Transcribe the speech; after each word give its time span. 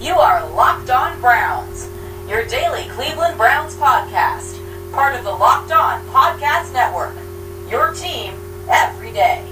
You 0.00 0.14
are 0.14 0.48
Locked 0.50 0.90
On 0.90 1.20
Browns, 1.20 1.88
your 2.28 2.44
daily 2.44 2.84
Cleveland 2.90 3.36
Browns 3.36 3.74
podcast, 3.74 4.56
part 4.92 5.16
of 5.16 5.24
the 5.24 5.30
Locked 5.30 5.72
On 5.72 6.00
Podcast 6.06 6.72
Network. 6.72 7.16
Your 7.68 7.92
team 7.94 8.32
every 8.70 9.10
day. 9.10 9.44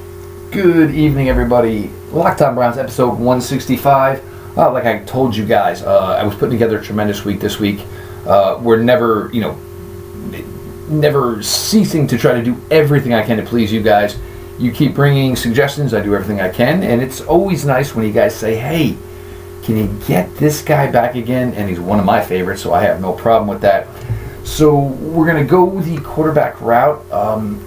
Good 0.53 0.95
evening, 0.95 1.29
everybody. 1.29 1.91
Locked 2.13 2.43
On 2.43 2.55
Browns, 2.55 2.79
episode 2.79 3.19
165. 3.19 4.57
Uh, 4.57 4.71
like 4.71 4.85
I 4.85 5.01
told 5.01 5.35
you 5.35 5.45
guys, 5.45 5.83
uh, 5.83 6.17
I 6.17 6.23
was 6.23 6.37
putting 6.37 6.53
together 6.53 6.79
a 6.79 6.85
tremendous 6.85 7.25
week 7.25 7.41
this 7.41 7.59
week. 7.59 7.81
Uh, 8.25 8.61
we're 8.63 8.81
never, 8.81 9.29
you 9.33 9.41
know, 9.41 9.59
never 10.89 11.43
ceasing 11.43 12.07
to 12.07 12.17
try 12.17 12.35
to 12.35 12.43
do 12.45 12.57
everything 12.71 13.15
I 13.15 13.25
can 13.25 13.37
to 13.39 13.43
please 13.43 13.73
you 13.73 13.83
guys. 13.83 14.17
You 14.61 14.71
keep 14.71 14.95
bringing 14.95 15.35
suggestions, 15.35 15.93
I 15.93 16.01
do 16.03 16.15
everything 16.15 16.41
I 16.41 16.51
can, 16.51 16.85
and 16.85 17.03
it's 17.03 17.21
always 17.21 17.65
nice 17.65 17.97
when 17.97 18.07
you 18.07 18.13
guys 18.13 18.33
say, 18.33 18.55
hey, 18.55 18.97
can 19.67 19.77
you 19.77 20.01
get 20.07 20.33
this 20.37 20.63
guy 20.63 20.89
back 20.89 21.17
again? 21.17 21.53
And 21.55 21.69
he's 21.69 21.81
one 21.81 21.99
of 21.99 22.05
my 22.05 22.25
favorites, 22.25 22.63
so 22.63 22.73
I 22.73 22.83
have 22.83 23.01
no 23.01 23.13
problem 23.13 23.49
with 23.49 23.61
that. 23.63 23.89
So 24.45 24.79
we're 24.79 25.27
going 25.27 25.45
to 25.45 25.51
go 25.51 25.81
the 25.81 25.99
quarterback 26.03 26.61
route. 26.61 27.05
Um, 27.11 27.61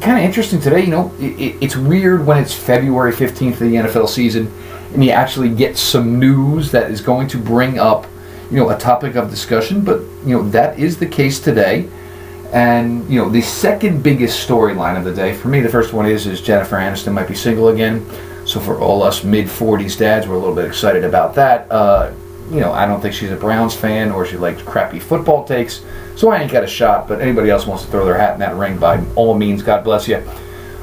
kind 0.00 0.16
of 0.16 0.24
interesting 0.24 0.60
today, 0.60 0.82
you 0.82 0.90
know, 0.92 1.12
it, 1.18 1.56
it's 1.60 1.74
weird 1.74 2.24
when 2.24 2.38
it's 2.38 2.54
February 2.54 3.12
15th 3.12 3.54
of 3.54 3.58
the 3.58 3.74
NFL 3.74 4.08
season 4.08 4.46
and 4.94 5.04
you 5.04 5.10
actually 5.10 5.50
get 5.50 5.76
some 5.76 6.20
news 6.20 6.70
that 6.70 6.88
is 6.88 7.00
going 7.00 7.26
to 7.28 7.38
bring 7.38 7.80
up, 7.80 8.06
you 8.48 8.56
know, 8.56 8.70
a 8.70 8.78
topic 8.78 9.16
of 9.16 9.28
discussion, 9.28 9.84
but, 9.84 10.00
you 10.24 10.36
know, 10.36 10.48
that 10.50 10.78
is 10.78 10.98
the 10.98 11.06
case 11.06 11.40
today. 11.40 11.88
And, 12.52 13.08
you 13.10 13.20
know, 13.20 13.28
the 13.28 13.42
second 13.42 14.02
biggest 14.02 14.48
storyline 14.48 14.96
of 14.96 15.04
the 15.04 15.12
day, 15.12 15.34
for 15.34 15.48
me, 15.48 15.60
the 15.60 15.68
first 15.68 15.92
one 15.92 16.06
is, 16.06 16.28
is 16.28 16.40
Jennifer 16.40 16.76
Aniston 16.76 17.12
might 17.12 17.28
be 17.28 17.34
single 17.34 17.68
again. 17.68 18.06
So 18.44 18.60
for 18.60 18.78
all 18.80 19.02
us 19.02 19.24
mid 19.24 19.46
40s 19.46 19.98
dads, 19.98 20.26
we're 20.26 20.34
a 20.34 20.38
little 20.38 20.54
bit 20.54 20.64
excited 20.64 21.04
about 21.04 21.34
that. 21.34 21.70
Uh, 21.70 22.12
you 22.50 22.60
know, 22.60 22.72
I 22.72 22.86
don't 22.86 23.00
think 23.00 23.14
she's 23.14 23.30
a 23.30 23.36
Browns 23.36 23.74
fan 23.76 24.10
or 24.10 24.26
she 24.26 24.36
likes 24.36 24.60
crappy 24.62 24.98
football 24.98 25.44
takes, 25.44 25.84
so 26.16 26.30
I 26.30 26.38
ain't 26.38 26.50
got 26.50 26.64
a 26.64 26.68
shot. 26.68 27.06
But 27.06 27.20
anybody 27.20 27.48
else 27.48 27.66
wants 27.66 27.84
to 27.84 27.90
throw 27.90 28.04
their 28.04 28.18
hat 28.18 28.34
in 28.34 28.40
that 28.40 28.56
ring, 28.56 28.76
by 28.76 29.04
all 29.14 29.34
means, 29.34 29.62
God 29.62 29.84
bless 29.84 30.08
you. 30.08 30.22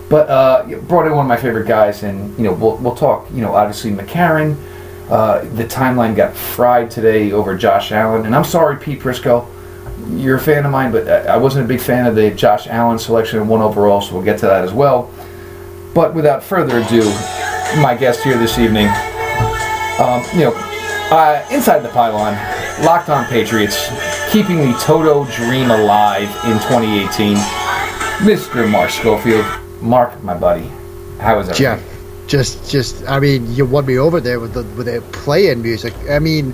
But 0.09 0.29
uh, 0.29 0.65
brought 0.87 1.05
in 1.05 1.11
one 1.11 1.25
of 1.25 1.27
my 1.27 1.35
favorite 1.35 1.67
guys, 1.67 2.03
and 2.03 2.35
you 2.37 2.45
know, 2.45 2.53
we'll, 2.53 2.77
we'll 2.77 2.95
talk. 2.95 3.29
You 3.31 3.41
know, 3.41 3.53
obviously 3.53 3.91
McCarron. 3.91 4.57
Uh, 5.09 5.39
the 5.55 5.63
timeline 5.63 6.15
got 6.15 6.35
fried 6.35 6.91
today 6.91 7.31
over 7.31 7.57
Josh 7.57 7.91
Allen, 7.91 8.25
and 8.25 8.35
I'm 8.35 8.43
sorry, 8.43 8.77
Pete 8.77 8.99
Prisco. 8.99 9.47
You're 10.09 10.37
a 10.37 10.39
fan 10.39 10.65
of 10.65 10.71
mine, 10.71 10.91
but 10.91 11.07
I 11.07 11.37
wasn't 11.37 11.65
a 11.65 11.67
big 11.67 11.81
fan 11.81 12.05
of 12.05 12.15
the 12.15 12.31
Josh 12.31 12.67
Allen 12.67 12.99
selection 12.99 13.45
one 13.47 13.61
overall, 13.61 14.01
so 14.01 14.15
we'll 14.15 14.23
get 14.23 14.39
to 14.39 14.45
that 14.45 14.63
as 14.63 14.71
well. 14.71 15.11
But 15.97 16.13
without 16.13 16.43
further 16.43 16.77
ado, 16.77 17.03
my 17.81 17.97
guest 17.99 18.23
here 18.23 18.37
this 18.37 18.59
evening. 18.59 18.85
Um, 19.97 20.23
you 20.31 20.45
know, 20.45 20.53
uh, 21.09 21.43
inside 21.49 21.79
the 21.79 21.89
pylon, 21.89 22.35
locked 22.85 23.09
on 23.09 23.25
Patriots, 23.25 23.89
keeping 24.31 24.57
the 24.57 24.77
Toto 24.79 25.25
dream 25.25 25.71
alive 25.71 26.29
in 26.45 26.53
2018. 26.69 27.35
Mr. 28.17 28.69
Mark 28.69 28.91
Schofield, 28.91 29.43
Mark, 29.81 30.21
my 30.21 30.37
buddy, 30.37 30.67
how 31.19 31.39
is 31.39 31.49
it? 31.49 31.55
Jeff, 31.55 31.81
just, 32.27 32.69
just, 32.69 33.03
I 33.07 33.19
mean, 33.19 33.51
you 33.55 33.65
won 33.65 33.87
me 33.87 33.97
over 33.97 34.21
there 34.21 34.39
with 34.39 34.53
the 34.53 34.65
with 34.77 34.85
the 34.85 35.01
play-in 35.13 35.63
music. 35.63 35.95
I 36.11 36.19
mean, 36.19 36.53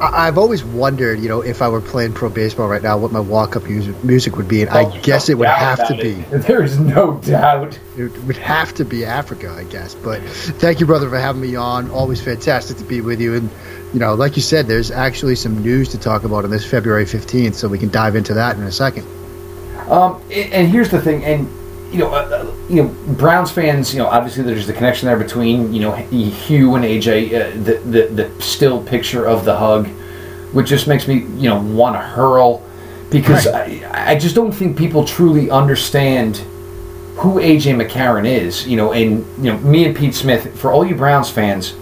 I, 0.00 0.24
have 0.24 0.38
always 0.38 0.64
wondered, 0.64 1.20
you 1.20 1.28
know, 1.28 1.42
if 1.42 1.60
I 1.60 1.68
were 1.68 1.82
playing 1.82 2.14
pro 2.14 2.30
baseball 2.30 2.68
right 2.68 2.82
now, 2.82 2.96
what 2.96 3.12
my 3.12 3.20
walk-up 3.20 3.64
music, 3.64 4.02
music 4.02 4.36
would 4.36 4.48
be, 4.48 4.62
and 4.62 4.70
oh, 4.70 4.78
I 4.78 4.98
guess 5.00 5.28
no 5.28 5.32
it 5.32 5.38
would 5.38 5.48
have 5.48 5.86
to 5.88 5.94
be. 5.94 6.24
There 6.50 6.62
is 6.62 6.78
no 6.78 7.18
doubt. 7.18 7.78
It 7.98 8.16
would 8.24 8.38
have 8.38 8.72
to 8.74 8.84
be 8.84 9.04
Africa, 9.04 9.50
I 9.50 9.64
guess. 9.64 9.94
But 9.94 10.22
thank 10.22 10.80
you, 10.80 10.86
brother, 10.86 11.08
for 11.10 11.18
having 11.18 11.42
me 11.42 11.54
on. 11.54 11.90
Always 11.90 12.20
fantastic 12.20 12.78
to 12.78 12.84
be 12.84 13.02
with 13.02 13.20
you. 13.20 13.34
And 13.34 13.50
you 13.92 14.00
know, 14.00 14.14
like 14.14 14.36
you 14.36 14.42
said, 14.42 14.66
there's 14.66 14.90
actually 14.90 15.34
some 15.34 15.62
news 15.62 15.90
to 15.90 15.98
talk 15.98 16.24
about 16.24 16.44
on 16.44 16.50
this 16.50 16.64
February 16.64 17.04
15th, 17.04 17.54
so 17.54 17.68
we 17.68 17.78
can 17.78 17.90
dive 17.90 18.16
into 18.16 18.34
that 18.34 18.56
in 18.56 18.62
a 18.62 18.72
second. 18.72 19.06
Um, 19.90 20.22
and 20.30 20.68
here's 20.68 20.90
the 20.90 21.00
thing, 21.00 21.24
and 21.24 21.48
you 21.90 21.98
know, 21.98 22.10
uh, 22.12 22.18
uh, 22.46 22.54
you 22.68 22.82
know, 22.82 22.88
Browns 23.14 23.50
fans, 23.50 23.92
you 23.92 23.98
know, 23.98 24.06
obviously 24.06 24.44
there's 24.44 24.66
the 24.66 24.72
connection 24.72 25.06
there 25.06 25.16
between 25.16 25.72
you 25.72 25.80
know 25.80 25.92
Hue 25.92 26.74
and 26.76 26.84
AJ, 26.84 27.26
uh, 27.32 27.64
the, 27.64 27.74
the 27.78 28.06
the 28.06 28.42
still 28.42 28.82
picture 28.82 29.26
of 29.26 29.44
the 29.44 29.56
hug, 29.56 29.88
which 30.52 30.68
just 30.68 30.86
makes 30.86 31.08
me 31.08 31.20
you 31.36 31.48
know 31.48 31.60
want 31.60 31.96
to 31.96 32.00
hurl, 32.00 32.62
because 33.10 33.46
right. 33.46 33.84
I, 33.84 34.12
I 34.12 34.18
just 34.18 34.34
don't 34.34 34.52
think 34.52 34.78
people 34.78 35.04
truly 35.04 35.50
understand 35.50 36.36
who 37.16 37.40
AJ 37.40 37.84
McCarron 37.84 38.26
is, 38.26 38.66
you 38.66 38.76
know, 38.76 38.92
and 38.92 39.26
you 39.44 39.52
know 39.52 39.58
me 39.58 39.86
and 39.86 39.96
Pete 39.96 40.14
Smith. 40.14 40.58
For 40.58 40.70
all 40.70 40.84
you 40.84 40.94
Browns 40.94 41.28
fans, 41.28 41.74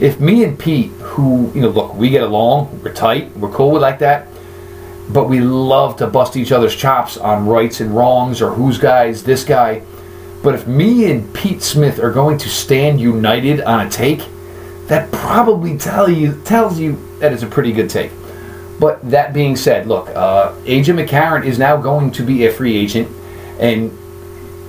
if 0.00 0.20
me 0.20 0.44
and 0.44 0.56
Pete, 0.56 0.90
who 0.92 1.50
you 1.54 1.62
know, 1.62 1.70
look, 1.70 1.94
we 1.94 2.10
get 2.10 2.22
along, 2.22 2.82
we're 2.82 2.94
tight, 2.94 3.36
we're 3.36 3.50
cool 3.50 3.72
with 3.72 3.82
like 3.82 3.98
that 3.98 4.28
but 5.08 5.28
we 5.28 5.40
love 5.40 5.96
to 5.96 6.06
bust 6.06 6.36
each 6.36 6.52
other's 6.52 6.74
chops 6.74 7.16
on 7.16 7.46
rights 7.46 7.80
and 7.80 7.94
wrongs 7.94 8.42
or 8.42 8.50
whose 8.50 8.78
guy's 8.78 9.22
this 9.22 9.44
guy. 9.44 9.82
But 10.42 10.54
if 10.54 10.66
me 10.66 11.10
and 11.10 11.32
Pete 11.34 11.62
Smith 11.62 11.98
are 11.98 12.12
going 12.12 12.38
to 12.38 12.48
stand 12.48 13.00
united 13.00 13.60
on 13.60 13.86
a 13.86 13.90
take, 13.90 14.22
that 14.86 15.10
probably 15.10 15.76
tell 15.76 16.08
you 16.08 16.40
tells 16.44 16.78
you 16.78 16.98
that 17.18 17.32
it's 17.32 17.42
a 17.42 17.46
pretty 17.46 17.72
good 17.72 17.90
take. 17.90 18.12
But 18.78 19.10
that 19.10 19.32
being 19.32 19.56
said, 19.56 19.86
look, 19.86 20.08
uh, 20.10 20.52
AJ 20.64 21.06
McCarron 21.06 21.44
is 21.44 21.58
now 21.58 21.76
going 21.76 22.10
to 22.12 22.22
be 22.22 22.46
a 22.46 22.52
free 22.52 22.76
agent, 22.76 23.08
and 23.58 23.96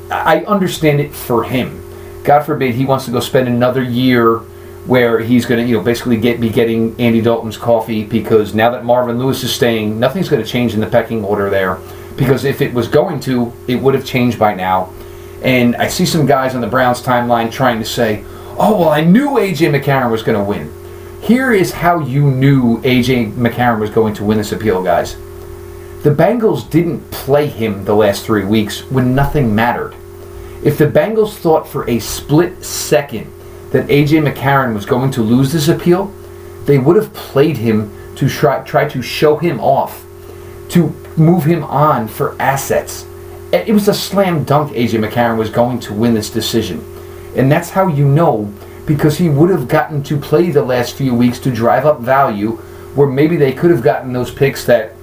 I 0.10 0.46
understand 0.46 1.02
it 1.02 1.14
for 1.14 1.44
him. 1.44 1.84
God 2.24 2.44
forbid 2.44 2.76
he 2.76 2.86
wants 2.86 3.06
to 3.06 3.12
go 3.12 3.20
spend 3.20 3.48
another 3.48 3.84
year 3.84 4.42
where 4.88 5.20
he's 5.20 5.46
going 5.46 5.62
to, 5.62 5.70
you 5.70 5.78
know, 5.78 5.84
basically 5.84 6.18
get 6.18 6.40
be 6.40 6.50
getting 6.50 7.00
Andy 7.00 7.22
Dalton's 7.22 7.58
coffee 7.58 8.04
because 8.04 8.56
now 8.56 8.70
that 8.72 8.86
Marvin 8.86 9.20
Lewis 9.20 9.44
is 9.44 9.54
staying, 9.54 10.00
nothing's 10.00 10.30
going 10.30 10.42
to 10.42 10.48
change 10.48 10.74
in 10.74 10.80
the 10.80 10.88
pecking 10.88 11.24
order 11.24 11.50
there. 11.50 11.78
Because 12.16 12.46
if 12.46 12.62
it 12.62 12.74
was 12.74 12.88
going 12.88 13.20
to, 13.22 13.54
it 13.68 13.76
would 13.76 13.94
have 13.94 14.06
changed 14.06 14.40
by 14.40 14.56
now. 14.56 14.92
And 15.44 15.76
I 15.76 15.88
see 15.88 16.06
some 16.06 16.26
guys 16.26 16.56
on 16.56 16.62
the 16.62 16.68
Browns 16.68 17.02
timeline 17.02 17.52
trying 17.52 17.80
to 17.80 17.86
say, 17.86 18.24
"Oh, 18.58 18.80
well, 18.80 18.90
I 18.90 19.02
knew 19.02 19.32
AJ 19.32 19.72
McCarron 19.78 20.10
was 20.10 20.24
going 20.24 20.38
to 20.38 20.44
win." 20.44 20.74
Here 21.22 21.52
is 21.52 21.74
how 21.74 22.00
you 22.00 22.32
knew 22.32 22.80
AJ 22.82 23.34
McCarron 23.34 23.80
was 23.80 23.90
going 23.90 24.14
to 24.16 24.24
win 24.24 24.38
this 24.38 24.52
appeal, 24.52 24.82
guys. 24.82 25.18
The 26.04 26.16
Bengals 26.16 26.70
didn't 26.70 27.12
play 27.12 27.48
him 27.48 27.84
the 27.84 27.96
last 27.96 28.26
three 28.26 28.46
weeks 28.46 28.90
when 28.90 29.14
nothing 29.14 29.54
mattered. 29.54 29.94
If 30.64 30.78
the 30.78 30.88
Bengals 30.88 31.34
thought 31.34 31.68
for 31.68 31.88
a 31.90 32.00
split 32.00 32.64
second 32.64 33.32
that 33.72 33.88
AJ 33.88 34.32
McCarron 34.32 34.74
was 34.74 34.86
going 34.86 35.12
to 35.12 35.22
lose 35.22 35.52
this 35.52 35.68
appeal, 35.68 36.14
they 36.66 36.78
would 36.78 36.96
have 36.96 37.14
played 37.14 37.58
him 37.58 37.92
to 38.16 38.30
try, 38.30 38.64
try 38.64 38.88
to 38.90 39.02
show 39.02 39.38
him 39.38 39.60
off, 39.60 40.06
to 40.70 40.90
move 41.16 41.44
him 41.44 41.64
on 41.64 42.08
for 42.08 42.36
assets. 42.42 43.06
It 43.52 43.74
was 43.74 43.88
a 43.88 43.94
slam 43.94 44.44
dunk 44.44 44.74
AJ 44.74 45.06
McCarron 45.06 45.38
was 45.38 45.50
going 45.50 45.80
to 45.82 45.94
win 45.94 46.14
this 46.14 46.30
decision. 46.30 46.84
And 47.36 47.52
that's 47.52 47.70
how 47.70 47.88
you 47.88 48.08
know 48.08 48.52
because 48.86 49.18
he 49.18 49.30
would 49.30 49.50
have 49.50 49.68
gotten 49.68 50.02
to 50.04 50.18
play 50.18 50.50
the 50.50 50.64
last 50.64 50.96
few 50.96 51.14
weeks 51.14 51.40
to 51.40 51.52
drive 51.52 51.86
up 51.86 52.00
value 52.00 52.52
where 52.96 53.08
maybe 53.08 53.36
they 53.36 53.52
could 53.52 53.70
have 53.70 53.84
gotten 53.84 54.14
those 54.14 54.32
picks 54.32 54.66
that 54.66 54.94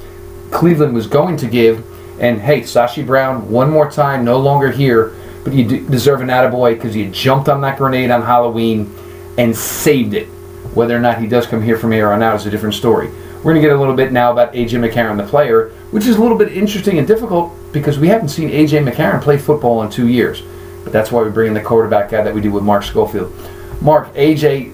Cleveland 0.50 0.94
was 0.94 1.06
going 1.06 1.36
to 1.36 1.46
give. 1.46 1.84
And 2.20 2.40
hey, 2.40 2.62
Sashi 2.62 3.06
Brown, 3.06 3.50
one 3.50 3.70
more 3.70 3.90
time, 3.90 4.24
no 4.24 4.38
longer 4.38 4.70
here 4.70 5.14
but 5.44 5.52
you 5.52 5.86
deserve 5.86 6.22
an 6.22 6.28
attaboy 6.28 6.74
because 6.74 6.96
you 6.96 7.10
jumped 7.10 7.48
on 7.48 7.60
that 7.60 7.76
grenade 7.76 8.10
on 8.10 8.22
Halloween 8.22 8.92
and 9.36 9.54
saved 9.54 10.14
it. 10.14 10.26
Whether 10.74 10.96
or 10.96 11.00
not 11.00 11.18
he 11.18 11.26
does 11.26 11.46
come 11.46 11.62
here 11.62 11.78
from 11.78 11.92
here 11.92 12.10
on 12.10 12.22
out 12.22 12.36
is 12.36 12.46
a 12.46 12.50
different 12.50 12.74
story. 12.74 13.08
We're 13.08 13.52
going 13.52 13.56
to 13.56 13.68
get 13.68 13.76
a 13.76 13.78
little 13.78 13.94
bit 13.94 14.10
now 14.10 14.32
about 14.32 14.54
AJ 14.54 14.90
McCarron, 14.90 15.18
the 15.18 15.26
player, 15.26 15.68
which 15.90 16.06
is 16.06 16.16
a 16.16 16.22
little 16.22 16.38
bit 16.38 16.52
interesting 16.56 16.98
and 16.98 17.06
difficult 17.06 17.52
because 17.72 17.98
we 17.98 18.08
haven't 18.08 18.30
seen 18.30 18.48
AJ 18.48 18.90
McCarron 18.90 19.20
play 19.20 19.36
football 19.36 19.82
in 19.82 19.90
two 19.90 20.08
years. 20.08 20.42
But 20.82 20.94
that's 20.94 21.12
why 21.12 21.22
we 21.22 21.30
bring 21.30 21.48
in 21.48 21.54
the 21.54 21.60
quarterback 21.60 22.10
guy 22.10 22.22
that 22.22 22.34
we 22.34 22.40
do 22.40 22.50
with 22.50 22.64
Mark 22.64 22.84
Schofield. 22.84 23.32
Mark, 23.82 24.12
AJ, 24.14 24.72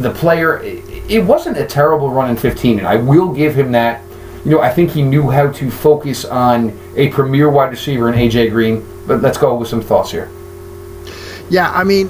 the 0.00 0.12
player, 0.12 0.60
it 0.62 1.24
wasn't 1.24 1.58
a 1.58 1.66
terrible 1.66 2.10
run 2.10 2.30
in 2.30 2.36
15, 2.36 2.78
and 2.78 2.86
I 2.86 2.96
will 2.96 3.32
give 3.32 3.56
him 3.56 3.72
that. 3.72 4.02
You 4.44 4.52
know, 4.52 4.60
I 4.60 4.70
think 4.70 4.90
he 4.90 5.02
knew 5.02 5.30
how 5.30 5.50
to 5.50 5.70
focus 5.70 6.24
on 6.24 6.78
a 6.96 7.08
premier 7.08 7.50
wide 7.50 7.70
receiver 7.70 8.12
in 8.12 8.14
AJ 8.14 8.50
Green 8.50 8.86
but 9.06 9.22
let's 9.22 9.38
go 9.38 9.54
with 9.54 9.68
some 9.68 9.82
thoughts 9.82 10.10
here. 10.10 10.30
Yeah, 11.50 11.70
I 11.70 11.84
mean, 11.84 12.08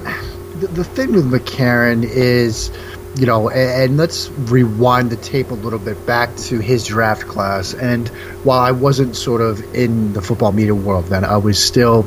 the, 0.60 0.68
the 0.68 0.84
thing 0.84 1.12
with 1.12 1.30
McCarron 1.30 2.04
is, 2.04 2.70
you 3.16 3.26
know, 3.26 3.48
and, 3.48 3.82
and, 3.82 3.96
let's 3.96 4.30
rewind 4.30 5.10
the 5.10 5.16
tape 5.16 5.50
a 5.50 5.54
little 5.54 5.78
bit 5.78 6.06
back 6.06 6.34
to 6.36 6.60
his 6.60 6.86
draft 6.86 7.22
class. 7.22 7.74
And 7.74 8.08
while 8.44 8.60
I 8.60 8.70
wasn't 8.70 9.16
sort 9.16 9.40
of 9.40 9.74
in 9.74 10.12
the 10.12 10.22
football 10.22 10.52
media 10.52 10.74
world 10.74 11.06
then, 11.06 11.24
I 11.24 11.38
was 11.38 11.62
still 11.62 12.06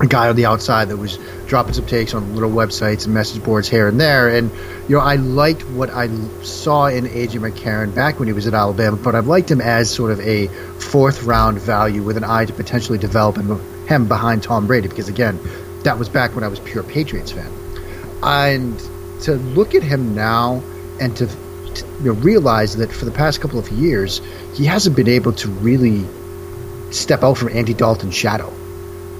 a 0.00 0.06
guy 0.06 0.28
on 0.28 0.36
the 0.36 0.46
outside 0.46 0.88
that 0.88 0.96
was 0.96 1.18
dropping 1.46 1.74
some 1.74 1.86
takes 1.86 2.14
on 2.14 2.34
little 2.34 2.50
websites 2.50 3.04
and 3.04 3.14
message 3.14 3.42
boards 3.42 3.68
here 3.68 3.86
and 3.88 4.00
there. 4.00 4.28
And, 4.28 4.50
you 4.88 4.96
know, 4.96 5.02
I 5.02 5.16
liked 5.16 5.62
what 5.70 5.90
I 5.90 6.08
saw 6.42 6.86
in 6.86 7.06
A.J. 7.06 7.38
McCarron 7.38 7.94
back 7.94 8.18
when 8.18 8.26
he 8.26 8.32
was 8.32 8.46
at 8.46 8.54
Alabama, 8.54 8.96
but 8.96 9.14
I've 9.14 9.26
liked 9.26 9.50
him 9.50 9.60
as 9.60 9.90
sort 9.90 10.10
of 10.10 10.20
a 10.20 10.48
fourth 10.78 11.24
round 11.24 11.60
value 11.60 12.02
with 12.02 12.16
an 12.16 12.24
eye 12.24 12.44
to 12.44 12.52
potentially 12.52 12.98
develop 12.98 13.36
him 13.86 14.08
behind 14.08 14.42
Tom 14.42 14.66
Brady 14.66 14.88
because 14.88 15.08
again, 15.08 15.38
that 15.82 15.98
was 15.98 16.08
back 16.08 16.34
when 16.34 16.44
I 16.44 16.48
was 16.48 16.60
pure 16.60 16.82
Patriots 16.82 17.32
fan. 17.32 17.52
And 18.22 18.78
to 19.22 19.34
look 19.34 19.74
at 19.74 19.82
him 19.82 20.14
now 20.14 20.62
and 21.00 21.16
to 21.16 21.28
you 22.02 22.12
know, 22.12 22.20
realize 22.20 22.76
that 22.76 22.92
for 22.92 23.04
the 23.04 23.10
past 23.10 23.40
couple 23.40 23.58
of 23.58 23.68
years, 23.70 24.20
he 24.54 24.64
hasn't 24.64 24.96
been 24.96 25.08
able 25.08 25.32
to 25.32 25.48
really 25.48 26.04
step 26.90 27.22
out 27.22 27.36
from 27.36 27.48
Andy 27.48 27.74
Dalton's 27.74 28.14
shadow. 28.14 28.52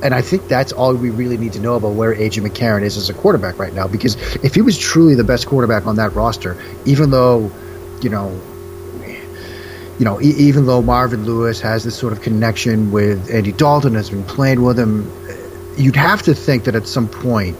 And 0.02 0.14
I 0.14 0.20
think 0.20 0.48
that's 0.48 0.72
all 0.72 0.94
we 0.94 1.10
really 1.10 1.38
need 1.38 1.54
to 1.54 1.60
know 1.60 1.76
about 1.76 1.94
where 1.94 2.14
AJ 2.14 2.46
McCarron 2.46 2.82
is 2.82 2.96
as 2.96 3.08
a 3.08 3.14
quarterback 3.14 3.58
right 3.58 3.72
now. 3.72 3.88
Because 3.88 4.16
if 4.44 4.54
he 4.54 4.60
was 4.60 4.78
truly 4.78 5.14
the 5.14 5.24
best 5.24 5.46
quarterback 5.46 5.86
on 5.86 5.96
that 5.96 6.14
roster, 6.14 6.60
even 6.84 7.10
though, 7.10 7.50
you 8.02 8.10
know, 8.10 8.38
you 9.98 10.04
know, 10.04 10.20
e- 10.20 10.34
even 10.38 10.66
though 10.66 10.82
Marvin 10.82 11.24
Lewis 11.24 11.60
has 11.60 11.84
this 11.84 11.96
sort 11.96 12.12
of 12.12 12.20
connection 12.22 12.90
with 12.90 13.30
Andy 13.30 13.52
Dalton, 13.52 13.94
has 13.94 14.10
been 14.10 14.24
playing 14.24 14.62
with 14.62 14.78
him, 14.78 15.10
eh, 15.28 15.36
you'd 15.76 15.96
have 15.96 16.22
to 16.22 16.34
think 16.34 16.64
that 16.64 16.74
at 16.74 16.86
some 16.86 17.08
point, 17.08 17.56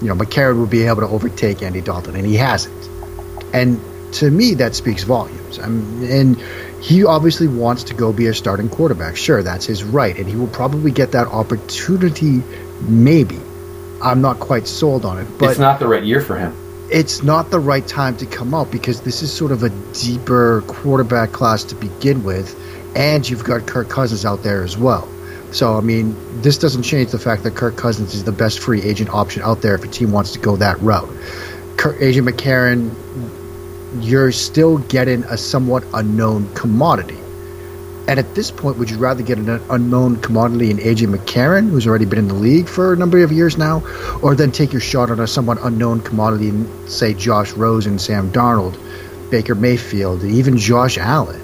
you 0.00 0.08
know, 0.08 0.14
McCarron 0.14 0.60
would 0.60 0.70
be 0.70 0.84
able 0.84 1.02
to 1.02 1.08
overtake 1.08 1.62
Andy 1.62 1.80
Dalton, 1.80 2.16
and 2.16 2.26
he 2.26 2.36
hasn't. 2.36 2.88
And 3.52 3.80
to 4.12 4.30
me, 4.30 4.54
that 4.54 4.74
speaks 4.74 5.02
volumes. 5.02 5.58
I'm, 5.58 6.02
and 6.04 6.40
he 6.80 7.04
obviously 7.04 7.48
wants 7.48 7.84
to 7.84 7.94
go 7.94 8.12
be 8.12 8.26
a 8.26 8.34
starting 8.34 8.68
quarterback. 8.68 9.16
Sure, 9.16 9.42
that's 9.42 9.66
his 9.66 9.82
right, 9.84 10.16
and 10.16 10.28
he 10.28 10.36
will 10.36 10.48
probably 10.48 10.90
get 10.90 11.12
that 11.12 11.28
opportunity. 11.28 12.42
Maybe, 12.80 13.38
I'm 14.02 14.20
not 14.20 14.40
quite 14.40 14.66
sold 14.66 15.04
on 15.04 15.18
it, 15.18 15.26
but 15.38 15.50
it's 15.50 15.58
not 15.58 15.78
the 15.78 15.88
right 15.88 16.02
year 16.02 16.20
for 16.20 16.36
him. 16.36 16.54
It's 16.90 17.22
not 17.22 17.50
the 17.50 17.58
right 17.58 17.86
time 17.86 18.16
to 18.18 18.26
come 18.26 18.54
out 18.54 18.70
because 18.70 19.00
this 19.00 19.22
is 19.22 19.32
sort 19.32 19.52
of 19.52 19.62
a 19.62 19.70
deeper 19.94 20.62
quarterback 20.66 21.32
class 21.32 21.64
to 21.64 21.74
begin 21.74 22.24
with, 22.24 22.54
and 22.94 23.28
you've 23.28 23.44
got 23.44 23.66
Kirk 23.66 23.88
Cousins 23.88 24.24
out 24.24 24.42
there 24.42 24.62
as 24.62 24.76
well. 24.76 25.08
So, 25.50 25.78
I 25.78 25.80
mean, 25.80 26.16
this 26.42 26.58
doesn't 26.58 26.82
change 26.82 27.10
the 27.12 27.18
fact 27.18 27.44
that 27.44 27.54
Kirk 27.54 27.76
Cousins 27.76 28.14
is 28.14 28.24
the 28.24 28.32
best 28.32 28.58
free 28.58 28.82
agent 28.82 29.10
option 29.10 29.42
out 29.42 29.62
there 29.62 29.76
if 29.76 29.84
a 29.84 29.88
team 29.88 30.12
wants 30.12 30.32
to 30.32 30.38
go 30.40 30.56
that 30.56 30.80
route. 30.80 31.08
Kirk, 31.76 31.96
AJ 31.98 32.28
McCarron, 32.28 32.90
you're 34.04 34.32
still 34.32 34.78
getting 34.78 35.22
a 35.24 35.36
somewhat 35.36 35.84
unknown 35.94 36.52
commodity. 36.54 37.18
And 38.06 38.18
at 38.18 38.34
this 38.34 38.50
point, 38.50 38.76
would 38.78 38.90
you 38.90 38.98
rather 38.98 39.22
get 39.22 39.38
an 39.38 39.48
unknown 39.70 40.16
commodity 40.16 40.70
in 40.70 40.76
AJ 40.76 41.14
McCarron, 41.14 41.70
who's 41.70 41.86
already 41.86 42.04
been 42.04 42.18
in 42.18 42.28
the 42.28 42.34
league 42.34 42.68
for 42.68 42.92
a 42.92 42.96
number 42.96 43.22
of 43.24 43.32
years 43.32 43.56
now, 43.56 43.82
or 44.22 44.34
then 44.34 44.52
take 44.52 44.72
your 44.72 44.80
shot 44.80 45.10
on 45.10 45.20
a 45.20 45.26
somewhat 45.26 45.58
unknown 45.62 46.02
commodity 46.02 46.48
in, 46.48 46.88
say, 46.88 47.14
Josh 47.14 47.52
Rosen, 47.52 47.98
Sam 47.98 48.30
Darnold, 48.30 48.78
Baker 49.30 49.54
Mayfield, 49.54 50.22
even 50.22 50.58
Josh 50.58 50.98
Allen? 50.98 51.40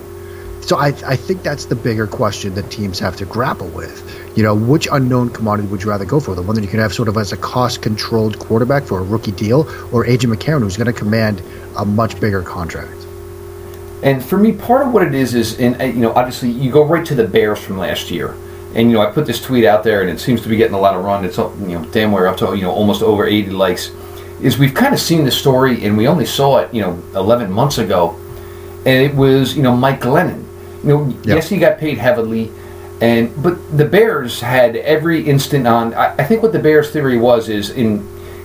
So 0.61 0.77
I, 0.77 0.89
I 0.89 1.17
think 1.17 1.43
that's 1.43 1.65
the 1.65 1.75
bigger 1.75 2.07
question 2.07 2.55
that 2.55 2.71
teams 2.71 2.99
have 2.99 3.17
to 3.17 3.25
grapple 3.25 3.69
with. 3.69 4.06
You 4.37 4.43
know, 4.43 4.55
which 4.55 4.87
unknown 4.93 5.31
commodity 5.31 5.67
would 5.69 5.83
you 5.83 5.89
rather 5.89 6.05
go 6.05 6.21
for? 6.21 6.35
The 6.35 6.43
one 6.43 6.55
that 6.56 6.63
you 6.63 6.69
can 6.69 6.79
have 6.81 6.93
sort 6.93 7.09
of 7.09 7.17
as 7.17 7.33
a 7.33 7.37
cost-controlled 7.39 8.39
quarterback 8.39 8.85
for 8.85 9.01
a 9.01 9.03
rookie 9.03 9.33
deal, 9.33 9.61
or 9.93 10.05
AJ 10.05 10.33
McCarron, 10.33 10.61
who's 10.61 10.77
going 10.77 10.87
to 10.87 10.93
command 10.93 11.43
a 11.77 11.87
much 11.87 12.21
bigger 12.21 12.43
contract? 12.43 13.00
And 14.02 14.25
for 14.25 14.38
me, 14.38 14.52
part 14.52 14.87
of 14.87 14.93
what 14.93 15.02
it 15.02 15.14
is 15.14 15.35
is, 15.35 15.58
and 15.61 15.81
uh, 15.81 15.85
you 15.85 16.00
know, 16.00 16.12
obviously 16.14 16.50
you 16.50 16.70
go 16.70 16.85
right 16.85 17.05
to 17.06 17.14
the 17.14 17.26
Bears 17.26 17.58
from 17.58 17.79
last 17.79 18.11
year, 18.11 18.35
and 18.75 18.91
you 18.91 18.97
know, 18.97 19.02
I 19.02 19.11
put 19.11 19.26
this 19.26 19.43
tweet 19.43 19.64
out 19.64 19.85
there, 19.85 20.00
and 20.00 20.11
it 20.11 20.20
seems 20.20 20.43
to 20.43 20.49
be 20.49 20.56
getting 20.56 20.75
a 20.75 20.81
lot 20.81 20.94
of 20.94 21.05
run. 21.05 21.25
It's 21.25 21.37
you 21.37 21.79
know, 21.79 21.85
damn 21.93 22.12
we're 22.12 22.26
up 22.26 22.38
to 22.38 22.55
you 22.55 22.62
know 22.62 22.73
almost 22.73 23.02
over 23.02 23.26
80 23.26 23.50
likes. 23.50 23.91
Is 24.41 24.56
we've 24.58 24.73
kind 24.73 24.94
of 24.94 25.00
seen 25.00 25.25
the 25.25 25.31
story, 25.31 25.85
and 25.85 25.99
we 25.99 26.08
only 26.08 26.25
saw 26.25 26.58
it 26.58 26.73
you 26.73 26.81
know 26.81 27.02
11 27.14 27.52
months 27.52 27.76
ago, 27.76 28.17
and 28.87 29.05
it 29.05 29.14
was 29.14 29.55
you 29.55 29.62
know 29.62 29.76
Mike 29.76 30.00
Glennon. 30.00 30.44
You 30.82 30.88
know, 30.88 31.08
yep. 31.08 31.26
yes, 31.26 31.49
he 31.50 31.58
got 31.58 31.76
paid 31.76 31.99
heavily, 31.99 32.50
and 33.03 33.31
but 33.43 33.76
the 33.76 33.85
Bears 33.85 34.41
had 34.41 34.76
every 34.76 35.29
instant 35.29 35.67
on. 35.67 35.93
I, 35.93 36.14
I 36.17 36.25
think 36.25 36.43
what 36.43 36.53
the 36.53 36.58
Bears 36.58 36.91
theory 36.91 37.19
was 37.19 37.50
is 37.50 37.69
in 37.69 37.99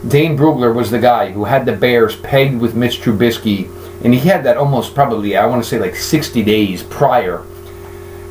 Dane 0.10 0.38
Brugler 0.38 0.76
was 0.76 0.92
the 0.92 1.00
guy 1.00 1.32
who 1.32 1.46
had 1.46 1.66
the 1.66 1.72
Bears 1.72 2.18
pegged 2.18 2.60
with 2.60 2.76
Mitch 2.76 3.00
Trubisky 3.00 3.70
and 4.04 4.14
he 4.14 4.20
had 4.20 4.44
that 4.44 4.58
almost 4.58 4.94
probably 4.94 5.36
I 5.36 5.46
want 5.46 5.64
to 5.64 5.70
say 5.70 5.80
like 5.80 5.96
60 5.96 6.44
days 6.44 6.84
prior. 6.84 7.44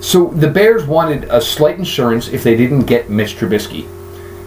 So 0.01 0.27
the 0.27 0.49
Bears 0.49 0.85
wanted 0.85 1.25
a 1.25 1.41
slight 1.41 1.79
insurance 1.79 2.29
if 2.29 2.45
they 2.45 2.57
didn't 2.57 2.85
get 2.85 3.09
Mitch 3.09 3.37
Trubisky. 3.37 3.89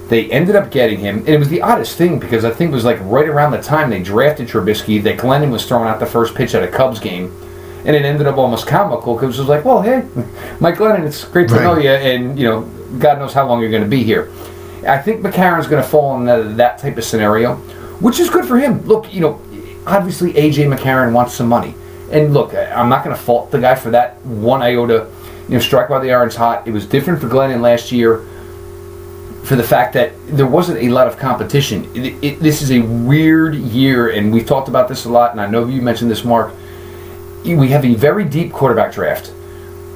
They 0.08 0.32
ended 0.32 0.56
up 0.56 0.72
getting 0.72 1.00
him, 1.00 1.20
and 1.20 1.30
it 1.30 1.40
was 1.40 1.50
the 1.50 1.62
oddest 1.62 1.98
thing 1.98 2.20
because 2.20 2.46
I 2.46 2.52
think 2.52 2.72
it 2.72 2.74
was 2.74 2.86
like 2.86 3.00
right 3.02 3.28
around 3.28 3.52
the 3.52 3.62
time 3.62 3.90
they 3.90 4.02
drafted 4.02 4.48
Trubisky 4.48 5.04
that 5.04 5.18
Glennon 5.18 5.52
was 5.52 5.66
throwing 5.66 5.90
out 5.90 6.00
the 6.00 6.06
first 6.06 6.34
pitch 6.36 6.56
at 6.56 6.64
a 6.64 6.68
Cubs 6.68 7.00
game, 7.00 7.36
and 7.86 7.96
it 7.96 8.06
ended 8.06 8.28
up 8.28 8.38
almost 8.38 8.68
comical 8.68 9.16
because 9.16 9.38
it 9.38 9.42
was 9.42 9.50
like, 9.50 9.66
well, 9.66 9.82
hey, 9.82 10.08
Mike 10.60 10.76
Glennon, 10.76 11.06
it's 11.06 11.26
great 11.26 11.50
to 11.50 11.56
right. 11.56 11.64
know 11.64 11.78
you, 11.78 11.90
and 11.90 12.40
you 12.40 12.46
know, 12.46 12.62
God 13.00 13.20
knows 13.20 13.34
how 13.34 13.46
long 13.48 13.60
you're 13.60 13.72
going 13.72 13.84
to 13.84 13.90
be 13.90 14.04
here. 14.04 14.32
I 14.88 14.98
think 14.98 15.22
McCarron's 15.22 15.68
going 15.68 15.84
to 15.84 15.90
fall 15.90 16.18
in 16.18 16.26
that, 16.26 16.56
that 16.58 16.78
type 16.78 16.98
of 16.98 17.04
scenario, 17.04 17.56
which 18.00 18.20
is 18.20 18.30
good 18.30 18.46
for 18.46 18.58
him. 18.58 18.86
Look, 18.86 19.14
you 19.14 19.22
know, 19.22 19.42
obviously 19.88 20.34
AJ 20.34 20.74
McCarron 20.74 21.14
wants 21.14 21.34
some 21.34 21.48
money. 21.48 21.74
And 22.12 22.34
look, 22.34 22.54
I'm 22.54 22.90
not 22.90 23.04
going 23.04 23.16
to 23.16 23.22
fault 23.22 23.52
the 23.52 23.60
guy 23.60 23.76
for 23.76 23.90
that 23.92 24.24
one 24.26 24.62
iota. 24.62 25.10
You 25.48 25.56
know, 25.56 25.60
strike 25.60 25.90
while 25.90 26.02
the 26.02 26.12
iron's 26.12 26.36
hot. 26.36 26.68
It 26.68 26.72
was 26.72 26.86
different 26.86 27.22
for 27.22 27.28
Glennon 27.28 27.62
last 27.62 27.92
year 27.92 28.26
for 29.44 29.56
the 29.56 29.64
fact 29.64 29.94
that 29.94 30.12
there 30.28 30.46
wasn't 30.46 30.78
a 30.80 30.90
lot 30.90 31.08
of 31.08 31.18
competition. 31.18 31.90
It, 31.96 32.22
it, 32.22 32.40
this 32.42 32.62
is 32.62 32.72
a 32.72 32.82
weird 32.82 33.56
year, 33.56 34.10
and 34.10 34.32
we've 34.32 34.46
talked 34.46 34.68
about 34.68 34.90
this 34.90 35.06
a 35.06 35.10
lot, 35.10 35.32
and 35.32 35.40
I 35.40 35.48
know 35.48 35.66
you 35.68 35.82
mentioned 35.82 36.12
this, 36.12 36.26
Mark. 36.26 36.54
We 37.46 37.70
have 37.70 37.86
a 37.86 37.94
very 37.94 38.26
deep 38.26 38.52
quarterback 38.52 38.94
draft. 38.94 39.32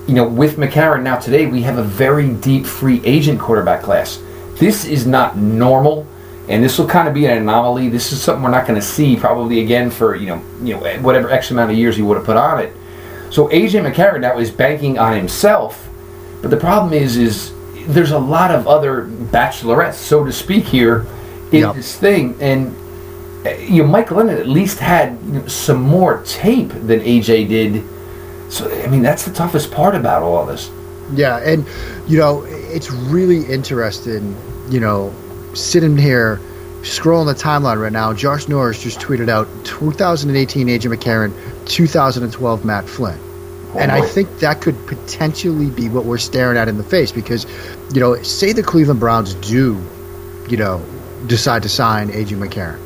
You 0.08 0.14
know, 0.14 0.26
with 0.26 0.56
McCarron 0.56 1.04
now 1.04 1.18
today, 1.18 1.48
we 1.48 1.64
have 1.64 1.78
a 1.78 1.84
very 1.84 2.34
deep 2.34 2.66
free 2.66 3.02
agent 3.04 3.42
quarterback 3.42 3.82
class. 3.82 4.24
This 4.56 4.86
is 4.86 5.06
not 5.06 5.38
normal 5.38 6.08
and 6.52 6.62
this 6.62 6.78
will 6.78 6.88
kind 6.88 7.08
of 7.08 7.14
be 7.14 7.26
an 7.28 7.38
anomaly. 7.38 7.88
This 7.88 8.12
is 8.12 8.22
something 8.22 8.44
we're 8.44 8.52
not 8.52 8.68
going 8.68 8.80
to 8.80 8.86
see 8.86 9.16
probably 9.16 9.62
again 9.62 9.90
for 9.90 10.16
you 10.16 10.28
know 10.28 10.44
you 10.62 10.76
know 10.76 11.02
whatever 11.02 11.30
X 11.30 11.50
amount 11.50 11.72
of 11.72 11.78
years 11.78 11.96
he 11.96 12.02
would 12.02 12.18
have 12.18 12.26
put 12.26 12.36
on 12.36 12.60
it. 12.60 12.74
So 13.30 13.48
AJ 13.48 13.90
McCarron 13.90 14.20
now 14.20 14.38
is 14.38 14.52
banking 14.52 15.00
on 15.00 15.16
himself, 15.16 15.90
but 16.42 16.52
the 16.52 16.58
problem 16.58 16.92
is 16.92 17.16
is 17.16 17.54
there's 17.88 18.12
a 18.12 18.20
lot 18.20 18.52
of 18.52 18.68
other 18.68 19.06
bachelorettes, 19.06 19.94
so 19.94 20.26
to 20.26 20.32
speak, 20.34 20.66
here 20.66 21.08
in 21.54 21.62
yep. 21.62 21.76
this 21.76 21.98
thing, 21.98 22.36
and 22.42 22.76
eh, 23.46 23.58
you 23.62 23.84
know 23.84 23.88
Mike 23.88 24.10
Glennon 24.10 24.38
at 24.38 24.48
least 24.48 24.80
had 24.80 25.18
you 25.26 25.34
know, 25.34 25.48
some 25.48 25.82
more 25.82 26.22
tape 26.24 26.70
than 26.70 27.00
AJ 27.00 27.48
did. 27.48 27.84
So 28.50 28.70
I 28.84 28.88
mean 28.88 29.02
that's 29.02 29.24
the 29.24 29.32
toughest 29.32 29.72
part 29.72 29.96
about 29.96 30.22
all 30.22 30.46
this. 30.46 30.70
Yeah, 31.14 31.38
and 31.38 31.66
you 32.08 32.18
know 32.18 32.44
it's 32.46 32.92
really 32.92 33.46
interesting. 33.46 34.36
You 34.70 34.82
know 34.82 35.16
sitting 35.54 35.98
here 35.98 36.40
scrolling 36.82 37.28
the 37.28 37.36
timeline 37.36 37.80
right 37.82 37.92
now, 37.92 38.14
Josh 38.14 38.48
Norris 38.48 38.82
just 38.82 39.00
tweeted 39.00 39.30
out 39.30 39.48
2018 39.66 40.68
AJ 40.68 40.96
McCarron, 40.96 41.34
2012 41.68 42.66
Matt 42.66 42.88
Flynn. 42.88 43.20
Oh 43.74 43.80
and 43.80 43.92
I 43.92 44.00
oh, 44.00 44.08
think 44.08 44.40
that 44.40 44.62
could 44.62 44.76
potentially 44.88 45.70
be 45.70 45.88
what 45.88 46.04
we're 46.04 46.18
staring 46.18 46.58
at 46.58 46.68
in 46.68 46.78
the 46.78 46.84
face 46.84 47.12
because, 47.12 47.46
you 47.94 48.02
know, 48.02 48.22
say 48.22 48.52
the 48.52 48.64
Cleveland 48.64 49.00
Browns 49.00 49.34
do, 49.36 49.82
you 50.50 50.58
know, 50.58 50.84
decide 51.28 51.64
to 51.64 51.70
sign 51.70 52.10
AJ 52.10 52.38
McCarron, 52.38 52.80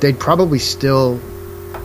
they'd 0.00 0.18
probably 0.18 0.58
still 0.58 1.20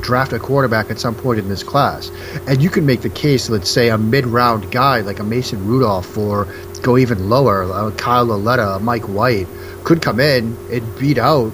draft 0.01 0.31
a 0.31 0.39
quarterback 0.39 0.89
at 0.89 0.99
some 0.99 1.15
point 1.15 1.39
in 1.39 1.49
this 1.49 1.63
class. 1.63 2.11
And 2.47 2.61
you 2.61 2.69
can 2.69 2.85
make 2.85 3.01
the 3.01 3.09
case, 3.09 3.49
let's 3.49 3.69
say, 3.69 3.89
a 3.89 3.97
mid 3.97 4.25
round 4.25 4.71
guy 4.71 5.01
like 5.01 5.19
a 5.19 5.23
Mason 5.23 5.65
Rudolph 5.67 6.17
or 6.17 6.47
go 6.81 6.97
even 6.97 7.29
lower, 7.29 7.63
uh, 7.63 7.91
Kyle 7.91 8.25
Lauletta, 8.25 8.79
Mike 8.79 9.07
White 9.07 9.47
could 9.83 10.01
come 10.01 10.19
in 10.19 10.57
and 10.71 10.99
beat 10.99 11.17
out 11.17 11.51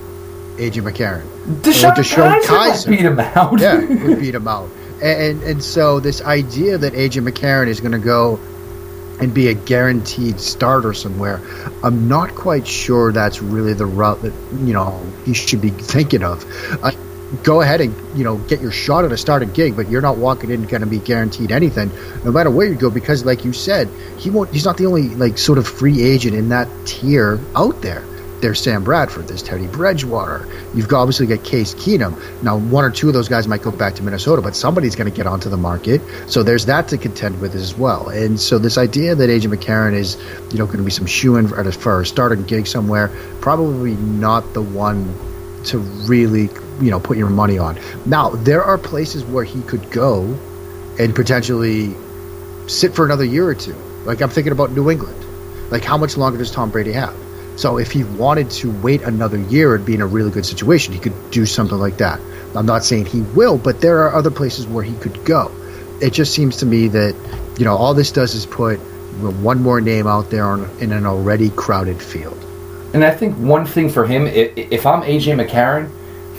AJ 0.58 0.84
McCarron. 0.84 1.28
DeShone, 1.62 1.94
DeShone 1.94 2.42
Kizer 2.42 2.90
beat 2.90 3.00
him 3.00 3.20
out. 3.20 3.60
yeah, 3.60 3.76
would 4.06 4.20
beat 4.20 4.36
him 4.36 4.48
out. 4.48 4.70
And, 5.02 5.22
and, 5.22 5.44
and 5.44 5.64
so 5.64 6.00
this 6.00 6.22
idea 6.22 6.78
that 6.78 6.94
AJ 6.94 7.28
McCarron 7.28 7.68
is 7.68 7.82
going 7.82 7.92
to 7.92 8.00
go 8.00 8.40
and 9.20 9.34
be 9.34 9.48
a 9.48 9.54
guaranteed 9.54 10.40
starter 10.40 10.94
somewhere, 10.94 11.40
I'm 11.84 12.08
not 12.08 12.36
quite 12.36 12.68
sure 12.68 13.12
that's 13.12 13.42
really 13.42 13.74
the 13.74 13.86
route 13.86 14.22
that 14.24 14.34
you 14.60 14.74
know 14.74 15.02
he 15.26 15.34
should 15.34 15.62
be 15.62 15.70
thinking 15.70 16.24
of. 16.24 16.46
Uh, 16.84 16.92
go 17.44 17.62
ahead 17.62 17.82
and 17.82 18.18
you 18.18 18.24
know 18.24 18.38
get 18.38 18.62
your 18.62 18.72
shot 18.72 19.06
at 19.06 19.12
a 19.12 19.18
starting 19.18 19.52
gig, 19.52 19.76
but 19.76 19.90
you're 19.90 20.02
not 20.02 20.18
walking 20.18 20.50
in 20.50 20.64
going 20.64 20.82
to 20.82 20.88
be 20.88 21.00
guaranteed 21.00 21.52
anything, 21.52 21.92
no 22.24 22.32
matter 22.32 22.50
where 22.50 22.68
you 22.68 22.76
go, 22.76 22.90
because 22.90 23.26
like 23.26 23.46
you 23.46 23.54
said, 23.54 23.90
he 24.18 24.30
won't. 24.30 24.52
He's 24.52 24.66
not 24.66 24.78
the 24.78 24.86
only 24.86 25.10
like 25.10 25.38
sort 25.38 25.58
of 25.58 25.68
free 25.68 26.02
agent 26.02 26.36
in 26.36 26.50
that 26.50 26.68
tier 26.86 27.40
out 27.56 27.82
there 27.82 28.04
there's 28.46 28.62
Sam 28.62 28.84
Bradford, 28.84 29.28
there's 29.28 29.42
Teddy 29.42 29.66
Bridgewater. 29.66 30.48
You've 30.76 30.92
obviously 30.94 31.26
got 31.26 31.44
Case 31.44 31.74
Keenum. 31.74 32.44
Now, 32.44 32.58
one 32.58 32.84
or 32.84 32.92
two 32.92 33.08
of 33.08 33.14
those 33.14 33.28
guys 33.28 33.48
might 33.48 33.62
go 33.62 33.72
back 33.72 33.96
to 33.96 34.04
Minnesota, 34.04 34.42
but 34.42 34.56
somebody's 34.56 34.96
going 34.96 35.10
to 35.10 35.16
get 35.16 35.26
onto 35.26 35.50
the 35.50 35.58
market. 35.58 36.02
So 36.28 36.44
there's 36.44 36.66
that 36.68 36.88
to 36.90 36.98
contend 36.98 37.42
with 37.42 37.56
as 37.56 37.76
well. 37.76 38.10
And 38.10 38.40
so 38.40 38.60
this 38.60 38.78
idea 38.78 39.16
that 39.16 39.30
AJ 39.30 39.52
McCarron 39.52 39.94
is, 39.94 40.18
you 40.52 40.60
know, 40.60 40.66
going 40.66 40.78
to 40.78 40.84
be 40.84 40.92
some 40.92 41.08
shoe 41.08 41.38
in 41.38 41.48
for 41.48 42.02
a 42.02 42.06
starting 42.06 42.44
gig 42.44 42.68
somewhere, 42.68 43.10
probably 43.42 43.96
not 43.96 44.54
the 44.54 44.62
one 44.62 45.16
to 45.66 45.80
really, 45.80 46.50
you 46.82 46.92
know, 46.92 47.00
put 47.00 47.18
your 47.18 47.30
money 47.30 47.58
on. 47.58 47.80
Now, 48.06 48.30
there 48.30 48.64
are 48.64 48.78
places 48.78 49.24
where 49.24 49.44
he 49.44 49.62
could 49.64 49.90
go 49.92 50.24
and 51.00 51.16
potentially 51.16 51.94
sit 52.68 52.94
for 52.94 53.06
another 53.06 53.24
year 53.24 53.48
or 53.48 53.56
two. 53.56 53.76
Like 54.06 54.22
I'm 54.22 54.30
thinking 54.30 54.54
about 54.54 54.72
New 54.72 54.90
England. 54.90 55.24
Like 55.72 55.84
how 55.84 55.98
much 55.98 56.18
longer 56.18 56.38
does 56.38 56.52
Tom 56.52 56.70
Brady 56.70 56.94
have? 56.94 57.16
So 57.58 57.78
if 57.78 57.92
he 57.92 58.04
wanted 58.04 58.50
to 58.52 58.72
wait 58.82 59.02
another 59.02 59.38
year 59.38 59.76
and 59.76 59.86
be 59.86 59.94
in 59.94 60.02
a 60.02 60.08
really 60.08 60.32
good 60.32 60.46
situation, 60.46 60.94
he 60.94 61.00
could 61.00 61.32
do 61.32 61.46
something 61.46 61.78
like 61.78 61.98
that. 61.98 62.20
I'm 62.56 62.66
not 62.66 62.84
saying 62.84 63.06
he 63.08 63.22
will, 63.22 63.58
but 63.58 63.82
there 63.82 64.04
are 64.04 64.14
other 64.14 64.32
places 64.32 64.68
where 64.68 64.84
he 64.84 64.96
could 64.98 65.24
go. 65.26 65.52
It 66.02 66.12
just 66.12 66.34
seems 66.34 66.58
to 66.58 66.66
me 66.66 66.90
that 66.90 67.16
you 67.58 67.66
know 67.66 67.76
all 67.76 67.94
this 67.94 68.12
does 68.12 68.36
is 68.36 68.46
put 68.46 68.78
one 68.78 69.62
more 69.62 69.80
name 69.80 70.08
out 70.08 70.30
there 70.30 70.44
on, 70.44 70.70
in 70.80 70.92
an 70.92 71.06
already 71.06 71.50
crowded 71.52 72.02
field. 72.02 72.38
And 72.94 73.04
I 73.04 73.12
think 73.12 73.36
one 73.38 73.66
thing 73.66 73.90
for 73.90 74.06
him, 74.06 74.28
if, 74.28 74.58
if 74.58 74.86
I'm 74.86 75.02
AJ 75.02 75.46
McCarron, 75.46 75.90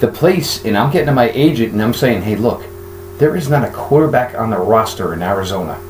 the 0.01 0.09
place, 0.09 0.65
and 0.65 0.77
I'm 0.77 0.91
getting 0.93 1.07
to 1.07 1.13
my 1.13 1.31
agent 1.31 1.73
and 1.73 1.83
I'm 1.83 1.95
saying, 1.95 2.23
hey, 2.23 2.37
look, 2.37 2.63
there 3.19 3.35
is 3.37 3.49
not 3.49 3.65
a 3.65 3.71
quarterback 3.73 4.35
on 4.39 4.51
the 4.51 4.59
roster 4.59 5.15
in 5.15 5.23
Arizona. 5.23 5.81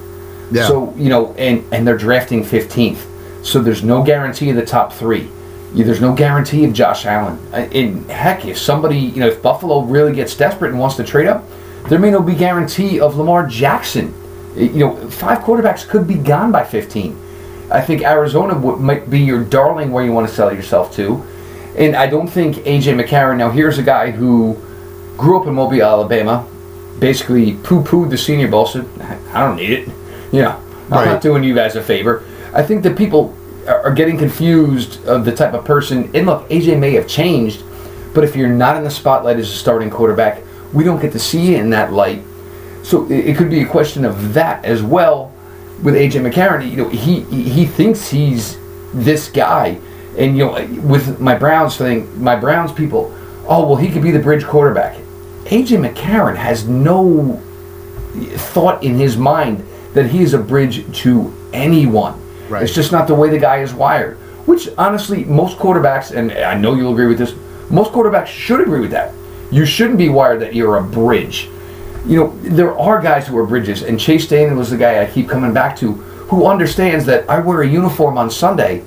Yeah. 0.53 0.67
So, 0.69 0.95
you 0.97 1.09
know, 1.09 1.33
and, 1.35 1.65
and 1.73 1.87
they're 1.87 1.97
drafting 1.99 2.45
15th. 2.45 3.05
So 3.45 3.61
there's 3.61 3.83
no 3.83 4.03
guarantee 4.03 4.51
of 4.51 4.57
the 4.57 4.65
top 4.67 4.93
three. 4.93 5.29
Yeah, 5.75 5.85
There's 5.85 6.01
no 6.01 6.15
guarantee 6.15 6.65
of 6.65 6.73
Josh 6.73 7.05
Allen. 7.05 7.39
Uh, 7.53 7.57
And 7.73 8.09
heck, 8.11 8.45
if 8.47 8.57
somebody, 8.57 8.99
you 8.99 9.21
know, 9.21 9.27
if 9.27 9.43
Buffalo 9.43 9.83
really 9.83 10.15
gets 10.15 10.37
desperate 10.37 10.71
and 10.71 10.79
wants 10.79 10.97
to 10.97 11.05
trade 11.05 11.27
up, 11.27 11.45
there 11.89 11.99
may 11.99 12.11
no 12.11 12.23
be 12.23 12.35
guarantee 12.35 12.99
of 13.01 13.17
Lamar 13.17 13.47
Jackson. 13.47 14.15
You 14.57 14.71
know, 14.79 14.97
five 15.11 15.39
quarterbacks 15.41 15.87
could 15.87 16.07
be 16.07 16.15
gone 16.15 16.51
by 16.53 16.65
15. 16.65 17.19
I 17.71 17.81
think 17.81 18.03
Arizona 18.03 18.55
w- 18.55 18.77
might 18.79 19.11
be 19.11 19.19
your 19.21 19.43
darling 19.45 19.91
where 19.91 20.05
you 20.05 20.13
want 20.13 20.29
to 20.29 20.35
sell 20.35 20.55
yourself 20.55 20.95
to. 20.97 21.23
And 21.77 21.95
I 21.95 22.07
don't 22.07 22.27
think 22.29 22.57
AJ 22.59 22.95
McCarron. 23.01 23.37
Now, 23.37 23.51
here's 23.51 23.79
a 23.79 23.83
guy 23.83 24.11
who 24.11 24.57
grew 25.17 25.41
up 25.41 25.47
in 25.47 25.55
Mobile, 25.55 25.83
Alabama, 25.83 26.47
basically 26.99 27.55
poo 27.63 27.83
pooed 27.83 28.11
the 28.11 28.17
Senior 28.19 28.49
Bowl, 28.49 28.67
said, 28.67 28.87
I 29.33 29.47
don't 29.47 29.57
need 29.57 29.71
it. 29.73 29.89
You 30.33 30.43
know, 30.43 30.57
I'm 30.91 30.99
Right. 30.99 31.07
not 31.07 31.21
doing 31.21 31.45
you 31.45 31.55
guys 31.55 31.77
a 31.77 31.83
favor. 31.83 32.23
I 32.55 32.63
think 32.63 32.83
that 32.85 32.97
people 32.97 33.35
are 33.69 33.91
getting 33.93 34.17
confused 34.17 35.05
of 35.07 35.25
the 35.25 35.33
type 35.33 35.53
of 35.53 35.65
person. 35.65 36.09
And 36.15 36.27
look, 36.27 36.49
AJ 36.49 36.77
may 36.79 36.93
have 36.93 37.07
changed, 37.07 37.63
but 38.15 38.25
if 38.25 38.37
you're 38.37 38.49
not 38.49 38.77
in 38.77 38.85
the 38.85 38.91
spotlight 38.91 39.39
as 39.39 39.49
a 39.51 39.53
starting 39.53 39.91
quarterback, 39.91 40.43
we 40.73 40.85
don't 40.85 41.01
get 41.03 41.13
to 41.13 41.19
see 41.19 41.53
you 41.53 41.57
in 41.59 41.71
that 41.71 41.93
light. 41.93 42.23
So 42.83 43.05
it 43.11 43.31
it 43.31 43.37
could 43.37 43.51
be 43.51 43.63
a 43.63 43.67
question 43.67 44.05
of 44.05 44.35
that 44.35 44.65
as 44.65 44.83
well 44.83 45.33
with 45.83 45.95
AJ 45.97 46.21
McCarron. 46.23 46.71
You 46.71 46.77
know, 46.85 46.89
he 46.89 47.21
he 47.23 47.67
thinks 47.67 48.09
he's 48.09 48.57
this 48.95 49.29
guy, 49.29 49.79
and 50.19 50.37
you 50.37 50.47
know, 50.47 50.67
with 50.83 51.21
my 51.21 51.35
Browns 51.35 51.77
thing, 51.77 52.23
my 52.23 52.37
Browns 52.37 52.73
people, 52.73 53.15
oh 53.47 53.67
well, 53.67 53.77
he 53.77 53.91
could 53.91 54.03
be 54.03 54.11
the 54.11 54.19
bridge 54.19 54.45
quarterback. 54.45 54.97
AJ 55.45 55.95
McCarron 55.95 56.37
has 56.37 56.67
no 56.67 57.41
thought 58.37 58.83
in 58.83 58.97
his 58.97 59.17
mind 59.17 59.65
that 59.95 60.07
he 60.07 60.23
is 60.23 60.35
a 60.35 60.39
bridge 60.39 60.85
to 61.01 61.33
anyone. 61.53 62.21
Right. 62.49 62.63
It's 62.63 62.75
just 62.75 62.93
not 62.93 63.07
the 63.07 63.15
way 63.15 63.31
the 63.31 63.39
guy 63.39 63.59
is 63.59 63.73
wired. 63.73 64.17
Which 64.47 64.69
honestly, 64.79 65.25
most 65.25 65.59
quarterbacks, 65.59 66.17
and 66.17 66.33
I 66.33 66.57
know 66.57 66.75
you'll 66.75 66.93
agree 66.93 67.07
with 67.07 67.19
this, 67.19 67.35
most 67.71 67.93
quarterbacks 67.93 68.27
should 68.27 68.61
agree 68.61 68.81
with 68.81 68.93
that. 68.93 69.13
You 69.51 69.67
shouldn't 69.67 69.99
be 69.99 70.09
wired 70.09 70.41
that 70.41 70.55
you're 70.55 70.77
a 70.77 70.83
bridge. 70.83 71.49
You 72.07 72.17
know, 72.17 72.39
there 72.43 72.77
are 72.79 73.01
guys 73.01 73.27
who 73.27 73.37
are 73.39 73.47
bridges, 73.47 73.83
and 73.83 73.99
Chase 73.99 74.29
Daniel 74.29 74.57
was 74.57 74.71
the 74.71 74.77
guy 74.77 75.03
I 75.03 75.07
keep 75.07 75.29
coming 75.29 75.53
back 75.53 75.77
to, 75.79 75.93
who 75.93 76.47
understands 76.47 77.05
that 77.07 77.29
I 77.29 77.41
wear 77.41 77.63
a 77.63 77.69
uniform 77.69 78.19
on 78.19 78.31
Sunday, 78.31 78.85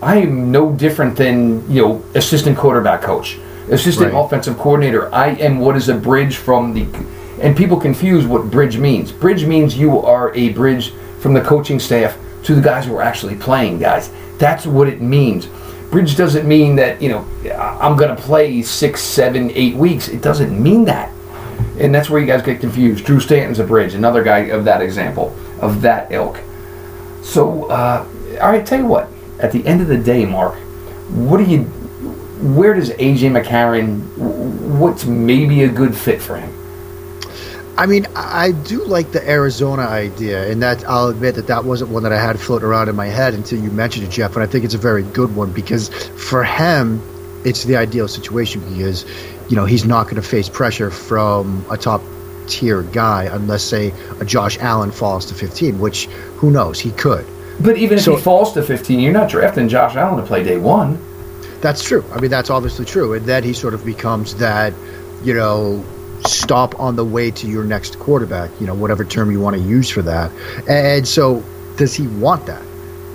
I 0.00 0.18
am 0.18 0.50
no 0.52 0.72
different 0.72 1.16
than 1.16 1.70
you 1.70 1.82
know 1.82 2.04
assistant 2.14 2.56
quarterback 2.56 3.02
coach, 3.02 3.38
assistant 3.70 4.12
Right. 4.12 4.24
offensive 4.24 4.58
coordinator. 4.58 5.12
I 5.14 5.30
am 5.30 5.58
what 5.58 5.76
is 5.76 5.88
a 5.88 5.94
bridge 5.94 6.36
from 6.36 6.72
the, 6.74 6.86
and 7.40 7.56
people 7.56 7.76
confuse 7.78 8.24
what 8.26 8.50
bridge 8.50 8.78
means. 8.78 9.10
Bridge 9.12 9.44
means 9.44 9.76
you 9.76 10.00
are 10.00 10.32
a 10.34 10.50
bridge 10.50 10.92
from 11.20 11.34
the 11.34 11.40
coaching 11.40 11.80
staff 11.80 12.16
to 12.44 12.54
the 12.54 12.60
guys 12.60 12.86
who 12.86 12.94
are 12.96 13.02
actually 13.02 13.34
playing. 13.34 13.80
Guys, 13.80 14.10
that's 14.38 14.66
what 14.66 14.88
it 14.88 15.00
means. 15.00 15.48
Bridge 15.90 16.16
doesn't 16.16 16.46
mean 16.46 16.76
that 16.76 17.02
you 17.02 17.08
know 17.08 17.26
I'm 17.80 17.96
going 17.96 18.14
to 18.14 18.22
play 18.22 18.62
six, 18.62 19.00
seven, 19.02 19.50
eight 19.54 19.74
weeks. 19.74 20.08
It 20.08 20.22
doesn't 20.22 20.62
mean 20.62 20.84
that, 20.84 21.10
and 21.80 21.92
that's 21.92 22.08
where 22.08 22.20
you 22.20 22.26
guys 22.26 22.42
get 22.42 22.60
confused. 22.60 23.04
Drew 23.04 23.18
Stanton's 23.18 23.58
a 23.58 23.64
bridge, 23.64 23.94
another 23.94 24.22
guy 24.22 24.40
of 24.50 24.64
that 24.66 24.80
example, 24.80 25.34
of 25.60 25.80
that 25.82 26.12
ilk. 26.12 26.38
So, 27.22 27.64
uh, 27.64 28.06
all 28.40 28.48
right, 28.50 28.64
tell 28.64 28.78
you 28.78 28.86
what. 28.86 29.08
At 29.38 29.52
the 29.52 29.64
end 29.66 29.80
of 29.80 29.88
the 29.88 29.98
day, 29.98 30.24
Mark, 30.26 30.54
what 31.10 31.38
do 31.38 31.44
you? 31.44 31.64
Where 32.54 32.74
does 32.74 32.90
AJ 32.90 33.42
McCarron? 33.42 34.00
What's 34.78 35.04
maybe 35.04 35.62
a 35.62 35.68
good 35.68 35.96
fit 35.96 36.20
for 36.20 36.36
him? 36.36 36.52
I 37.76 37.86
mean, 37.86 38.06
I 38.16 38.50
do 38.50 38.84
like 38.84 39.12
the 39.12 39.28
Arizona 39.28 39.82
idea, 39.82 40.50
and 40.50 40.62
that 40.62 40.84
I'll 40.84 41.08
admit 41.08 41.36
that 41.36 41.46
that 41.46 41.64
wasn't 41.64 41.90
one 41.90 42.02
that 42.02 42.12
I 42.12 42.20
had 42.20 42.40
floating 42.40 42.66
around 42.66 42.88
in 42.88 42.96
my 42.96 43.06
head 43.06 43.34
until 43.34 43.62
you 43.62 43.70
mentioned 43.70 44.06
it, 44.06 44.10
Jeff. 44.10 44.34
And 44.34 44.42
I 44.42 44.46
think 44.46 44.64
it's 44.64 44.74
a 44.74 44.78
very 44.78 45.04
good 45.04 45.36
one 45.36 45.52
because 45.52 45.88
for 45.88 46.42
him, 46.42 47.00
it's 47.44 47.62
the 47.64 47.76
ideal 47.76 48.08
situation 48.08 48.60
because 48.68 49.06
you 49.48 49.54
know 49.54 49.64
he's 49.64 49.84
not 49.84 50.04
going 50.04 50.16
to 50.16 50.22
face 50.22 50.48
pressure 50.48 50.90
from 50.90 51.64
a 51.70 51.76
top 51.76 52.02
tier 52.48 52.82
guy 52.82 53.24
unless, 53.24 53.62
say, 53.62 53.92
a 54.20 54.24
Josh 54.24 54.58
Allen 54.58 54.90
falls 54.90 55.26
to 55.26 55.34
15, 55.34 55.78
which 55.78 56.06
who 56.38 56.50
knows, 56.50 56.80
he 56.80 56.90
could. 56.90 57.26
But 57.60 57.76
even 57.76 57.98
if 57.98 58.04
So- 58.04 58.16
he 58.16 58.22
falls 58.22 58.52
to 58.54 58.62
15, 58.62 59.00
you're 59.00 59.12
not 59.12 59.28
drafting 59.28 59.68
Josh 59.68 59.96
Allen 59.96 60.16
to 60.20 60.26
play 60.26 60.42
day 60.42 60.56
one. 60.58 60.98
That's 61.60 61.82
true. 61.82 62.04
I 62.14 62.20
mean, 62.20 62.30
that's 62.30 62.50
obviously 62.50 62.84
true. 62.84 63.14
And 63.14 63.26
then 63.26 63.42
he 63.42 63.52
sort 63.52 63.74
of 63.74 63.84
becomes 63.84 64.34
that, 64.34 64.72
you 65.24 65.34
know, 65.34 65.82
stop 66.24 66.78
on 66.78 66.96
the 66.96 67.04
way 67.04 67.30
to 67.32 67.46
your 67.48 67.64
next 67.64 67.98
quarterback, 67.98 68.50
you 68.60 68.66
know, 68.66 68.74
whatever 68.74 69.04
term 69.04 69.30
you 69.30 69.40
want 69.40 69.56
to 69.56 69.62
use 69.62 69.88
for 69.88 70.02
that. 70.02 70.30
And 70.68 71.06
so, 71.06 71.42
does 71.76 71.94
he 71.94 72.06
want 72.06 72.46
that? 72.46 72.62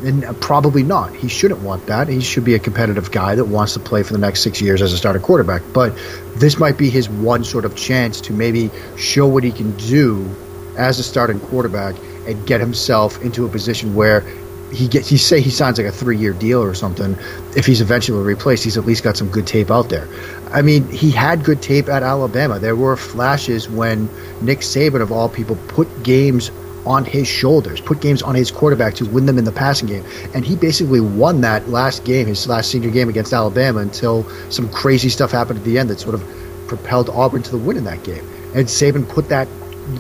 And 0.04 0.26
uh, 0.26 0.34
probably 0.34 0.84
not. 0.84 1.14
He 1.16 1.30
shouldn't 1.30 1.62
want 1.62 1.86
that. 1.86 2.10
He 2.10 2.20
should 2.20 2.44
be 2.44 2.56
a 2.56 2.60
competitive 2.60 3.12
guy 3.12 3.36
that 3.36 3.46
wants 3.46 3.74
to 3.74 3.80
play 3.80 4.04
for 4.04 4.12
the 4.12 4.20
next 4.20 4.42
six 4.42 4.62
years 4.62 4.82
as 4.82 4.92
a 4.92 4.98
starting 4.98 5.22
quarterback. 5.22 5.62
But 5.72 5.94
this 6.36 6.58
might 6.60 6.78
be 6.78 6.90
his 6.90 7.08
one 7.10 7.46
sort 7.46 7.64
of 7.64 7.76
chance 7.78 8.20
to 8.22 8.34
maybe 8.34 8.70
show 8.98 9.28
what 9.28 9.46
he 9.46 9.52
can 9.54 9.72
do 9.78 10.30
as 10.78 11.00
a 11.00 11.04
starting 11.04 11.40
quarterback 11.40 11.96
and 12.28 12.46
get 12.46 12.60
himself 12.60 13.22
into 13.22 13.46
a 13.46 13.50
position 13.50 13.96
where 13.96 14.26
he 14.72 14.88
gets 14.88 15.08
he 15.08 15.18
say 15.18 15.40
he 15.40 15.50
signs 15.50 15.78
like 15.78 15.88
a 15.88 15.92
three 15.92 16.18
year 16.18 16.34
deal 16.34 16.62
or 16.62 16.74
something. 16.74 17.18
If 17.56 17.66
he's 17.66 17.82
eventually 17.82 18.24
replaced, 18.24 18.64
he's 18.64 18.78
at 18.78 18.86
least 18.86 19.04
got 19.04 19.16
some 19.16 19.30
good 19.30 19.48
tape 19.48 19.70
out 19.70 19.90
there. 19.90 20.08
I 20.52 20.62
mean, 20.62 20.88
he 20.90 21.12
had 21.12 21.44
good 21.44 21.62
tape 21.62 21.90
at 21.90 22.04
Alabama. 22.04 22.60
There 22.60 22.76
were 22.76 22.98
flashes 22.98 23.70
when 23.70 24.10
Nick 24.42 24.60
Saban 24.60 25.02
of 25.02 25.12
all 25.12 25.30
people 25.30 25.58
put 25.68 26.04
games 26.04 26.52
on 26.86 27.06
his 27.06 27.28
shoulders, 27.28 27.80
put 27.80 28.02
games 28.02 28.22
on 28.22 28.36
his 28.36 28.52
quarterback 28.52 28.96
to 28.96 29.06
win 29.06 29.26
them 29.26 29.38
in 29.38 29.46
the 29.46 29.52
passing 29.52 29.88
game. 29.88 30.04
And 30.34 30.44
he 30.44 30.56
basically 30.56 31.00
won 31.00 31.42
that 31.42 31.70
last 31.70 32.04
game, 32.04 32.28
his 32.28 32.48
last 32.48 32.72
senior 32.72 32.90
game 32.90 33.10
against 33.10 33.32
Alabama 33.32 33.80
until 33.80 34.30
some 34.50 34.70
crazy 34.70 35.10
stuff 35.10 35.32
happened 35.32 35.60
at 35.60 35.66
the 35.66 35.80
end 35.80 35.90
that 35.90 36.00
sort 36.00 36.16
of 36.16 36.24
propelled 36.68 37.10
Auburn 37.10 37.44
to 37.44 37.52
the 37.52 37.58
win 37.58 37.78
in 37.78 37.86
that 37.86 38.04
game. 38.04 38.28
And 38.54 38.68
Saban 38.68 39.08
put 39.08 39.30
that 39.30 39.48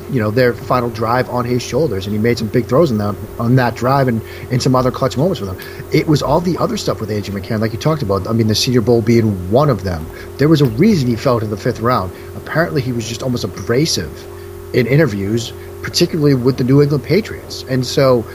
you 0.09 0.19
know 0.19 0.31
their 0.31 0.53
final 0.53 0.89
drive 0.89 1.29
on 1.29 1.45
his 1.45 1.61
shoulders 1.61 2.05
and 2.05 2.15
he 2.15 2.21
made 2.21 2.37
some 2.37 2.47
big 2.47 2.65
throws 2.65 2.91
in 2.91 2.97
that 2.97 3.15
on 3.39 3.55
that 3.55 3.75
drive 3.75 4.07
and 4.07 4.21
in 4.49 4.59
some 4.59 4.75
other 4.75 4.91
clutch 4.91 5.17
moments 5.17 5.39
for 5.39 5.45
them 5.45 5.57
it 5.91 6.07
was 6.07 6.21
all 6.21 6.39
the 6.39 6.57
other 6.57 6.77
stuff 6.77 7.01
with 7.01 7.09
AJ 7.09 7.37
McCarron 7.37 7.59
like 7.59 7.73
you 7.73 7.79
talked 7.79 8.01
about. 8.01 8.27
I 8.27 8.33
mean 8.33 8.47
the 8.47 8.55
senior 8.55 8.81
bowl 8.81 9.01
being 9.01 9.51
one 9.51 9.69
of 9.69 9.83
them. 9.83 10.05
There 10.37 10.49
was 10.49 10.61
a 10.61 10.65
reason 10.65 11.07
he 11.07 11.15
fell 11.15 11.39
to 11.39 11.45
the 11.45 11.57
fifth 11.57 11.79
round. 11.79 12.13
Apparently 12.35 12.81
he 12.81 12.91
was 12.91 13.07
just 13.07 13.23
almost 13.23 13.43
abrasive 13.43 14.25
in 14.73 14.87
interviews 14.87 15.53
particularly 15.83 16.33
with 16.33 16.57
the 16.57 16.63
New 16.63 16.81
England 16.81 17.03
Patriots. 17.03 17.63
And 17.69 17.85
so 17.85 18.25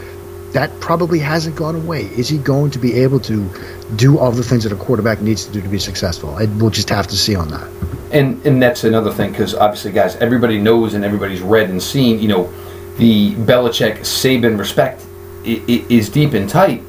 that 0.52 0.71
probably 0.81 1.19
hasn't 1.19 1.55
gone 1.57 1.75
away 1.76 2.02
is 2.17 2.28
he 2.28 2.38
going 2.38 2.71
to 2.71 2.78
be 2.78 2.95
able 2.95 3.21
to 3.21 3.49
do 3.97 4.19
all 4.19 4.33
the 4.33 4.43
things 4.43 4.64
that 4.64 4.73
a 4.73 4.76
quarterback 4.76 5.21
needs 5.21 5.45
to 5.45 5.52
do 5.52 5.61
to 5.61 5.69
be 5.69 5.78
successful 5.78 6.37
and 6.38 6.61
we'll 6.61 6.71
just 6.71 6.88
have 6.88 7.07
to 7.07 7.17
see 7.17 7.35
on 7.37 7.49
that 7.49 7.69
And 8.11 8.45
and 8.47 8.62
that's 8.62 8.85
another 8.85 9.12
thing 9.12 9.31
because 9.33 9.55
obviously, 9.55 9.93
guys, 9.93 10.17
everybody 10.17 10.59
knows 10.59 10.95
and 10.95 11.05
everybody's 11.05 11.43
read 11.43 11.69
and 11.69 11.83
seen. 11.83 12.19
You 12.21 12.28
know, 12.28 12.52
the 12.97 13.35
Belichick 13.35 13.99
Saban 14.00 14.59
respect 14.59 15.05
is 15.45 16.09
deep 16.09 16.33
and 16.33 16.49
tight. 16.49 16.83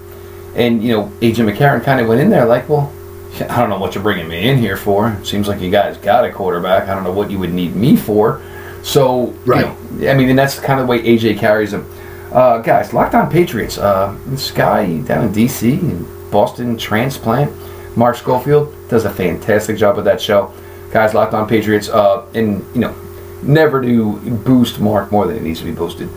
And 0.56 0.82
you 0.82 0.92
know, 0.94 1.12
AJ 1.22 1.46
McCarron 1.46 1.84
kind 1.84 2.00
of 2.00 2.08
went 2.08 2.22
in 2.22 2.30
there 2.30 2.46
like, 2.46 2.70
well, 2.70 2.92
I 3.50 3.58
don't 3.60 3.70
know 3.70 3.78
what 3.78 3.96
you're 3.96 4.04
bringing 4.04 4.28
me 4.28 4.50
in 4.50 4.58
here 4.58 4.78
for. 4.78 5.18
Seems 5.24 5.48
like 5.48 5.60
you 5.62 5.70
guys 5.70 5.98
got 5.98 6.24
a 6.26 6.32
quarterback. 6.32 6.88
I 6.88 6.96
don't 6.96 7.04
know 7.04 7.12
what 7.12 7.30
you 7.30 7.40
would 7.40 7.54
need 7.54 7.76
me 7.76 7.96
for. 7.98 8.42
So, 8.82 9.34
Right. 9.46 9.66
You 9.98 10.06
know, 10.06 10.12
I 10.12 10.14
mean, 10.16 10.30
and 10.30 10.40
that's 10.40 10.58
kind 10.58 10.80
of 10.80 10.88
the 10.88 10.92
way 10.92 11.04
AJ 11.04 11.38
carries 11.38 11.74
him. 11.74 11.86
Uh, 12.32 12.60
guys, 12.60 12.94
Locked 12.94 13.16
On 13.16 13.30
Patriots. 13.30 13.78
Uh, 13.78 14.18
this 14.28 14.52
guy 14.52 15.00
down 15.02 15.26
in 15.26 15.34
DC, 15.34 16.32
Boston 16.32 16.78
transplant, 16.78 17.52
Mark 17.98 18.16
Schofield 18.16 18.74
does 18.88 19.06
a 19.06 19.10
fantastic 19.10 19.78
job 19.78 19.96
with 19.96 20.06
that 20.06 20.22
show. 20.22 20.54
Guys, 20.92 21.14
Locked 21.14 21.34
On 21.34 21.48
Patriots, 21.48 21.90
uh, 21.90 22.26
and 22.36 22.64
you 22.76 22.82
know, 22.82 22.96
never 23.42 23.82
to 23.82 24.14
boost 24.44 24.80
Mark 24.80 25.12
more 25.12 25.26
than 25.28 25.38
it 25.38 25.44
needs 25.44 25.60
to 25.60 25.66
be 25.66 25.72
boosted, 25.72 26.10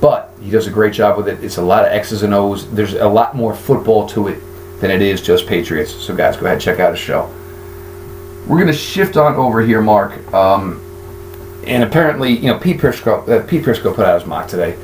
but 0.00 0.32
he 0.40 0.50
does 0.50 0.66
a 0.66 0.70
great 0.70 0.94
job 0.94 1.16
with 1.16 1.28
it. 1.28 1.42
It's 1.44 1.58
a 1.58 1.62
lot 1.62 1.84
of 1.84 1.92
X's 1.92 2.22
and 2.22 2.32
O's. 2.32 2.70
There's 2.70 2.94
a 2.94 3.08
lot 3.08 3.36
more 3.36 3.54
football 3.54 4.08
to 4.10 4.28
it 4.28 4.40
than 4.80 4.90
it 4.90 5.02
is 5.02 5.20
just 5.20 5.46
Patriots. 5.46 5.92
So, 5.92 6.14
guys, 6.14 6.36
go 6.36 6.46
ahead 6.46 6.54
and 6.54 6.62
check 6.62 6.78
out 6.78 6.92
his 6.92 7.00
show. 7.00 7.30
We're 8.46 8.58
gonna 8.58 8.72
shift 8.72 9.18
on 9.18 9.34
over 9.34 9.60
here, 9.60 9.82
Mark. 9.82 10.32
Um, 10.32 10.80
and 11.66 11.82
apparently, 11.82 12.32
you 12.32 12.46
know, 12.46 12.58
Pete 12.58 12.78
Prisco, 12.78 13.28
uh, 13.28 13.46
Pete 13.46 13.62
Prisco 13.62 13.94
put 13.94 14.06
out 14.06 14.18
his 14.18 14.26
mock 14.26 14.48
today, 14.48 14.78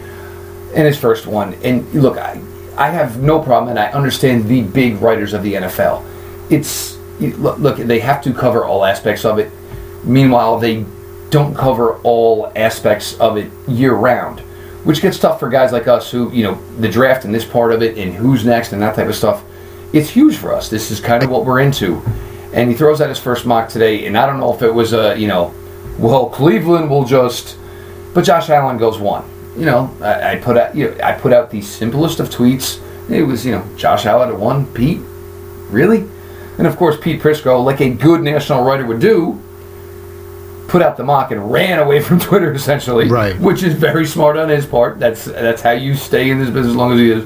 in 0.74 0.84
his 0.84 0.98
first 0.98 1.26
one. 1.26 1.54
And 1.62 1.92
look, 1.94 2.18
I, 2.18 2.40
I 2.76 2.90
have 2.90 3.22
no 3.22 3.40
problem, 3.40 3.70
and 3.70 3.78
I 3.78 3.90
understand 3.92 4.44
the 4.46 4.62
big 4.62 5.00
writers 5.00 5.32
of 5.32 5.42
the 5.42 5.54
NFL. 5.54 6.04
It's 6.50 6.98
look, 7.20 7.76
they 7.76 8.00
have 8.00 8.22
to 8.22 8.32
cover 8.32 8.64
all 8.64 8.84
aspects 8.84 9.24
of 9.24 9.38
it. 9.38 9.50
Meanwhile, 10.02 10.58
they 10.58 10.84
don't 11.30 11.54
cover 11.54 11.96
all 12.02 12.52
aspects 12.54 13.18
of 13.18 13.36
it 13.36 13.50
year 13.66 13.94
round, 13.94 14.40
which 14.84 15.00
gets 15.00 15.18
tough 15.18 15.40
for 15.40 15.48
guys 15.48 15.72
like 15.72 15.88
us 15.88 16.10
who, 16.10 16.30
you 16.32 16.42
know, 16.42 16.54
the 16.78 16.88
draft 16.88 17.24
and 17.24 17.34
this 17.34 17.44
part 17.44 17.72
of 17.72 17.82
it 17.82 17.96
and 17.96 18.12
who's 18.14 18.44
next 18.44 18.72
and 18.72 18.82
that 18.82 18.94
type 18.94 19.08
of 19.08 19.16
stuff. 19.16 19.42
It's 19.92 20.10
huge 20.10 20.36
for 20.36 20.52
us. 20.52 20.68
This 20.68 20.90
is 20.90 21.00
kind 21.00 21.22
of 21.22 21.30
what 21.30 21.44
we're 21.44 21.60
into. 21.60 22.02
And 22.52 22.70
he 22.70 22.76
throws 22.76 23.00
out 23.00 23.08
his 23.08 23.18
first 23.18 23.46
mock 23.46 23.68
today, 23.68 24.06
and 24.06 24.16
I 24.16 24.26
don't 24.26 24.38
know 24.38 24.54
if 24.54 24.62
it 24.62 24.72
was 24.72 24.92
a, 24.92 25.16
you 25.18 25.26
know, 25.26 25.54
well, 25.98 26.28
Cleveland 26.28 26.90
will 26.90 27.04
just, 27.04 27.56
but 28.12 28.24
Josh 28.24 28.50
Allen 28.50 28.78
goes 28.78 28.98
one. 28.98 29.24
You 29.56 29.66
know, 29.66 29.96
I, 30.00 30.32
I 30.32 30.36
put 30.36 30.56
out, 30.56 30.74
you 30.74 30.90
know, 30.90 30.96
I 31.04 31.12
put 31.12 31.32
out 31.32 31.50
the 31.50 31.62
simplest 31.62 32.20
of 32.20 32.28
tweets. 32.28 32.80
It 33.08 33.22
was, 33.22 33.44
you 33.46 33.52
know, 33.52 33.64
Josh 33.76 34.06
Allen 34.06 34.30
at 34.30 34.38
one, 34.38 34.66
Pete, 34.72 35.00
really? 35.70 36.08
And 36.58 36.66
of 36.66 36.76
course, 36.76 36.96
Pete 37.00 37.20
Prisco, 37.20 37.62
like 37.64 37.80
a 37.80 37.90
good 37.90 38.22
national 38.22 38.64
writer 38.64 38.86
would 38.86 39.00
do, 39.00 39.40
put 40.68 40.82
out 40.82 40.96
the 40.96 41.04
mock 41.04 41.30
and 41.30 41.52
ran 41.52 41.78
away 41.78 42.00
from 42.00 42.18
Twitter 42.28 42.52
essentially, 42.52 43.08
Right. 43.08 43.38
Which 43.38 43.62
is 43.62 43.74
very 43.74 44.06
smart 44.06 44.36
on 44.36 44.48
his 44.48 44.66
part. 44.66 44.98
That's 44.98 45.24
that's 45.26 45.62
how 45.62 45.72
you 45.72 45.94
stay 45.94 46.30
in 46.30 46.38
this 46.38 46.48
business 46.48 46.68
as 46.68 46.76
long 46.76 46.92
as 46.92 46.98
he 46.98 47.10
is. 47.10 47.24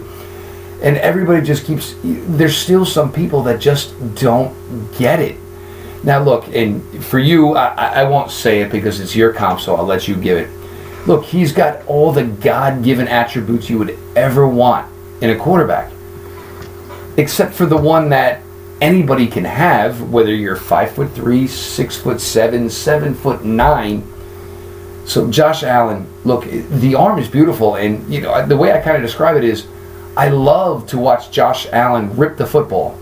And 0.82 0.96
everybody 0.98 1.44
just 1.44 1.64
keeps. 1.64 1.94
There's 2.02 2.56
still 2.56 2.84
some 2.84 3.10
people 3.12 3.42
that 3.44 3.60
just 3.60 3.94
don't 4.14 4.54
get 4.96 5.18
it. 5.20 5.36
Now 6.04 6.22
look, 6.22 6.46
and 6.54 6.82
for 7.04 7.18
you, 7.18 7.56
I, 7.56 7.66
I 7.68 7.86
I 8.02 8.04
won't 8.04 8.30
say 8.30 8.60
it 8.60 8.70
because 8.70 9.00
it's 9.00 9.16
your 9.16 9.32
comp, 9.32 9.60
so 9.60 9.74
I'll 9.74 9.84
let 9.84 10.06
you 10.06 10.14
give 10.14 10.38
it. 10.38 10.48
Look, 11.08 11.24
he's 11.24 11.52
got 11.52 11.84
all 11.86 12.12
the 12.12 12.24
God-given 12.24 13.08
attributes 13.08 13.70
you 13.70 13.78
would 13.78 13.98
ever 14.14 14.46
want 14.46 14.86
in 15.22 15.30
a 15.30 15.36
quarterback, 15.36 15.90
except 17.16 17.54
for 17.54 17.64
the 17.64 17.78
one 17.78 18.10
that 18.10 18.42
anybody 18.82 19.26
can 19.26 19.44
have, 19.44 20.10
whether 20.10 20.34
you're 20.34 20.54
five 20.54 20.90
foot 20.92 21.10
three, 21.12 21.46
six 21.46 21.96
foot 21.96 22.20
seven, 22.20 22.68
seven 22.68 23.14
foot 23.14 23.42
nine. 23.42 24.04
So 25.06 25.30
Josh 25.30 25.62
Allen, 25.62 26.06
look, 26.24 26.44
the 26.44 26.94
arm 26.94 27.18
is 27.18 27.26
beautiful, 27.26 27.76
and 27.76 28.06
you 28.12 28.20
know 28.20 28.46
the 28.46 28.58
way 28.58 28.72
I 28.72 28.78
kind 28.78 28.94
of 28.94 29.02
describe 29.02 29.36
it 29.36 29.44
is, 29.44 29.66
I 30.14 30.28
love 30.28 30.86
to 30.88 30.98
watch 30.98 31.30
Josh 31.30 31.66
Allen 31.72 32.14
rip 32.18 32.36
the 32.36 32.46
football. 32.46 32.98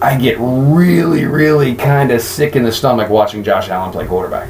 I 0.00 0.16
get 0.16 0.36
really, 0.38 1.26
really 1.26 1.74
kind 1.74 2.10
of 2.10 2.22
sick 2.22 2.56
in 2.56 2.62
the 2.62 2.72
stomach 2.72 3.10
watching 3.10 3.44
Josh 3.44 3.68
Allen 3.68 3.92
play 3.92 4.06
quarterback. 4.06 4.48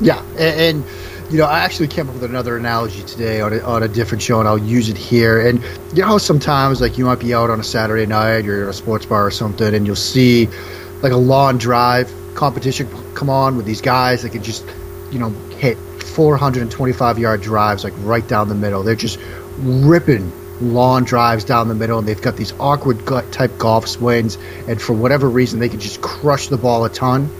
Yeah, 0.00 0.20
and, 0.32 0.60
and 0.60 0.84
you 1.32 1.38
know, 1.38 1.46
I 1.46 1.60
actually 1.60 1.88
came 1.88 2.08
up 2.10 2.14
with 2.14 2.24
another 2.24 2.58
analogy 2.58 3.02
today 3.04 3.40
on 3.40 3.54
a, 3.54 3.60
on 3.60 3.82
a 3.82 3.88
different 3.88 4.22
show, 4.22 4.38
and 4.38 4.46
I'll 4.46 4.58
use 4.58 4.90
it 4.90 4.98
here. 4.98 5.40
And 5.40 5.62
you 5.94 6.02
know, 6.02 6.08
how 6.08 6.18
sometimes 6.18 6.82
like 6.82 6.98
you 6.98 7.06
might 7.06 7.20
be 7.20 7.32
out 7.32 7.48
on 7.48 7.58
a 7.58 7.64
Saturday 7.64 8.04
night, 8.04 8.44
you're 8.44 8.64
at 8.64 8.68
a 8.68 8.72
sports 8.74 9.06
bar 9.06 9.26
or 9.26 9.30
something, 9.30 9.74
and 9.74 9.86
you'll 9.86 9.96
see 9.96 10.48
like 11.02 11.12
a 11.12 11.16
long 11.16 11.56
drive 11.56 12.12
competition 12.34 12.86
come 13.14 13.30
on 13.30 13.56
with 13.56 13.64
these 13.64 13.80
guys 13.80 14.22
that 14.22 14.30
can 14.30 14.42
just, 14.42 14.62
you 15.10 15.18
know, 15.18 15.30
hit 15.56 15.78
425 15.78 17.18
yard 17.18 17.40
drives 17.40 17.82
like 17.82 17.94
right 18.00 18.26
down 18.28 18.50
the 18.50 18.54
middle. 18.54 18.82
They're 18.82 18.94
just 18.94 19.18
ripping 19.58 20.30
long 20.60 21.04
drives 21.04 21.44
down 21.44 21.68
the 21.68 21.74
middle, 21.74 21.98
and 21.98 22.06
they've 22.06 22.20
got 22.20 22.36
these 22.36 22.52
awkward 22.60 23.06
gut 23.06 23.32
type 23.32 23.56
golf 23.56 23.88
swings, 23.88 24.36
and 24.68 24.80
for 24.80 24.92
whatever 24.92 25.30
reason, 25.30 25.60
they 25.60 25.70
can 25.70 25.80
just 25.80 26.02
crush 26.02 26.48
the 26.48 26.58
ball 26.58 26.84
a 26.84 26.90
ton. 26.90 27.30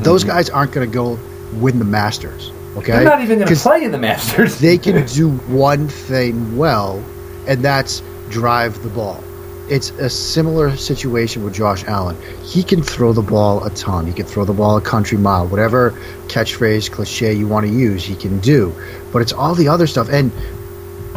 Those 0.00 0.22
mm-hmm. 0.22 0.30
guys 0.30 0.50
aren't 0.50 0.72
going 0.72 0.90
to 0.90 0.92
go 0.92 1.16
win 1.52 1.78
the 1.78 1.84
Masters. 1.84 2.50
Okay, 2.76 2.92
They're 2.92 3.04
not 3.04 3.20
even 3.20 3.38
going 3.38 3.54
to 3.54 3.60
play 3.60 3.84
in 3.84 3.92
the 3.92 3.98
Masters. 3.98 4.58
They 4.58 4.78
can 4.78 5.06
do 5.14 5.30
one 5.30 5.88
thing 5.88 6.56
well, 6.56 7.04
and 7.46 7.62
that's 7.62 8.02
drive 8.30 8.82
the 8.82 8.88
ball. 8.88 9.22
It's 9.68 9.90
a 9.90 10.10
similar 10.10 10.76
situation 10.76 11.44
with 11.44 11.54
Josh 11.54 11.84
Allen. 11.84 12.16
He 12.42 12.62
can 12.62 12.82
throw 12.82 13.12
the 13.12 13.22
ball 13.22 13.64
a 13.64 13.70
ton. 13.70 14.06
He 14.06 14.12
can 14.12 14.26
throw 14.26 14.44
the 14.44 14.52
ball 14.52 14.76
a 14.76 14.80
country 14.80 15.18
mile. 15.18 15.46
Whatever 15.46 15.92
catchphrase, 16.26 16.90
cliche 16.90 17.34
you 17.34 17.46
want 17.46 17.66
to 17.66 17.72
use, 17.72 18.04
he 18.04 18.16
can 18.16 18.40
do. 18.40 18.74
But 19.12 19.22
it's 19.22 19.32
all 19.32 19.54
the 19.54 19.68
other 19.68 19.86
stuff. 19.86 20.08
And, 20.08 20.32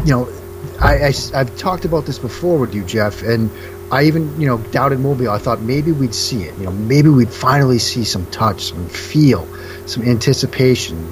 you 0.05 0.11
know, 0.11 0.29
I, 0.79 1.07
I, 1.07 1.13
have 1.33 1.57
talked 1.57 1.85
about 1.85 2.05
this 2.05 2.19
before 2.19 2.59
with 2.59 2.75
you, 2.75 2.83
Jeff, 2.83 3.23
and 3.23 3.49
I 3.91 4.03
even, 4.03 4.39
you 4.39 4.47
know, 4.47 4.57
doubted 4.57 4.99
Mobile. 4.99 5.29
I 5.29 5.37
thought 5.37 5.61
maybe 5.61 5.91
we'd 5.91 6.15
see 6.15 6.43
it. 6.43 6.57
You 6.57 6.65
know, 6.65 6.71
maybe 6.71 7.09
we'd 7.09 7.31
finally 7.31 7.79
see 7.79 8.03
some 8.03 8.25
touch, 8.27 8.65
some 8.65 8.87
feel, 8.89 9.47
some 9.87 10.03
anticipation. 10.03 11.07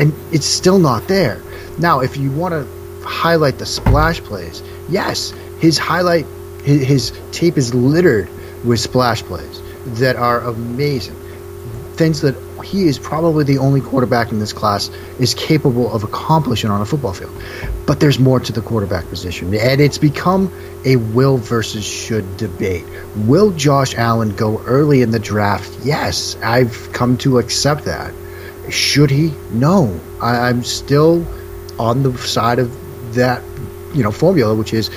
And 0.00 0.14
it's 0.32 0.46
still 0.46 0.78
not 0.78 1.06
there. 1.08 1.42
Now, 1.78 2.00
if 2.00 2.16
you 2.16 2.32
want 2.32 2.52
to 2.54 3.06
highlight 3.06 3.58
the 3.58 3.66
splash 3.66 4.20
plays, 4.22 4.62
yes, 4.88 5.32
his 5.60 5.76
highlight, 5.76 6.26
his, 6.64 6.82
his 6.86 7.12
tape 7.32 7.58
is 7.58 7.74
littered 7.74 8.28
with 8.64 8.80
splash 8.80 9.22
plays 9.22 9.62
that 10.00 10.16
are 10.16 10.40
amazing. 10.40 11.16
Things 11.94 12.22
that 12.22 12.34
he 12.64 12.86
is 12.86 12.98
probably 12.98 13.44
the 13.44 13.58
only 13.58 13.82
quarterback 13.82 14.32
in 14.32 14.38
this 14.38 14.54
class 14.54 14.90
is 15.18 15.34
capable 15.34 15.92
of 15.92 16.02
accomplishing 16.02 16.70
on 16.70 16.80
a 16.80 16.86
football 16.86 17.12
field. 17.12 17.32
But 17.86 18.00
there's 18.00 18.18
more 18.18 18.40
to 18.40 18.52
the 18.52 18.62
quarterback 18.62 19.06
position, 19.08 19.54
and 19.54 19.80
it's 19.82 19.98
become 19.98 20.50
a 20.84 20.96
will 20.96 21.36
versus 21.36 21.84
should 21.84 22.38
debate. 22.38 22.86
Will 23.16 23.50
Josh 23.50 23.94
Allen 23.94 24.34
go 24.34 24.62
early 24.62 25.02
in 25.02 25.10
the 25.10 25.18
draft? 25.18 25.84
Yes, 25.84 26.36
I've 26.42 26.90
come 26.92 27.18
to 27.18 27.38
accept 27.38 27.84
that. 27.84 28.14
Should 28.68 29.10
he? 29.10 29.32
No. 29.52 29.98
I, 30.20 30.48
I'm 30.48 30.62
still 30.62 31.26
on 31.78 32.02
the 32.02 32.16
side 32.18 32.58
of 32.58 33.14
that, 33.14 33.42
you 33.94 34.02
know, 34.02 34.10
formula, 34.10 34.54
which 34.54 34.74
is 34.74 34.90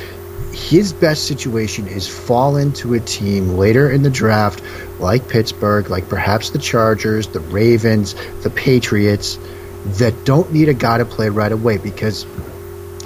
his 0.54 0.94
best 0.94 1.26
situation 1.26 1.88
is 1.88 2.08
fall 2.08 2.58
into 2.58 2.94
a 2.94 3.00
team 3.00 3.50
later 3.58 3.90
in 3.90 4.04
the 4.04 4.10
draft, 4.10 4.62
like 5.00 5.28
Pittsburgh, 5.28 5.90
like 5.90 6.08
perhaps 6.08 6.52
the 6.52 6.60
Chargers, 6.60 7.28
the 7.28 7.40
Ravens, 7.40 8.16
the 8.44 8.52
Patriots, 8.52 9.40
that 9.86 10.14
don't 10.26 10.52
need 10.54 10.70
a 10.70 10.74
guy 10.74 11.00
to 11.00 11.06
play 11.06 11.30
right 11.30 11.52
away 11.52 11.78
because 11.78 12.26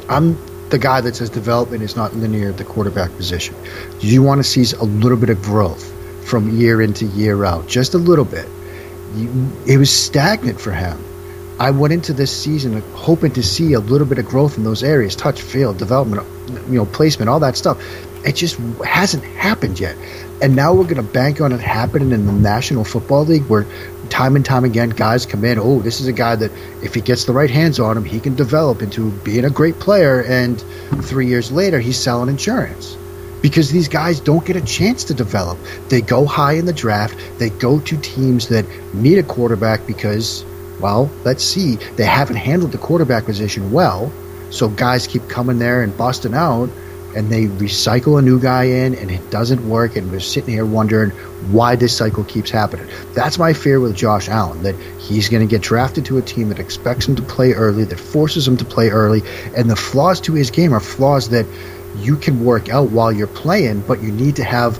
I'm 0.09 0.37
the 0.69 0.77
guy 0.77 0.99
that 0.99 1.15
says 1.15 1.29
development 1.29 1.81
is 1.81 1.95
not 1.95 2.13
linear 2.13 2.49
at 2.49 2.57
the 2.57 2.65
quarterback 2.65 3.15
position. 3.15 3.55
You 4.01 4.21
want 4.21 4.39
to 4.39 4.43
see 4.43 4.75
a 4.75 4.83
little 4.83 5.17
bit 5.17 5.29
of 5.29 5.41
growth 5.41 5.93
from 6.27 6.57
year 6.57 6.81
into 6.81 7.05
year 7.05 7.45
out, 7.45 7.67
just 7.67 7.93
a 7.93 7.97
little 7.97 8.25
bit. 8.25 8.47
It 9.65 9.77
was 9.77 9.91
stagnant 9.91 10.59
for 10.59 10.71
him. 10.71 11.03
I 11.59 11.71
went 11.71 11.91
into 11.91 12.13
this 12.13 12.35
season 12.35 12.81
hoping 12.93 13.31
to 13.31 13.43
see 13.43 13.73
a 13.73 13.79
little 13.79 14.05
bit 14.05 14.19
of 14.19 14.27
growth 14.27 14.57
in 14.57 14.63
those 14.63 14.83
areas, 14.83 15.15
touch, 15.15 15.41
field, 15.41 15.77
development, 15.77 16.23
you 16.69 16.75
know, 16.75 16.85
placement, 16.85 17.29
all 17.29 17.39
that 17.39 17.57
stuff. 17.57 17.83
It 18.23 18.35
just 18.35 18.57
hasn't 18.85 19.23
happened 19.23 19.79
yet. 19.79 19.97
And 20.39 20.55
now 20.55 20.75
we're 20.75 20.83
going 20.83 20.97
to 20.97 21.01
bank 21.01 21.41
on 21.41 21.51
it 21.51 21.59
happening 21.59 22.11
in 22.11 22.27
the 22.27 22.31
National 22.31 22.83
Football 22.83 23.25
League 23.25 23.45
where 23.47 23.65
time 24.09 24.35
and 24.35 24.45
time 24.45 24.65
again 24.65 24.89
guys 24.91 25.25
come 25.25 25.43
in, 25.45 25.57
oh, 25.57 25.79
this 25.79 25.99
is 25.99 26.07
a 26.07 26.13
guy 26.13 26.35
that 26.35 26.51
if 26.83 26.93
he 26.93 27.01
gets 27.01 27.25
the 27.25 27.33
right 27.33 27.49
hands 27.49 27.79
on 27.79 27.97
him, 27.97 28.05
he 28.05 28.19
can 28.19 28.35
develop 28.35 28.83
into 28.83 29.09
being 29.23 29.45
a 29.45 29.49
great 29.49 29.79
player. 29.79 30.21
And 30.21 30.61
three 31.03 31.25
years 31.25 31.51
later, 31.51 31.79
he's 31.79 31.97
selling 31.97 32.29
insurance 32.29 32.97
because 33.41 33.71
these 33.71 33.87
guys 33.87 34.19
don't 34.19 34.45
get 34.45 34.55
a 34.55 34.61
chance 34.61 35.05
to 35.05 35.13
develop. 35.13 35.57
They 35.89 36.01
go 36.01 36.25
high 36.25 36.53
in 36.53 36.65
the 36.65 36.73
draft, 36.73 37.17
they 37.39 37.49
go 37.49 37.79
to 37.79 37.97
teams 37.97 38.49
that 38.49 38.65
need 38.93 39.17
a 39.17 39.23
quarterback 39.23 39.85
because 39.85 40.45
well, 40.79 41.09
let's 41.23 41.43
see. 41.43 41.75
They 41.95 42.05
haven't 42.05 42.35
handled 42.35 42.71
the 42.71 42.77
quarterback 42.77 43.25
position 43.25 43.71
well, 43.71 44.11
so 44.49 44.69
guys 44.69 45.07
keep 45.07 45.27
coming 45.27 45.59
there 45.59 45.81
and 45.81 45.95
busting 45.95 46.33
out, 46.33 46.69
and 47.15 47.31
they 47.31 47.45
recycle 47.45 48.19
a 48.19 48.21
new 48.21 48.39
guy 48.39 48.65
in, 48.65 48.93
and 48.93 49.09
it 49.09 49.31
doesn't 49.31 49.67
work. 49.67 49.95
And 49.95 50.11
we're 50.11 50.19
sitting 50.19 50.53
here 50.53 50.65
wondering 50.65 51.09
why 51.51 51.75
this 51.75 51.97
cycle 51.97 52.23
keeps 52.23 52.51
happening. 52.51 52.87
That's 53.13 53.39
my 53.39 53.53
fear 53.53 53.79
with 53.79 53.95
Josh 53.95 54.29
Allen 54.29 54.63
that 54.63 54.75
he's 54.99 55.29
going 55.29 55.47
to 55.47 55.49
get 55.49 55.61
drafted 55.63 56.05
to 56.05 56.17
a 56.17 56.21
team 56.21 56.49
that 56.49 56.59
expects 56.59 57.07
him 57.07 57.15
to 57.15 57.23
play 57.23 57.53
early, 57.53 57.85
that 57.85 57.99
forces 57.99 58.47
him 58.47 58.57
to 58.57 58.65
play 58.65 58.89
early, 58.89 59.23
and 59.55 59.69
the 59.69 59.75
flaws 59.75 60.21
to 60.21 60.33
his 60.33 60.51
game 60.51 60.73
are 60.73 60.79
flaws 60.79 61.29
that 61.29 61.45
you 61.99 62.17
can 62.17 62.43
work 62.43 62.69
out 62.69 62.89
while 62.91 63.11
you're 63.11 63.27
playing, 63.27 63.81
but 63.81 64.01
you 64.01 64.11
need 64.11 64.37
to 64.37 64.43
have 64.43 64.79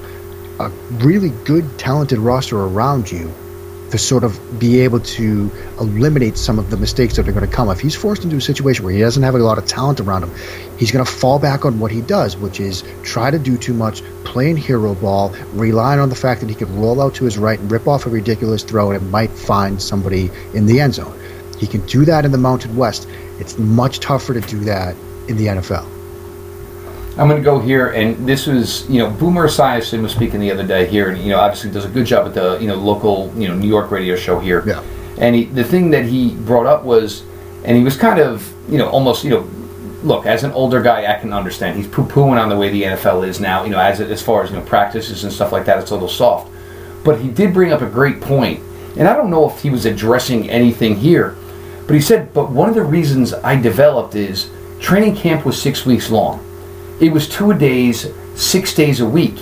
a 0.59 0.69
really 0.91 1.29
good, 1.29 1.77
talented 1.77 2.19
roster 2.19 2.59
around 2.59 3.11
you 3.11 3.33
to 3.91 3.97
sort 3.97 4.23
of 4.23 4.59
be 4.59 4.81
able 4.81 4.99
to 4.99 5.49
eliminate 5.79 6.37
some 6.37 6.59
of 6.59 6.69
the 6.69 6.77
mistakes 6.77 7.15
that 7.15 7.27
are 7.27 7.31
going 7.31 7.47
to 7.47 7.55
come. 7.55 7.69
If 7.69 7.79
he's 7.79 7.95
forced 7.95 8.23
into 8.23 8.35
a 8.35 8.41
situation 8.41 8.83
where 8.83 8.93
he 8.93 8.99
doesn't 8.99 9.23
have 9.23 9.35
a 9.35 9.37
lot 9.37 9.57
of 9.57 9.65
talent 9.65 9.99
around 9.99 10.23
him, 10.23 10.31
he's 10.77 10.91
going 10.91 11.05
to 11.05 11.11
fall 11.11 11.39
back 11.39 11.63
on 11.65 11.79
what 11.79 11.91
he 11.91 12.01
does, 12.01 12.35
which 12.35 12.59
is 12.59 12.83
try 13.03 13.31
to 13.31 13.39
do 13.39 13.57
too 13.57 13.73
much, 13.73 14.03
playing 14.25 14.57
hero 14.57 14.93
ball, 14.93 15.29
relying 15.53 15.99
on 15.99 16.09
the 16.09 16.15
fact 16.15 16.41
that 16.41 16.49
he 16.49 16.55
can 16.55 16.79
roll 16.79 17.01
out 17.01 17.15
to 17.15 17.25
his 17.25 17.37
right 17.37 17.59
and 17.59 17.71
rip 17.71 17.87
off 17.87 18.05
a 18.05 18.09
ridiculous 18.09 18.63
throw 18.63 18.91
and 18.91 19.01
it 19.01 19.05
might 19.05 19.31
find 19.31 19.81
somebody 19.81 20.29
in 20.53 20.65
the 20.65 20.81
end 20.81 20.95
zone. 20.95 21.17
He 21.57 21.67
can 21.67 21.85
do 21.85 22.05
that 22.05 22.25
in 22.25 22.31
the 22.31 22.37
Mountain 22.37 22.75
West. 22.75 23.07
It's 23.39 23.57
much 23.57 23.99
tougher 23.99 24.33
to 24.33 24.41
do 24.41 24.59
that 24.65 24.95
in 25.27 25.37
the 25.37 25.47
NFL. 25.47 25.96
I'm 27.19 27.27
going 27.27 27.41
to 27.41 27.45
go 27.45 27.59
here, 27.59 27.89
and 27.89 28.27
this 28.27 28.45
was, 28.45 28.87
you 28.89 28.99
know, 28.99 29.09
Boomer 29.09 29.47
Esiason 29.47 30.03
was 30.03 30.11
speaking 30.11 30.39
the 30.39 30.51
other 30.51 30.65
day 30.65 30.85
here, 30.85 31.09
and 31.09 31.19
you 31.19 31.29
know, 31.29 31.39
obviously 31.39 31.71
does 31.71 31.85
a 31.85 31.89
good 31.89 32.05
job 32.05 32.27
at 32.27 32.35
the, 32.35 32.59
you 32.59 32.67
know, 32.67 32.75
local, 32.75 33.33
you 33.35 33.47
know, 33.47 33.55
New 33.55 33.67
York 33.67 33.89
radio 33.89 34.15
show 34.15 34.39
here. 34.39 34.63
Yeah. 34.67 34.83
And 35.17 35.35
he, 35.35 35.45
the 35.45 35.63
thing 35.63 35.89
that 35.89 36.05
he 36.05 36.35
brought 36.35 36.67
up 36.67 36.83
was, 36.83 37.23
and 37.63 37.75
he 37.75 37.83
was 37.83 37.97
kind 37.97 38.19
of, 38.19 38.53
you 38.69 38.77
know, 38.77 38.87
almost, 38.89 39.23
you 39.23 39.31
know, 39.31 39.49
look, 40.03 40.27
as 40.27 40.43
an 40.43 40.51
older 40.51 40.79
guy, 40.79 41.11
I 41.11 41.19
can 41.19 41.33
understand. 41.33 41.75
He's 41.75 41.87
poo-pooing 41.87 42.39
on 42.39 42.49
the 42.49 42.55
way 42.55 42.69
the 42.69 42.83
NFL 42.83 43.27
is 43.27 43.39
now, 43.39 43.63
you 43.63 43.71
know, 43.71 43.79
as 43.79 43.99
as 43.99 44.21
far 44.21 44.43
as 44.43 44.51
you 44.51 44.57
know, 44.57 44.63
practices 44.63 45.23
and 45.23 45.33
stuff 45.33 45.51
like 45.51 45.65
that. 45.65 45.79
It's 45.79 45.89
a 45.89 45.95
little 45.95 46.07
soft, 46.07 46.51
but 47.03 47.19
he 47.19 47.29
did 47.29 47.51
bring 47.51 47.71
up 47.71 47.81
a 47.81 47.89
great. 47.89 48.21
And 48.23 49.07
I 49.07 49.15
don't 49.15 49.29
know 49.29 49.49
if 49.49 49.61
he 49.61 49.69
was 49.69 49.85
addressing 49.85 50.49
anything 50.49 50.95
here, 50.95 51.35
but 51.87 51.95
he 51.95 52.01
said, 52.01 52.33
but 52.33 52.51
one 52.51 52.69
of 52.69 52.75
the 52.75 52.83
reasons 52.83 53.33
I 53.33 53.59
developed 53.59 54.15
is 54.15 54.49
training 54.79 55.15
camp 55.15 55.45
was 55.45 55.59
six 55.59 55.85
weeks 55.85 56.11
long. 56.11 56.43
It 56.99 57.11
was 57.11 57.29
two 57.29 57.53
days, 57.53 58.07
six 58.35 58.73
days 58.73 58.99
a 58.99 59.07
week. 59.07 59.37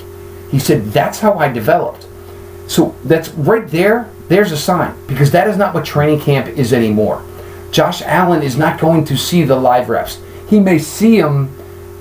He 0.51 0.59
said, 0.59 0.85
that's 0.85 1.19
how 1.19 1.35
I 1.39 1.51
developed. 1.51 2.07
So 2.67 2.95
that's 3.03 3.29
right 3.29 3.67
there, 3.67 4.09
there's 4.27 4.51
a 4.51 4.57
sign, 4.57 4.95
because 5.07 5.31
that 5.31 5.47
is 5.47 5.57
not 5.57 5.73
what 5.73 5.85
training 5.85 6.19
camp 6.19 6.47
is 6.47 6.73
anymore. 6.73 7.23
Josh 7.71 8.01
Allen 8.01 8.41
is 8.41 8.57
not 8.57 8.79
going 8.79 9.05
to 9.05 9.17
see 9.17 9.43
the 9.43 9.55
live 9.55 9.89
reps. 9.89 10.19
He 10.49 10.59
may 10.59 10.79
see 10.79 11.19
them 11.19 11.55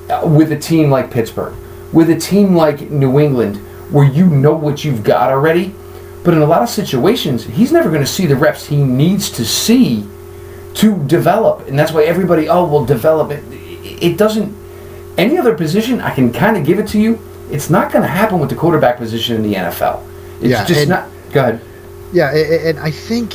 uh, 0.08 0.26
with 0.26 0.52
a 0.52 0.58
team 0.58 0.90
like 0.90 1.10
Pittsburgh, 1.10 1.54
with 1.92 2.10
a 2.10 2.18
team 2.18 2.54
like 2.54 2.90
New 2.90 3.18
England, 3.18 3.56
where 3.90 4.06
you 4.06 4.26
know 4.26 4.54
what 4.54 4.84
you've 4.84 5.04
got 5.04 5.30
already. 5.30 5.74
But 6.22 6.34
in 6.34 6.40
a 6.40 6.46
lot 6.46 6.62
of 6.62 6.68
situations, 6.68 7.44
he's 7.44 7.72
never 7.72 7.90
going 7.90 8.00
to 8.00 8.06
see 8.06 8.26
the 8.26 8.36
reps 8.36 8.66
he 8.66 8.82
needs 8.82 9.30
to 9.32 9.44
see 9.44 10.06
to 10.74 11.04
develop. 11.06 11.68
And 11.68 11.78
that's 11.78 11.92
why 11.92 12.04
everybody, 12.04 12.48
oh, 12.48 12.66
well, 12.66 12.84
develop 12.84 13.30
it. 13.30 13.44
It 14.02 14.16
doesn't, 14.16 14.54
any 15.18 15.38
other 15.38 15.55
position, 15.55 16.00
I 16.00 16.14
can 16.14 16.33
kind 16.33 16.57
of 16.57 16.64
give 16.64 16.79
it 16.79 16.88
to 16.88 17.00
you. 17.00 17.18
It's 17.50 17.70
not 17.70 17.92
going 17.92 18.03
to 18.03 18.09
happen 18.09 18.38
with 18.40 18.50
the 18.50 18.57
quarterback 18.57 18.96
position 18.98 19.37
in 19.37 19.42
the 19.42 19.55
NFL. 19.55 20.03
It's 20.40 20.50
Yeah, 20.50 20.64
just 20.64 20.81
and- 20.81 20.90
not. 20.90 21.09
Go 21.33 21.40
ahead. 21.40 21.61
Yeah, 22.12 22.31
and 22.33 22.79
I 22.79 22.90
think, 22.90 23.35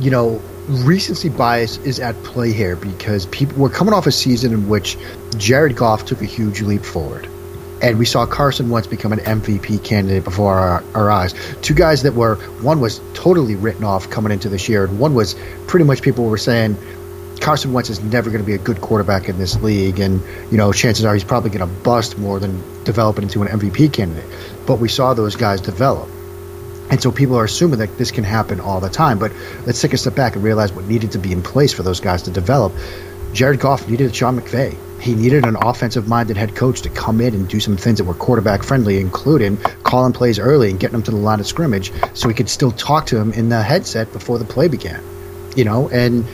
you 0.00 0.10
know, 0.10 0.40
recency 0.68 1.28
bias 1.28 1.78
is 1.78 2.00
at 2.00 2.20
play 2.24 2.52
here 2.52 2.74
because 2.76 3.26
people 3.26 3.58
we're 3.58 3.68
coming 3.68 3.94
off 3.94 4.06
a 4.06 4.12
season 4.12 4.52
in 4.52 4.68
which 4.68 4.96
Jared 5.36 5.76
Goff 5.76 6.04
took 6.04 6.20
a 6.20 6.24
huge 6.24 6.62
leap 6.62 6.84
forward. 6.84 7.28
And 7.80 7.98
we 7.98 8.04
saw 8.04 8.26
Carson 8.26 8.70
Wentz 8.70 8.86
become 8.86 9.12
an 9.12 9.18
MVP 9.20 9.82
candidate 9.82 10.22
before 10.24 10.54
our, 10.54 10.84
our 10.94 11.10
eyes. 11.10 11.34
Two 11.62 11.74
guys 11.74 12.02
that 12.04 12.14
were, 12.14 12.36
one 12.60 12.80
was 12.80 13.00
totally 13.14 13.56
written 13.56 13.82
off 13.84 14.08
coming 14.08 14.30
into 14.32 14.48
this 14.48 14.68
year, 14.68 14.84
and 14.84 14.98
one 15.00 15.14
was 15.14 15.34
pretty 15.66 15.84
much 15.84 16.00
people 16.02 16.24
were 16.26 16.38
saying 16.38 16.76
Carson 17.42 17.72
Wentz 17.72 17.90
is 17.90 18.00
never 18.00 18.30
going 18.30 18.40
to 18.40 18.46
be 18.46 18.54
a 18.54 18.58
good 18.58 18.80
quarterback 18.80 19.28
in 19.28 19.36
this 19.36 19.60
league, 19.62 19.98
and 19.98 20.22
you 20.52 20.56
know 20.56 20.72
chances 20.72 21.04
are 21.04 21.12
he's 21.12 21.24
probably 21.24 21.50
going 21.50 21.68
to 21.68 21.82
bust 21.82 22.16
more 22.16 22.38
than 22.38 22.62
develop 22.84 23.18
into 23.18 23.42
an 23.42 23.48
MVP 23.48 23.92
candidate. 23.92 24.24
But 24.64 24.78
we 24.78 24.88
saw 24.88 25.12
those 25.12 25.34
guys 25.34 25.60
develop. 25.60 26.08
And 26.90 27.02
so 27.02 27.10
people 27.10 27.36
are 27.36 27.44
assuming 27.44 27.80
that 27.80 27.98
this 27.98 28.12
can 28.12 28.22
happen 28.22 28.60
all 28.60 28.80
the 28.80 28.88
time. 28.88 29.18
But 29.18 29.32
let's 29.66 29.80
take 29.80 29.92
a 29.92 29.96
step 29.96 30.14
back 30.14 30.36
and 30.36 30.44
realize 30.44 30.72
what 30.72 30.84
needed 30.84 31.12
to 31.12 31.18
be 31.18 31.32
in 31.32 31.42
place 31.42 31.72
for 31.72 31.82
those 31.82 32.00
guys 32.00 32.22
to 32.22 32.30
develop. 32.30 32.72
Jared 33.32 33.58
Goff 33.58 33.88
needed 33.88 34.14
Sean 34.14 34.38
McVay. 34.38 34.76
He 35.00 35.14
needed 35.16 35.44
an 35.44 35.56
offensive 35.56 36.06
minded 36.06 36.36
head 36.36 36.54
coach 36.54 36.82
to 36.82 36.90
come 36.90 37.20
in 37.20 37.34
and 37.34 37.48
do 37.48 37.58
some 37.58 37.76
things 37.76 37.98
that 37.98 38.04
were 38.04 38.14
quarterback 38.14 38.62
friendly, 38.62 39.00
including 39.00 39.56
calling 39.82 40.12
plays 40.12 40.38
early 40.38 40.70
and 40.70 40.78
getting 40.78 40.92
them 40.92 41.02
to 41.04 41.10
the 41.10 41.16
line 41.16 41.40
of 41.40 41.46
scrimmage 41.46 41.92
so 42.14 42.28
he 42.28 42.34
could 42.34 42.48
still 42.48 42.70
talk 42.70 43.06
to 43.06 43.18
him 43.18 43.32
in 43.32 43.48
the 43.48 43.62
headset 43.62 44.12
before 44.12 44.38
the 44.38 44.44
play 44.44 44.68
began. 44.68 45.02
You 45.56 45.64
know, 45.64 45.88
and 45.88 46.24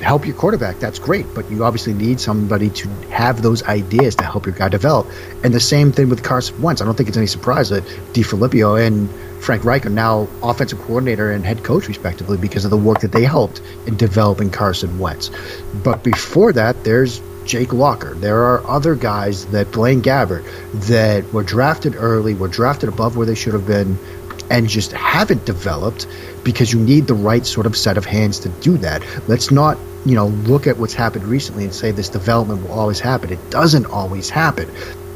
help 0.00 0.26
your 0.26 0.36
quarterback. 0.36 0.78
That's 0.78 0.98
great, 0.98 1.26
but 1.34 1.50
you 1.50 1.64
obviously 1.64 1.94
need 1.94 2.20
somebody 2.20 2.70
to 2.70 2.88
have 3.10 3.42
those 3.42 3.62
ideas 3.64 4.14
to 4.16 4.24
help 4.24 4.46
your 4.46 4.54
guy 4.54 4.68
develop. 4.68 5.06
And 5.44 5.52
the 5.52 5.60
same 5.60 5.92
thing 5.92 6.08
with 6.08 6.22
Carson 6.22 6.60
Wentz. 6.62 6.80
I 6.80 6.84
don't 6.84 6.96
think 6.96 7.08
it's 7.08 7.18
any 7.18 7.26
surprise 7.26 7.70
that 7.70 7.84
DeFilippo 8.12 8.86
and 8.86 9.10
Frank 9.42 9.64
Reich 9.64 9.86
are 9.86 9.90
now 9.90 10.28
offensive 10.42 10.80
coordinator 10.80 11.30
and 11.30 11.44
head 11.44 11.62
coach, 11.62 11.88
respectively, 11.88 12.36
because 12.36 12.64
of 12.64 12.70
the 12.70 12.76
work 12.76 13.00
that 13.00 13.12
they 13.12 13.24
helped 13.24 13.60
in 13.86 13.96
developing 13.96 14.50
Carson 14.50 14.98
Wentz. 14.98 15.30
But 15.82 16.02
before 16.02 16.52
that, 16.52 16.84
there's 16.84 17.20
Jake 17.44 17.72
Locker. 17.72 18.14
There 18.14 18.44
are 18.44 18.66
other 18.66 18.94
guys 18.94 19.46
that 19.46 19.72
Blaine 19.72 20.02
Gabbert 20.02 20.44
that 20.88 21.32
were 21.32 21.42
drafted 21.42 21.94
early, 21.96 22.34
were 22.34 22.48
drafted 22.48 22.88
above 22.88 23.16
where 23.16 23.26
they 23.26 23.34
should 23.34 23.54
have 23.54 23.66
been, 23.66 23.98
and 24.50 24.68
just 24.68 24.92
haven't 24.92 25.44
developed 25.44 26.06
because 26.48 26.72
you 26.72 26.80
need 26.80 27.06
the 27.06 27.12
right 27.12 27.44
sort 27.44 27.66
of 27.66 27.76
set 27.76 27.98
of 27.98 28.06
hands 28.06 28.38
to 28.38 28.48
do 28.48 28.78
that. 28.78 29.02
Let's 29.28 29.50
not, 29.50 29.76
you 30.06 30.14
know, 30.14 30.28
look 30.28 30.66
at 30.66 30.78
what's 30.78 30.94
happened 30.94 31.24
recently 31.24 31.64
and 31.64 31.74
say 31.74 31.90
this 31.90 32.08
development 32.08 32.62
will 32.62 32.72
always 32.72 32.98
happen. 32.98 33.30
It 33.30 33.50
doesn't 33.50 33.84
always 33.84 34.30
happen. 34.30 34.66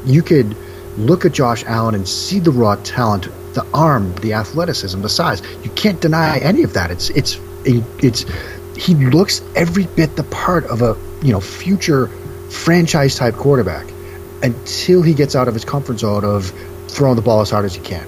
You 0.05 0.21
could 0.21 0.55
look 0.95 1.25
at 1.25 1.31
Josh 1.31 1.63
Allen 1.65 1.95
and 1.95 2.07
see 2.07 2.37
the 2.37 2.51
raw 2.51 2.75
talent, 2.75 3.29
the 3.55 3.65
arm, 3.73 4.13
the 4.17 4.33
athleticism, 4.33 5.01
the 5.01 5.09
size. 5.09 5.41
You 5.63 5.71
can't 5.71 5.99
deny 5.99 6.37
any 6.37 6.61
of 6.61 6.73
that. 6.73 6.91
It's 6.91 7.09
it's 7.09 7.39
it's 7.65 8.25
he 8.77 8.93
looks 8.93 9.41
every 9.55 9.87
bit 9.87 10.15
the 10.15 10.25
part 10.25 10.65
of 10.65 10.83
a, 10.83 10.95
you 11.23 11.31
know, 11.31 11.41
future 11.41 12.09
franchise 12.51 13.15
type 13.15 13.33
quarterback 13.33 13.87
until 14.43 15.01
he 15.01 15.15
gets 15.15 15.35
out 15.35 15.47
of 15.47 15.55
his 15.55 15.65
comfort 15.65 15.97
zone 15.97 16.25
of 16.25 16.53
throwing 16.89 17.15
the 17.15 17.23
ball 17.23 17.41
as 17.41 17.49
hard 17.49 17.65
as 17.65 17.73
he 17.73 17.81
can. 17.81 18.07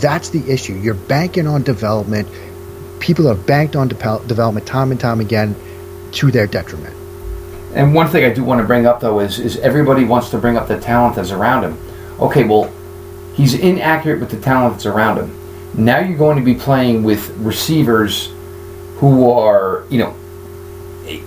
That's 0.00 0.30
the 0.30 0.50
issue. 0.50 0.74
You're 0.74 0.94
banking 0.94 1.46
on 1.46 1.62
development. 1.62 2.26
People 3.00 3.26
have 3.28 3.46
banked 3.46 3.76
on 3.76 3.88
de- 3.88 4.20
development 4.26 4.66
time 4.66 4.90
and 4.90 5.00
time 5.00 5.20
again 5.20 5.54
to 6.12 6.30
their 6.30 6.46
detriment. 6.46 6.94
And 7.74 7.94
one 7.94 8.08
thing 8.08 8.24
I 8.24 8.32
do 8.32 8.42
want 8.42 8.60
to 8.60 8.66
bring 8.66 8.86
up 8.86 9.00
though 9.00 9.20
is 9.20 9.38
is 9.38 9.58
everybody 9.58 10.04
wants 10.04 10.30
to 10.30 10.38
bring 10.38 10.56
up 10.56 10.68
the 10.68 10.80
talent 10.80 11.16
that's 11.16 11.30
around 11.30 11.64
him. 11.64 11.78
Okay, 12.18 12.44
well, 12.44 12.72
he's 13.34 13.54
inaccurate 13.54 14.20
with 14.20 14.30
the 14.30 14.40
talent 14.40 14.74
that's 14.74 14.86
around 14.86 15.18
him. 15.18 15.38
Now 15.74 16.00
you're 16.00 16.18
going 16.18 16.38
to 16.38 16.44
be 16.44 16.54
playing 16.54 17.02
with 17.02 17.30
receivers 17.38 18.32
who 18.96 19.30
are, 19.30 19.84
you 19.90 19.98
know, 19.98 20.14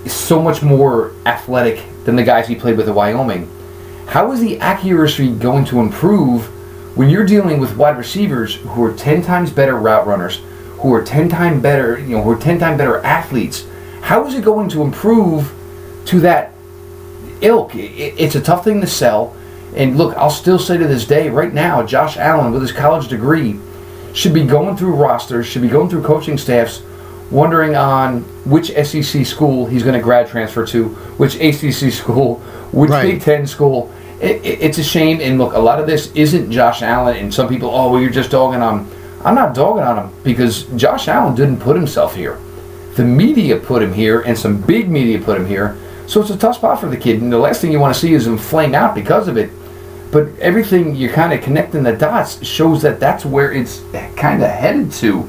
so 0.06 0.42
much 0.42 0.62
more 0.62 1.12
athletic 1.24 1.82
than 2.04 2.16
the 2.16 2.22
guys 2.22 2.48
he 2.48 2.54
played 2.54 2.76
with 2.76 2.88
at 2.88 2.94
Wyoming. 2.94 3.48
How 4.06 4.30
is 4.32 4.40
the 4.40 4.58
accuracy 4.60 5.30
going 5.30 5.64
to 5.66 5.80
improve 5.80 6.46
when 6.96 7.08
you're 7.08 7.24
dealing 7.24 7.58
with 7.58 7.76
wide 7.76 7.96
receivers 7.96 8.56
who 8.56 8.84
are 8.84 8.92
10 8.92 9.22
times 9.22 9.50
better 9.50 9.76
route 9.76 10.06
runners, 10.06 10.42
who 10.82 10.92
are 10.92 11.02
10 11.02 11.28
times 11.28 11.62
better, 11.62 11.98
you 11.98 12.16
know, 12.16 12.22
who 12.22 12.30
are 12.30 12.36
10 12.36 12.58
times 12.58 12.78
better 12.78 12.98
athletes? 12.98 13.66
How 14.02 14.26
is 14.26 14.34
it 14.34 14.44
going 14.44 14.68
to 14.70 14.82
improve 14.82 15.52
to 16.06 16.20
that 16.20 16.52
ilk? 17.40 17.70
It's 17.74 18.34
a 18.34 18.40
tough 18.40 18.64
thing 18.64 18.80
to 18.80 18.86
sell. 18.86 19.36
And 19.74 19.96
look, 19.96 20.16
I'll 20.16 20.28
still 20.28 20.58
say 20.58 20.76
to 20.76 20.86
this 20.86 21.06
day, 21.06 21.30
right 21.30 21.54
now, 21.54 21.82
Josh 21.82 22.16
Allen, 22.16 22.52
with 22.52 22.62
his 22.62 22.72
college 22.72 23.08
degree, 23.08 23.58
should 24.12 24.34
be 24.34 24.44
going 24.44 24.76
through 24.76 24.94
rosters, 24.94 25.46
should 25.46 25.62
be 25.62 25.68
going 25.68 25.88
through 25.88 26.02
coaching 26.02 26.36
staffs, 26.36 26.82
wondering 27.30 27.74
on 27.76 28.22
which 28.44 28.66
SEC 28.84 29.24
school 29.24 29.66
he's 29.66 29.82
going 29.82 29.94
to 29.94 30.02
grad 30.02 30.28
transfer 30.28 30.66
to, 30.66 30.88
which 31.16 31.36
ACC 31.36 31.92
school, 31.92 32.40
which 32.72 32.90
Right. 32.90 33.12
Big 33.12 33.22
Ten 33.22 33.46
school. 33.46 33.90
It, 34.20 34.44
it, 34.44 34.60
it's 34.60 34.78
a 34.78 34.84
shame. 34.84 35.20
And 35.20 35.38
look, 35.38 35.54
a 35.54 35.58
lot 35.58 35.80
of 35.80 35.86
this 35.86 36.12
isn't 36.12 36.50
Josh 36.50 36.82
Allen. 36.82 37.16
And 37.16 37.32
some 37.32 37.48
people, 37.48 37.70
oh, 37.70 37.90
well, 37.92 38.00
you're 38.00 38.10
just 38.10 38.30
dogging 38.30 38.62
on. 38.62 38.90
I'm 39.24 39.34
not 39.34 39.54
dogging 39.54 39.84
on 39.84 39.96
him 40.08 40.14
because 40.24 40.64
Josh 40.76 41.08
Allen 41.08 41.34
didn't 41.34 41.60
put 41.60 41.76
himself 41.76 42.14
here. 42.14 42.38
The 42.96 43.04
media 43.04 43.56
put 43.56 43.82
him 43.82 43.92
here, 43.92 44.20
and 44.20 44.36
some 44.36 44.60
big 44.60 44.90
media 44.90 45.18
put 45.20 45.36
him 45.38 45.46
here. 45.46 45.76
So 46.06 46.20
it's 46.20 46.30
a 46.30 46.36
tough 46.36 46.56
spot 46.56 46.80
for 46.80 46.88
the 46.88 46.96
kid. 46.96 47.22
And 47.22 47.32
the 47.32 47.38
last 47.38 47.60
thing 47.60 47.72
you 47.72 47.80
want 47.80 47.94
to 47.94 48.00
see 48.00 48.12
is 48.12 48.26
him 48.26 48.36
flame 48.36 48.74
out 48.74 48.94
because 48.94 49.28
of 49.28 49.36
it. 49.38 49.50
But 50.10 50.28
everything 50.40 50.94
you're 50.94 51.12
kind 51.12 51.32
of 51.32 51.40
connecting 51.40 51.84
the 51.84 51.92
dots 51.94 52.44
shows 52.44 52.82
that 52.82 53.00
that's 53.00 53.24
where 53.24 53.50
it's 53.52 53.82
kind 54.16 54.42
of 54.42 54.50
headed 54.50 54.92
to 54.92 55.28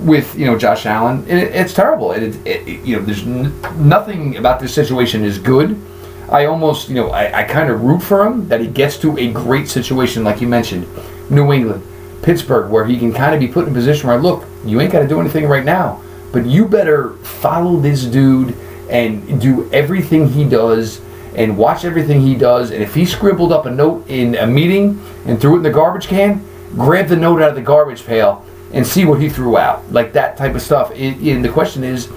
with 0.00 0.36
you 0.38 0.44
know 0.46 0.58
Josh 0.58 0.84
Allen. 0.84 1.24
It, 1.26 1.38
it's 1.54 1.72
terrible. 1.72 2.12
It, 2.12 2.22
it, 2.22 2.68
it- 2.68 2.84
you 2.84 2.96
know, 2.96 3.02
there's 3.02 3.22
n- 3.26 3.52
nothing 3.78 4.36
about 4.36 4.60
this 4.60 4.74
situation 4.74 5.24
is 5.24 5.38
good. 5.38 5.80
I 6.28 6.44
almost 6.46 6.88
you 6.90 6.96
know 6.96 7.10
I, 7.10 7.40
I 7.40 7.44
kind 7.44 7.70
of 7.70 7.82
root 7.82 8.00
for 8.02 8.26
him 8.26 8.46
that 8.48 8.60
he 8.60 8.66
gets 8.66 8.98
to 8.98 9.16
a 9.18 9.32
great 9.32 9.68
situation 9.68 10.22
like 10.22 10.40
you 10.42 10.48
mentioned, 10.48 10.86
New 11.30 11.50
England, 11.52 11.82
Pittsburgh, 12.22 12.70
where 12.70 12.84
he 12.84 12.98
can 12.98 13.12
kind 13.12 13.34
of 13.34 13.40
be 13.40 13.48
put 13.48 13.66
in 13.66 13.72
a 13.72 13.74
position 13.74 14.08
where 14.08 14.18
look, 14.18 14.44
you 14.64 14.80
ain't 14.80 14.92
got 14.92 15.00
to 15.00 15.08
do 15.08 15.20
anything 15.20 15.46
right 15.46 15.64
now, 15.64 16.02
but 16.32 16.46
you 16.46 16.66
better 16.66 17.14
follow 17.16 17.78
this 17.78 18.04
dude 18.04 18.56
and 18.90 19.40
do 19.40 19.70
everything 19.72 20.28
he 20.28 20.44
does 20.44 21.00
and 21.34 21.56
watch 21.56 21.84
everything 21.84 22.20
he 22.20 22.34
does. 22.34 22.70
And 22.70 22.82
if 22.82 22.94
he 22.94 23.06
scribbled 23.06 23.52
up 23.52 23.66
a 23.66 23.70
note 23.70 24.08
in 24.08 24.34
a 24.34 24.46
meeting 24.46 25.00
and 25.26 25.40
threw 25.40 25.54
it 25.54 25.58
in 25.58 25.62
the 25.62 25.70
garbage 25.70 26.08
can, 26.08 26.44
grab 26.74 27.08
the 27.08 27.16
note 27.16 27.40
out 27.40 27.50
of 27.50 27.54
the 27.54 27.62
garbage 27.62 28.04
pail 28.04 28.44
and 28.72 28.86
see 28.86 29.04
what 29.04 29.20
he 29.20 29.28
threw 29.28 29.56
out. 29.56 29.90
Like 29.92 30.12
that 30.14 30.36
type 30.36 30.54
of 30.54 30.62
stuff. 30.62 30.90
And 30.94 31.44
the 31.44 31.48
question 31.48 31.84
is, 31.84 32.10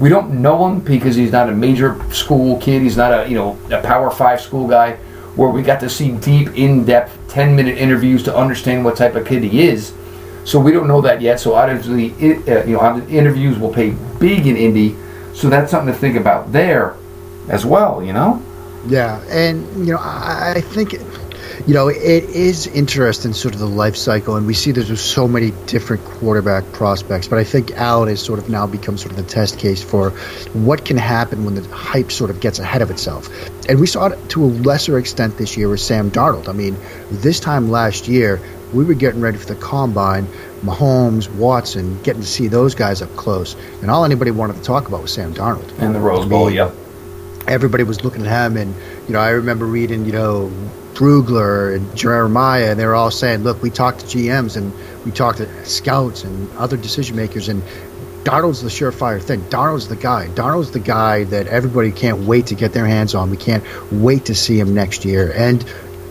we 0.00 0.08
don't 0.08 0.42
know 0.42 0.68
him 0.68 0.80
because 0.80 1.16
he's 1.16 1.32
not 1.32 1.48
a 1.48 1.52
major 1.52 1.98
school 2.12 2.60
kid. 2.60 2.82
He's 2.82 2.96
not 2.96 3.12
a 3.12 3.28
you 3.28 3.34
know 3.34 3.58
a 3.70 3.80
Power 3.80 4.10
Five 4.10 4.40
school 4.40 4.68
guy 4.68 4.98
where 5.36 5.50
we 5.50 5.62
got 5.62 5.80
to 5.80 5.88
see 5.88 6.12
deep, 6.12 6.48
in-depth, 6.56 7.16
ten-minute 7.28 7.78
interviews 7.78 8.22
to 8.24 8.34
understand 8.34 8.84
what 8.84 8.96
type 8.96 9.14
of 9.14 9.26
kid 9.26 9.42
he 9.44 9.68
is. 9.68 9.92
So 10.44 10.58
we 10.58 10.72
don't 10.72 10.88
know 10.88 11.00
that 11.02 11.20
yet. 11.20 11.40
So 11.40 11.54
obviously, 11.54 12.12
uh, 12.12 12.64
you 12.64 12.76
know, 12.76 13.06
interviews 13.08 13.58
will 13.58 13.72
pay 13.72 13.90
big 14.18 14.46
in 14.46 14.56
Indy. 14.56 14.96
So 15.34 15.48
that's 15.50 15.70
something 15.70 15.92
to 15.92 15.98
think 15.98 16.16
about 16.16 16.52
there 16.52 16.96
as 17.48 17.66
well. 17.66 18.02
You 18.02 18.12
know. 18.12 18.42
Yeah, 18.86 19.20
and 19.28 19.66
you 19.86 19.92
know, 19.92 19.98
I 20.00 20.62
think, 20.68 20.94
you 21.66 21.74
know, 21.74 21.88
it 21.88 21.98
is 21.98 22.68
interesting, 22.68 23.32
sort 23.32 23.54
of 23.54 23.60
the 23.60 23.66
life 23.66 23.96
cycle, 23.96 24.36
and 24.36 24.46
we 24.46 24.54
see 24.54 24.70
there's 24.70 24.86
just 24.86 25.10
so 25.10 25.26
many 25.26 25.50
different 25.66 26.04
quarterback 26.04 26.64
prospects. 26.72 27.26
But 27.26 27.40
I 27.40 27.44
think 27.44 27.72
Allen 27.72 28.08
has 28.08 28.22
sort 28.22 28.38
of 28.38 28.48
now 28.48 28.68
become 28.68 28.96
sort 28.96 29.10
of 29.10 29.16
the 29.16 29.24
test 29.24 29.58
case 29.58 29.82
for 29.82 30.10
what 30.52 30.84
can 30.84 30.96
happen 30.96 31.44
when 31.44 31.56
the 31.56 31.66
hype 31.68 32.12
sort 32.12 32.30
of 32.30 32.38
gets 32.38 32.60
ahead 32.60 32.82
of 32.82 32.92
itself. 32.92 33.28
And 33.68 33.80
we 33.80 33.88
saw 33.88 34.06
it 34.06 34.28
to 34.30 34.44
a 34.44 34.46
lesser 34.46 34.96
extent 34.96 35.38
this 35.38 35.56
year 35.56 35.68
with 35.68 35.80
Sam 35.80 36.12
Darnold. 36.12 36.48
I 36.48 36.52
mean, 36.52 36.76
this 37.10 37.40
time 37.40 37.68
last 37.68 38.06
year, 38.06 38.40
we 38.72 38.84
were 38.84 38.94
getting 38.94 39.20
ready 39.20 39.38
for 39.38 39.46
the 39.46 39.56
combine. 39.56 40.28
Mahomes, 40.62 41.28
Watson, 41.34 42.00
getting 42.02 42.22
to 42.22 42.28
see 42.28 42.46
those 42.46 42.76
guys 42.76 43.02
up 43.02 43.14
close. 43.16 43.56
And 43.82 43.90
all 43.90 44.04
anybody 44.04 44.30
wanted 44.30 44.56
to 44.56 44.62
talk 44.62 44.86
about 44.86 45.02
was 45.02 45.12
Sam 45.12 45.34
Darnold. 45.34 45.76
And 45.80 45.96
the 45.96 46.00
Rose 46.00 46.26
Bowl, 46.26 46.48
yep. 46.48 46.72
Everybody 47.48 47.82
was 47.82 48.04
looking 48.04 48.24
at 48.26 48.46
him, 48.46 48.56
and 48.56 48.74
you 49.06 49.14
know, 49.14 49.20
I 49.20 49.30
remember 49.30 49.66
reading, 49.66 50.04
you 50.04 50.12
know, 50.12 50.50
Brugler 50.96 51.76
and 51.76 51.94
Jeremiah, 51.94 52.70
and 52.70 52.80
they 52.80 52.86
were 52.86 52.94
all 52.94 53.10
saying, 53.10 53.42
"Look, 53.42 53.62
we 53.62 53.70
talked 53.70 54.00
to 54.00 54.06
GMs 54.06 54.56
and 54.56 54.72
we 55.04 55.10
talked 55.12 55.38
to 55.38 55.64
scouts 55.64 56.24
and 56.24 56.48
other 56.56 56.78
decision 56.78 57.16
makers, 57.16 57.48
and 57.48 57.62
Darnold's 58.24 58.62
the 58.62 58.70
surefire 58.70 59.22
thing. 59.22 59.42
Darnold's 59.42 59.86
the 59.86 59.94
guy. 59.94 60.26
Darnold's 60.34 60.72
the 60.72 60.80
guy 60.80 61.24
that 61.24 61.46
everybody 61.46 61.92
can't 61.92 62.20
wait 62.20 62.46
to 62.46 62.56
get 62.56 62.72
their 62.72 62.86
hands 62.86 63.14
on. 63.14 63.30
We 63.30 63.36
can't 63.36 63.62
wait 63.92 64.24
to 64.24 64.34
see 64.34 64.58
him 64.58 64.74
next 64.74 65.04
year. 65.04 65.32
And 65.32 65.64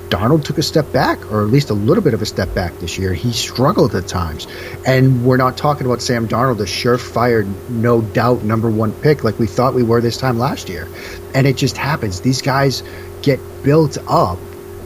Darnold 0.07 0.45
took 0.45 0.57
a 0.57 0.63
step 0.63 0.93
back, 0.93 1.29
or 1.29 1.41
at 1.41 1.49
least 1.49 1.71
a 1.71 1.73
little 1.73 2.01
bit 2.01 2.13
of 2.13 2.21
a 2.21 2.25
step 2.25 2.53
back 2.53 2.79
this 2.79 2.97
year. 2.97 3.13
He 3.13 3.33
struggled 3.33 3.95
at 3.95 4.07
times. 4.07 4.47
And 4.85 5.25
we're 5.25 5.35
not 5.35 5.57
talking 5.57 5.87
about 5.87 6.01
Sam 6.01 6.27
Darnold, 6.27 6.59
the 6.59 6.63
surefire, 6.65 7.45
no 7.69 8.01
doubt 8.01 8.43
number 8.43 8.69
one 8.69 8.93
pick 8.93 9.25
like 9.25 9.37
we 9.37 9.47
thought 9.47 9.73
we 9.73 9.83
were 9.83 9.99
this 9.99 10.15
time 10.15 10.37
last 10.37 10.69
year. 10.69 10.87
And 11.33 11.45
it 11.45 11.57
just 11.57 11.75
happens. 11.75 12.21
These 12.21 12.43
guys 12.43 12.81
get 13.23 13.41
built 13.63 13.97
up 14.07 14.37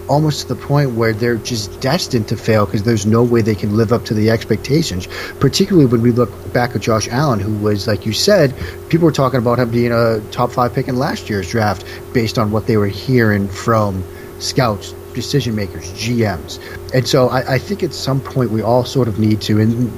almost 0.10 0.42
to 0.42 0.48
the 0.48 0.56
point 0.56 0.92
where 0.92 1.14
they're 1.14 1.38
just 1.38 1.80
destined 1.80 2.28
to 2.28 2.36
fail 2.36 2.66
because 2.66 2.84
there's 2.84 3.06
no 3.06 3.24
way 3.24 3.42
they 3.42 3.56
can 3.56 3.78
live 3.78 3.94
up 3.94 4.06
to 4.06 4.14
the 4.14 4.30
expectations. 4.30 5.08
Particularly 5.40 5.86
when 5.86 6.02
we 6.02 6.12
look 6.12 6.52
back 6.52 6.76
at 6.76 6.82
Josh 6.82 7.08
Allen, 7.10 7.40
who 7.40 7.54
was, 7.54 7.88
like 7.88 8.06
you 8.06 8.14
said, 8.14 8.54
people 8.90 9.06
were 9.06 9.12
talking 9.12 9.40
about 9.40 9.60
him 9.60 9.70
being 9.70 9.92
a 9.92 10.20
top 10.32 10.52
five 10.52 10.74
pick 10.74 10.88
in 10.88 10.96
last 10.96 11.30
year's 11.30 11.50
draft 11.50 11.86
based 12.14 12.38
on 12.38 12.52
what 12.52 12.66
they 12.68 12.76
were 12.76 12.88
hearing 12.88 13.48
from 13.48 14.04
scouts, 14.40 14.96
decision 15.14 15.56
makers, 15.56 15.94
GMs. 15.94 16.60
And 16.94 17.08
so 17.08 17.30
I, 17.30 17.56
I 17.56 17.60
think 17.60 17.84
at 17.84 17.94
some 17.94 18.22
point 18.22 18.52
we 18.52 18.62
all 18.62 18.86
sort 18.86 19.08
of 19.08 19.20
need 19.20 19.42
to, 19.42 19.60
and 19.60 19.92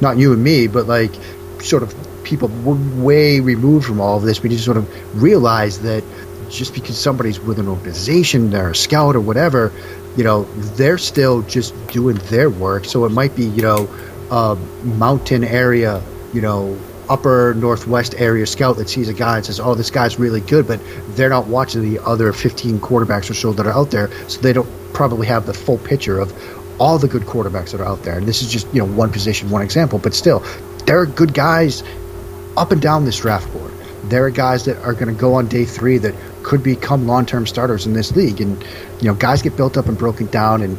not 0.00 0.16
you 0.16 0.32
and 0.32 0.42
me, 0.42 0.66
but 0.68 0.86
like 0.86 1.12
sort 1.60 1.82
of 1.82 1.94
people 2.22 2.48
way 2.48 3.40
removed 3.40 3.86
from 3.86 4.00
all 4.00 4.16
of 4.16 4.22
this, 4.22 4.42
we 4.42 4.48
need 4.48 4.56
to 4.56 4.62
sort 4.62 4.76
of 4.76 4.88
realize 5.22 5.80
that 5.80 6.02
just 6.50 6.74
because 6.74 6.98
somebody's 6.98 7.40
with 7.40 7.58
an 7.58 7.68
organization 7.68 8.54
or 8.54 8.70
a 8.70 8.74
scout 8.74 9.16
or 9.16 9.20
whatever, 9.20 9.72
you 10.16 10.24
know, 10.24 10.44
they're 10.76 10.98
still 10.98 11.42
just 11.42 11.74
doing 11.88 12.16
their 12.28 12.50
work. 12.50 12.84
So 12.84 13.04
it 13.04 13.12
might 13.12 13.36
be, 13.36 13.44
you 13.44 13.62
know, 13.62 13.88
a 14.30 14.56
mountain 14.84 15.44
area, 15.44 16.02
you 16.32 16.40
know, 16.40 16.78
upper 17.08 17.54
northwest 17.54 18.14
area 18.16 18.46
scout 18.46 18.76
that 18.76 18.88
sees 18.88 19.08
a 19.08 19.12
guy 19.12 19.36
and 19.36 19.46
says, 19.46 19.58
"Oh, 19.58 19.74
this 19.74 19.90
guy's 19.90 20.18
really 20.18 20.40
good," 20.40 20.68
but 20.68 20.80
they're 21.16 21.28
not 21.28 21.48
watching 21.48 21.82
the 21.82 21.98
other 22.04 22.32
15 22.32 22.78
quarterbacks 22.78 23.28
or 23.30 23.34
so 23.34 23.52
that 23.52 23.66
are 23.66 23.72
out 23.72 23.90
there, 23.90 24.10
so 24.28 24.40
they 24.40 24.52
don't 24.52 24.68
probably 24.92 25.26
have 25.26 25.46
the 25.46 25.54
full 25.54 25.78
picture 25.78 26.20
of 26.20 26.32
all 26.78 26.98
the 26.98 27.08
good 27.08 27.22
quarterbacks 27.22 27.72
that 27.72 27.80
are 27.80 27.86
out 27.86 28.04
there. 28.04 28.16
And 28.16 28.26
this 28.26 28.42
is 28.42 28.50
just 28.50 28.72
you 28.72 28.80
know 28.80 28.86
one 28.86 29.10
position, 29.10 29.50
one 29.50 29.62
example, 29.62 29.98
but 29.98 30.14
still, 30.14 30.44
there 30.86 31.00
are 31.00 31.06
good 31.06 31.34
guys 31.34 31.82
up 32.56 32.70
and 32.70 32.80
down 32.80 33.04
this 33.04 33.18
draft 33.18 33.52
board. 33.52 33.69
There 34.04 34.24
are 34.24 34.30
guys 34.30 34.64
that 34.64 34.78
are 34.78 34.94
going 34.94 35.14
to 35.14 35.20
go 35.20 35.34
on 35.34 35.46
day 35.46 35.64
three 35.64 35.98
that 35.98 36.14
could 36.42 36.62
become 36.62 37.06
long-term 37.06 37.46
starters 37.46 37.86
in 37.86 37.92
this 37.92 38.14
league. 38.16 38.40
And 38.40 38.62
you 39.00 39.08
know, 39.08 39.14
guys 39.14 39.42
get 39.42 39.56
built 39.56 39.76
up 39.76 39.86
and 39.86 39.96
broken 39.96 40.26
down, 40.26 40.62
and 40.62 40.78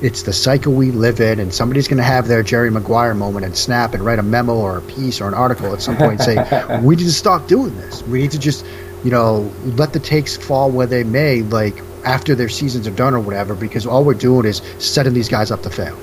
it's 0.00 0.22
the 0.22 0.32
cycle 0.32 0.72
we 0.72 0.90
live 0.90 1.20
in. 1.20 1.38
And 1.38 1.52
somebody's 1.52 1.88
going 1.88 1.98
to 1.98 2.04
have 2.04 2.28
their 2.28 2.42
Jerry 2.42 2.70
Maguire 2.70 3.14
moment 3.14 3.44
and 3.44 3.56
snap 3.56 3.94
and 3.94 4.04
write 4.04 4.18
a 4.18 4.22
memo 4.22 4.54
or 4.54 4.78
a 4.78 4.82
piece 4.82 5.20
or 5.20 5.28
an 5.28 5.34
article 5.34 5.72
at 5.72 5.82
some 5.82 5.96
point 5.96 6.20
and 6.20 6.22
say, 6.22 6.80
"We 6.82 6.96
need 6.96 7.04
to 7.04 7.12
stop 7.12 7.46
doing 7.46 7.76
this. 7.76 8.02
We 8.04 8.22
need 8.22 8.32
to 8.32 8.38
just." 8.38 8.64
You 9.04 9.10
know, 9.10 9.52
let 9.64 9.92
the 9.92 9.98
takes 9.98 10.36
fall 10.36 10.70
where 10.70 10.86
they 10.86 11.02
may, 11.02 11.42
like 11.42 11.82
after 12.04 12.36
their 12.36 12.48
seasons 12.48 12.86
are 12.86 12.92
done 12.92 13.14
or 13.14 13.20
whatever, 13.20 13.56
because 13.56 13.84
all 13.84 14.04
we're 14.04 14.14
doing 14.14 14.46
is 14.46 14.62
setting 14.78 15.12
these 15.12 15.28
guys 15.28 15.50
up 15.50 15.62
to 15.62 15.70
fail. 15.70 15.98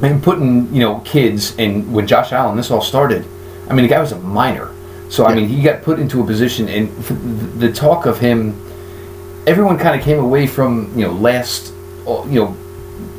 And 0.00 0.22
putting, 0.22 0.72
you 0.72 0.80
know, 0.80 1.00
kids, 1.00 1.54
and 1.58 1.92
when 1.92 2.06
Josh 2.06 2.32
Allen, 2.32 2.56
this 2.56 2.70
all 2.70 2.80
started, 2.80 3.26
I 3.68 3.74
mean, 3.74 3.82
the 3.82 3.88
guy 3.88 4.00
was 4.00 4.12
a 4.12 4.18
minor 4.20 4.70
so 5.10 5.26
I 5.26 5.34
mean, 5.34 5.48
he 5.48 5.60
got 5.60 5.82
put 5.82 5.98
into 5.98 6.22
a 6.22 6.24
position, 6.24 6.68
and 6.68 6.96
the 7.58 7.72
talk 7.72 8.06
of 8.06 8.20
him, 8.20 8.54
everyone 9.44 9.76
kind 9.76 9.98
of 9.98 10.04
came 10.04 10.20
away 10.20 10.46
from 10.46 10.96
you 10.96 11.04
know 11.04 11.12
last, 11.12 11.74
you 12.06 12.40
know, 12.40 12.56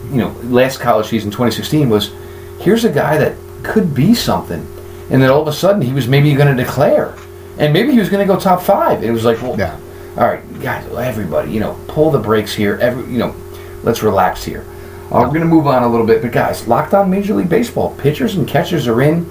you 0.09 0.17
know 0.17 0.29
last 0.43 0.79
college 0.79 1.07
season 1.07 1.31
2016 1.31 1.89
was, 1.89 2.13
here's 2.61 2.85
a 2.85 2.91
guy 2.91 3.17
that 3.17 3.35
could 3.61 3.93
be 3.93 4.15
something, 4.15 4.65
and 5.09 5.21
then 5.21 5.29
all 5.29 5.41
of 5.41 5.49
a 5.49 5.53
sudden 5.53 5.81
he 5.81 5.91
was 5.91 6.07
maybe 6.07 6.33
going 6.33 6.55
to 6.55 6.63
declare, 6.63 7.13
and 7.57 7.73
maybe 7.73 7.91
he 7.91 7.99
was 7.99 8.07
going 8.07 8.25
to 8.25 8.33
go 8.33 8.39
top 8.39 8.61
five. 8.61 9.03
It 9.03 9.11
was 9.11 9.25
like, 9.25 9.41
well, 9.41 9.59
yeah. 9.59 9.77
all 10.15 10.27
right, 10.27 10.61
guys, 10.61 10.89
everybody, 10.95 11.51
you 11.51 11.59
know, 11.59 11.77
pull 11.89 12.09
the 12.09 12.19
brakes 12.19 12.53
here. 12.53 12.77
Every, 12.81 13.03
you 13.11 13.19
know, 13.19 13.35
let's 13.83 14.01
relax 14.01 14.45
here. 14.45 14.65
Uh, 15.11 15.19
we're 15.23 15.27
going 15.27 15.41
to 15.41 15.45
move 15.45 15.67
on 15.67 15.83
a 15.83 15.89
little 15.89 16.07
bit, 16.07 16.21
but 16.21 16.31
guys, 16.31 16.69
locked 16.69 16.93
on 16.93 17.11
Major 17.11 17.33
League 17.33 17.49
Baseball. 17.49 17.93
Pitchers 17.97 18.35
and 18.35 18.47
catchers 18.47 18.87
are 18.87 19.01
in 19.01 19.29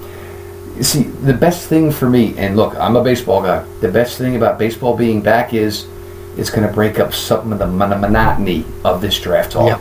see, 0.82 1.02
the 1.02 1.34
best 1.34 1.68
thing 1.68 1.90
for 1.90 2.08
me, 2.08 2.36
and 2.38 2.56
look, 2.56 2.74
I'm 2.76 2.96
a 2.96 3.02
baseball 3.02 3.42
guy. 3.42 3.64
The 3.80 3.90
best 3.90 4.18
thing 4.18 4.36
about 4.36 4.58
baseball 4.58 4.96
being 4.96 5.20
back 5.20 5.52
is 5.52 5.86
it's 6.36 6.50
going 6.50 6.66
to 6.66 6.72
break 6.72 6.98
up 6.98 7.12
some 7.12 7.52
of 7.52 7.58
the 7.58 7.66
monotony 7.66 8.64
of 8.84 9.00
this 9.00 9.20
draft 9.20 9.52
talk. 9.52 9.80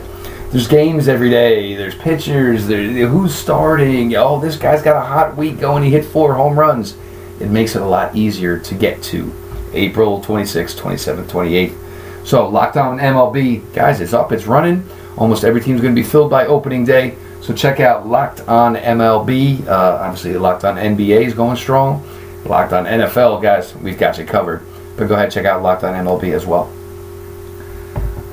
There's 0.50 0.66
games 0.66 1.06
every 1.06 1.30
day. 1.30 1.76
There's 1.76 1.94
pitchers. 1.94 2.66
There's 2.66 2.90
who's 3.08 3.34
starting. 3.34 4.16
Oh, 4.16 4.40
this 4.40 4.56
guy's 4.56 4.82
got 4.82 4.96
a 4.96 5.06
hot 5.06 5.36
week 5.36 5.60
going. 5.60 5.84
He 5.84 5.90
hit 5.90 6.04
four 6.04 6.34
home 6.34 6.58
runs. 6.58 6.96
It 7.38 7.50
makes 7.50 7.76
it 7.76 7.82
a 7.82 7.86
lot 7.86 8.16
easier 8.16 8.58
to 8.58 8.74
get 8.74 9.00
to 9.04 9.32
April 9.72 10.20
26th, 10.20 10.78
27th, 10.78 11.26
28th. 11.26 12.26
So, 12.26 12.48
locked 12.48 12.76
on 12.76 12.98
MLB, 12.98 13.72
guys, 13.72 14.00
it's 14.00 14.12
up. 14.12 14.32
It's 14.32 14.46
running. 14.46 14.84
Almost 15.16 15.44
every 15.44 15.60
team's 15.60 15.80
going 15.80 15.94
to 15.94 16.00
be 16.00 16.06
filled 16.06 16.30
by 16.30 16.46
opening 16.46 16.84
day. 16.84 17.16
So 17.40 17.54
check 17.54 17.80
out 17.80 18.06
Locked 18.06 18.40
On 18.48 18.76
MLB. 18.76 19.66
Uh, 19.66 19.98
obviously, 20.00 20.34
Locked 20.34 20.64
On 20.64 20.76
NBA 20.76 21.22
is 21.22 21.34
going 21.34 21.56
strong. 21.56 22.06
Locked 22.44 22.72
On 22.72 22.84
NFL, 22.84 23.42
guys, 23.42 23.74
we've 23.76 23.98
got 23.98 24.18
you 24.18 24.24
covered. 24.24 24.62
But 24.96 25.08
go 25.08 25.14
ahead 25.14 25.26
and 25.26 25.32
check 25.32 25.46
out 25.46 25.62
Locked 25.62 25.84
On 25.84 25.94
MLB 25.94 26.34
as 26.34 26.46
well. 26.46 26.70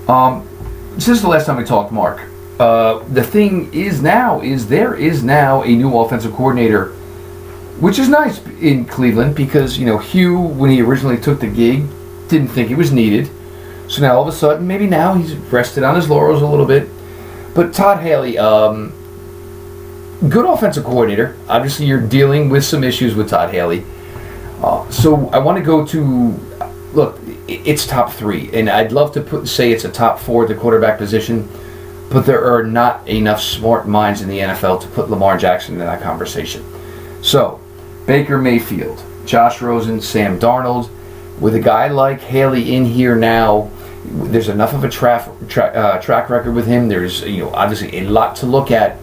Um, 0.10 0.48
since 0.98 1.22
the 1.22 1.28
last 1.28 1.46
time 1.46 1.58
we 1.58 1.64
talked, 1.64 1.92
Mark, 1.92 2.22
uh, 2.60 3.00
the 3.10 3.24
thing 3.24 3.74
is 3.74 4.02
now 4.02 4.42
is 4.42 4.68
there 4.68 4.96
is 4.96 5.24
now 5.24 5.62
a 5.64 5.68
new 5.68 5.98
offensive 6.00 6.34
coordinator, 6.34 6.88
which 7.80 8.00
is 8.00 8.10
nice 8.10 8.46
in 8.60 8.86
Cleveland 8.86 9.36
because 9.36 9.78
you 9.78 9.86
know 9.86 9.98
Hue, 9.98 10.40
when 10.40 10.72
he 10.72 10.82
originally 10.82 11.18
took 11.18 11.40
the 11.40 11.48
gig, 11.48 11.86
didn't 12.30 12.48
think 12.48 12.72
it 12.72 12.76
was 12.76 12.92
needed. 12.92 13.30
So 13.88 14.02
now 14.02 14.16
all 14.16 14.24
of 14.24 14.28
a 14.28 14.38
sudden, 14.38 14.68
maybe 14.68 14.88
now 14.88 15.14
he's 15.14 15.36
rested 15.36 15.84
on 15.84 15.96
his 15.96 16.10
laurels 16.10 16.42
a 16.42 16.48
little 16.48 16.66
bit. 16.66 16.90
But 17.54 17.74
Todd 17.74 18.02
Haley, 18.02 18.38
um, 18.38 18.94
good 20.30 20.46
offensive 20.46 20.84
coordinator. 20.84 21.36
Obviously, 21.48 21.86
you're 21.86 22.02
dealing 22.02 22.50
with 22.50 22.66
some 22.66 22.84
issues 22.84 23.16
with 23.16 23.30
Todd 23.30 23.52
Haley. 23.52 23.86
Uh, 24.62 24.90
so 24.90 25.30
I 25.30 25.38
want 25.38 25.58
to 25.58 25.64
go 25.64 25.86
to 25.86 26.40
look. 26.94 27.20
It's 27.48 27.86
top 27.86 28.12
three, 28.12 28.50
and 28.54 28.70
I'd 28.70 28.92
love 28.92 29.14
to 29.14 29.22
put 29.22 29.48
say 29.48 29.72
it's 29.72 29.86
a 29.86 29.92
top 29.92 30.20
four 30.20 30.44
at 30.44 30.50
the 30.50 30.56
quarterback 30.56 30.98
position, 30.98 31.48
but 32.10 32.26
there 32.26 32.44
are 32.44 32.64
not 32.64 33.08
enough 33.08 33.42
smart 33.42 33.88
minds 33.88 34.22
in 34.22 34.30
the 34.30 34.40
NFL 34.40 34.82
to 34.82 34.88
put 34.88 35.10
Lamar 35.10 35.38
Jackson 35.38 35.76
in 35.76 35.80
that 35.80 36.02
conversation. 36.02 36.66
So 37.22 37.60
Baker 38.06 38.38
Mayfield, 38.38 39.02
Josh 39.26 39.62
Rosen, 39.62 40.02
Sam 40.02 40.40
Darnold, 40.40 40.90
with 41.40 41.56
a 41.56 41.60
guy 41.60 41.88
like 41.90 42.22
Haley 42.22 42.76
in 42.76 42.86
here 42.86 43.16
now. 43.16 43.70
There's 44.06 44.48
enough 44.48 44.74
of 44.74 44.84
a 44.84 44.90
tra- 44.90 45.30
tra- 45.50 45.66
uh, 45.66 46.02
track 46.02 46.30
record 46.30 46.56
with 46.56 46.66
him. 46.66 46.88
There's 46.88 47.22
you 47.22 47.44
know 47.44 47.50
obviously 47.52 47.96
a 48.00 48.10
lot 48.10 48.36
to 48.38 48.46
look 48.48 48.72
at 48.72 48.98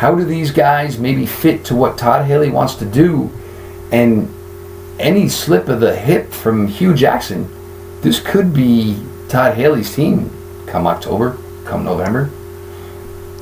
how 0.00 0.14
do 0.14 0.24
these 0.24 0.50
guys 0.50 0.98
maybe 0.98 1.26
fit 1.26 1.62
to 1.62 1.76
what 1.76 1.98
Todd 1.98 2.24
Haley 2.24 2.48
wants 2.48 2.76
to 2.76 2.86
do? 2.86 3.30
And 3.92 4.32
any 4.98 5.28
slip 5.28 5.68
of 5.68 5.80
the 5.80 5.94
hip 5.94 6.32
from 6.32 6.66
Hue 6.68 6.94
Jackson, 6.94 7.46
this 8.00 8.18
could 8.18 8.54
be 8.54 8.98
Todd 9.28 9.56
Haley's 9.56 9.94
team 9.94 10.30
come 10.66 10.86
October, 10.86 11.36
come 11.66 11.84
November. 11.84 12.30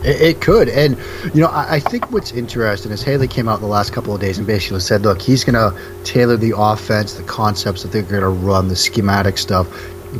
It, 0.02 0.40
could, 0.40 0.68
and 0.68 0.98
you 1.32 1.42
know, 1.42 1.46
I, 1.46 1.76
I, 1.76 1.80
think 1.80 2.10
what's 2.10 2.32
interesting 2.32 2.90
is 2.90 3.02
Haley 3.02 3.28
came 3.28 3.48
out 3.48 3.56
in 3.56 3.62
the 3.62 3.68
last 3.68 3.92
couple 3.92 4.12
of 4.12 4.20
days 4.20 4.38
and 4.38 4.46
basically 4.46 4.80
said, 4.80 5.02
"Look, 5.02 5.20
he's 5.20 5.44
going 5.44 5.54
to 5.54 5.80
tailor 6.04 6.36
the 6.36 6.54
offense, 6.56 7.14
the 7.14 7.24
concepts 7.24 7.82
that 7.82 7.90
they're 7.90 8.02
going 8.02 8.22
to 8.22 8.28
run, 8.28 8.68
the 8.68 8.76
schematic 8.76 9.38
stuff 9.38 9.68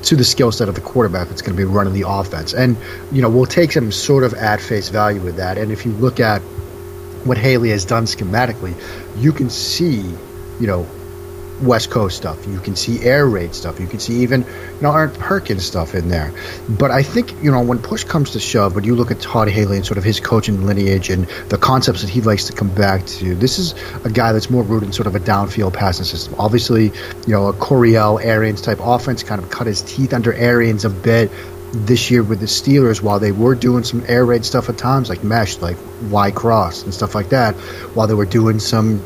to 0.03 0.17
the 0.17 0.25
skill 0.25 0.53
set 0.53 0.69
of 0.69 0.75
the 0.75 0.81
quarterback 0.81 1.29
that's 1.29 1.43
going 1.43 1.57
to 1.57 1.57
be 1.57 1.65
running 1.65 1.93
the 1.93 2.05
offense. 2.07 2.53
And, 2.53 2.77
you 3.11 3.23
know, 3.23 3.31
we'll 3.31 3.47
take 3.47 3.73
some 3.73 3.91
sort 3.93 4.25
of 4.25 4.35
at 4.35 4.61
face 4.61 4.89
value 4.89 5.21
with 5.21 5.37
that. 5.37 5.59
And 5.59 5.73
if 5.73 5.87
you 5.87 5.93
look 5.93 6.21
at 6.21 6.41
what 7.25 7.39
Haley 7.39 7.71
has 7.71 7.85
done 7.85 8.05
schematically, 8.05 8.75
you 9.17 9.33
can 9.33 9.51
see, 9.51 10.03
you 10.61 10.67
know, 10.67 10.87
West 11.63 11.91
Coast 11.91 12.17
stuff. 12.17 12.47
You 12.47 12.61
can 12.61 12.77
see 12.77 13.03
air 13.03 13.27
raid 13.27 13.55
stuff. 13.55 13.81
You 13.81 13.87
can 13.87 13.99
see 13.99 14.23
even 14.23 14.43
you 14.43 14.83
know 14.83 14.91
Erhardt-Perkins 14.91 15.65
stuff 15.65 15.95
in 15.95 16.09
there. 16.09 16.33
But 16.69 16.91
I 16.91 17.03
think 17.03 17.33
you 17.43 17.51
know 17.51 17.63
when 17.63 17.79
push 17.79 18.05
comes 18.05 18.33
to 18.33 18.41
shove, 18.41 18.75
when 18.75 18.85
you 18.85 18.95
look 18.95 19.11
at 19.11 19.21
Todd 19.21 19.49
Haley 19.49 19.77
and 19.77 19.87
sort 19.87 19.99
of 19.99 20.05
his 20.05 20.21
coaching 20.21 20.67
lineage 20.67 21.11
and 21.11 21.27
the 21.49 21.59
concepts 21.59 22.03
that 22.03 22.11
he 22.11 22.21
likes 22.21 22.45
to 22.47 22.53
come 22.53 22.69
back 22.75 23.07
to, 23.07 23.35
this 23.35 23.59
is 23.59 23.75
a 24.05 24.11
guy 24.11 24.33
that's 24.33 24.51
more 24.51 24.63
rooted 24.63 24.89
in 24.89 24.93
sort 24.93 25.07
of 25.07 25.15
a 25.15 25.21
downfield 25.21 25.73
passing 25.73 26.05
system. 26.05 26.35
Obviously, 26.39 26.85
you 26.85 26.93
know 27.29 27.49
a 27.49 27.53
Coryell 27.53 28.19
Arians 28.19 28.63
type 28.63 28.79
offense 28.81 29.23
kind 29.23 29.43
of 29.43 29.51
cut 29.51 29.67
his 29.67 29.83
teeth 29.83 30.13
under 30.13 30.33
Arians 30.33 30.85
a 30.85 30.91
bit 30.91 31.31
this 31.73 32.11
year 32.11 32.23
with 32.23 32.41
the 32.41 32.47
Steelers, 32.47 33.03
while 33.03 33.19
they 33.19 33.33
were 33.33 33.55
doing 33.55 33.85
some 33.85 34.03
air 34.07 34.25
raid 34.25 34.45
stuff 34.45 34.69
at 34.69 34.79
times, 34.79 35.11
like 35.11 35.23
mesh, 35.23 35.59
like 35.59 35.77
Y 36.11 36.31
cross 36.31 36.83
and 36.83 36.95
stuff 36.95 37.15
like 37.15 37.31
that, 37.31 37.55
while 37.95 38.07
they 38.07 38.15
were 38.15 38.25
doing 38.25 38.59
some 38.59 39.03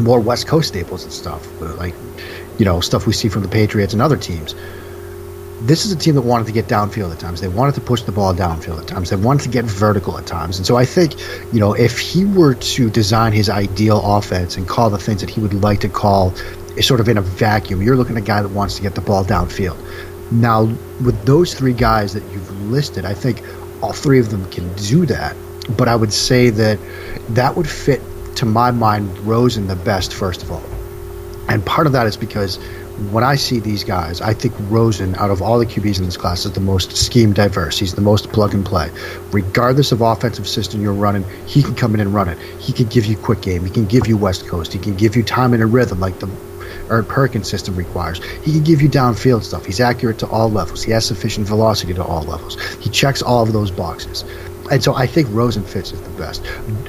more 0.00 0.20
West 0.20 0.46
Coast 0.46 0.68
staples 0.68 1.04
and 1.04 1.12
stuff, 1.12 1.46
like 1.60 1.94
you 2.58 2.64
know 2.64 2.80
stuff 2.80 3.06
we 3.06 3.12
see 3.12 3.28
from 3.28 3.42
the 3.42 3.48
Patriots 3.48 3.92
and 3.92 4.02
other 4.02 4.16
teams. 4.16 4.54
This 5.60 5.84
is 5.84 5.90
a 5.90 5.96
team 5.96 6.14
that 6.14 6.22
wanted 6.22 6.46
to 6.46 6.52
get 6.52 6.66
downfield 6.66 7.12
at 7.12 7.18
times. 7.18 7.40
They 7.40 7.48
wanted 7.48 7.74
to 7.74 7.80
push 7.80 8.02
the 8.02 8.12
ball 8.12 8.32
downfield 8.32 8.80
at 8.80 8.86
times. 8.86 9.10
They 9.10 9.16
wanted 9.16 9.42
to 9.42 9.48
get 9.48 9.64
vertical 9.64 10.16
at 10.16 10.24
times. 10.24 10.58
And 10.58 10.64
so 10.64 10.76
I 10.76 10.84
think, 10.84 11.16
you 11.52 11.58
know, 11.58 11.72
if 11.74 11.98
he 11.98 12.24
were 12.24 12.54
to 12.54 12.88
design 12.90 13.32
his 13.32 13.50
ideal 13.50 14.00
offense 14.04 14.56
and 14.56 14.68
call 14.68 14.88
the 14.88 14.98
things 14.98 15.20
that 15.20 15.30
he 15.30 15.40
would 15.40 15.54
like 15.54 15.80
to 15.80 15.88
call 15.88 16.32
is 16.76 16.86
sort 16.86 17.00
of 17.00 17.08
in 17.08 17.18
a 17.18 17.22
vacuum, 17.22 17.82
you're 17.82 17.96
looking 17.96 18.16
at 18.16 18.22
a 18.22 18.24
guy 18.24 18.40
that 18.40 18.50
wants 18.50 18.76
to 18.76 18.82
get 18.82 18.94
the 18.94 19.00
ball 19.00 19.24
downfield. 19.24 19.76
Now, 20.30 20.62
with 20.64 21.24
those 21.24 21.54
three 21.54 21.72
guys 21.72 22.12
that 22.12 22.22
you've 22.32 22.70
listed, 22.70 23.04
I 23.04 23.14
think 23.14 23.42
all 23.82 23.92
three 23.92 24.20
of 24.20 24.30
them 24.30 24.48
can 24.50 24.72
do 24.74 25.06
that. 25.06 25.36
But 25.76 25.88
I 25.88 25.96
would 25.96 26.12
say 26.12 26.50
that 26.50 26.78
that 27.30 27.56
would 27.56 27.68
fit, 27.68 28.00
to 28.38 28.46
my 28.46 28.70
mind, 28.70 29.18
Rosen 29.20 29.66
the 29.66 29.76
best, 29.76 30.14
first 30.14 30.42
of 30.42 30.50
all. 30.50 30.62
And 31.48 31.64
part 31.64 31.86
of 31.86 31.92
that 31.92 32.06
is 32.06 32.16
because 32.16 32.56
when 33.10 33.24
I 33.24 33.36
see 33.36 33.58
these 33.58 33.84
guys, 33.84 34.20
I 34.20 34.34
think 34.34 34.54
Rosen, 34.70 35.14
out 35.16 35.30
of 35.30 35.40
all 35.40 35.58
the 35.58 35.66
QBs 35.66 35.98
in 35.98 36.04
this 36.04 36.16
class, 36.16 36.44
is 36.44 36.52
the 36.52 36.60
most 36.60 36.96
scheme 36.96 37.32
diverse. 37.32 37.78
He's 37.78 37.94
the 37.94 38.00
most 38.00 38.32
plug 38.32 38.54
and 38.54 38.64
play. 38.64 38.90
Regardless 39.32 39.92
of 39.92 40.00
offensive 40.02 40.48
system 40.48 40.82
you're 40.82 40.92
running, 40.92 41.24
he 41.46 41.62
can 41.62 41.74
come 41.74 41.94
in 41.94 42.00
and 42.00 42.12
run 42.12 42.28
it. 42.28 42.38
He 42.60 42.72
can 42.72 42.86
give 42.86 43.06
you 43.06 43.16
quick 43.16 43.40
game. 43.40 43.64
He 43.64 43.70
can 43.70 43.86
give 43.86 44.06
you 44.06 44.16
West 44.16 44.46
Coast. 44.46 44.72
He 44.72 44.78
can 44.78 44.96
give 44.96 45.16
you 45.16 45.22
time 45.22 45.52
and 45.52 45.62
a 45.62 45.66
rhythm 45.66 46.00
like 46.00 46.18
the 46.18 46.26
Erhardt-Perkins 46.88 47.48
system 47.48 47.76
requires. 47.76 48.22
He 48.42 48.52
can 48.52 48.64
give 48.64 48.82
you 48.82 48.88
downfield 48.88 49.42
stuff. 49.42 49.64
He's 49.64 49.80
accurate 49.80 50.18
to 50.18 50.28
all 50.28 50.50
levels. 50.50 50.82
He 50.82 50.92
has 50.92 51.06
sufficient 51.06 51.46
velocity 51.46 51.94
to 51.94 52.04
all 52.04 52.22
levels. 52.22 52.60
He 52.76 52.90
checks 52.90 53.22
all 53.22 53.42
of 53.42 53.52
those 53.52 53.70
boxes. 53.70 54.24
And 54.70 54.82
so 54.82 54.94
I 54.94 55.06
think 55.06 55.28
Rosen 55.30 55.64
fits 55.64 55.92
is 55.92 56.00
the 56.02 56.10
best. 56.10 56.42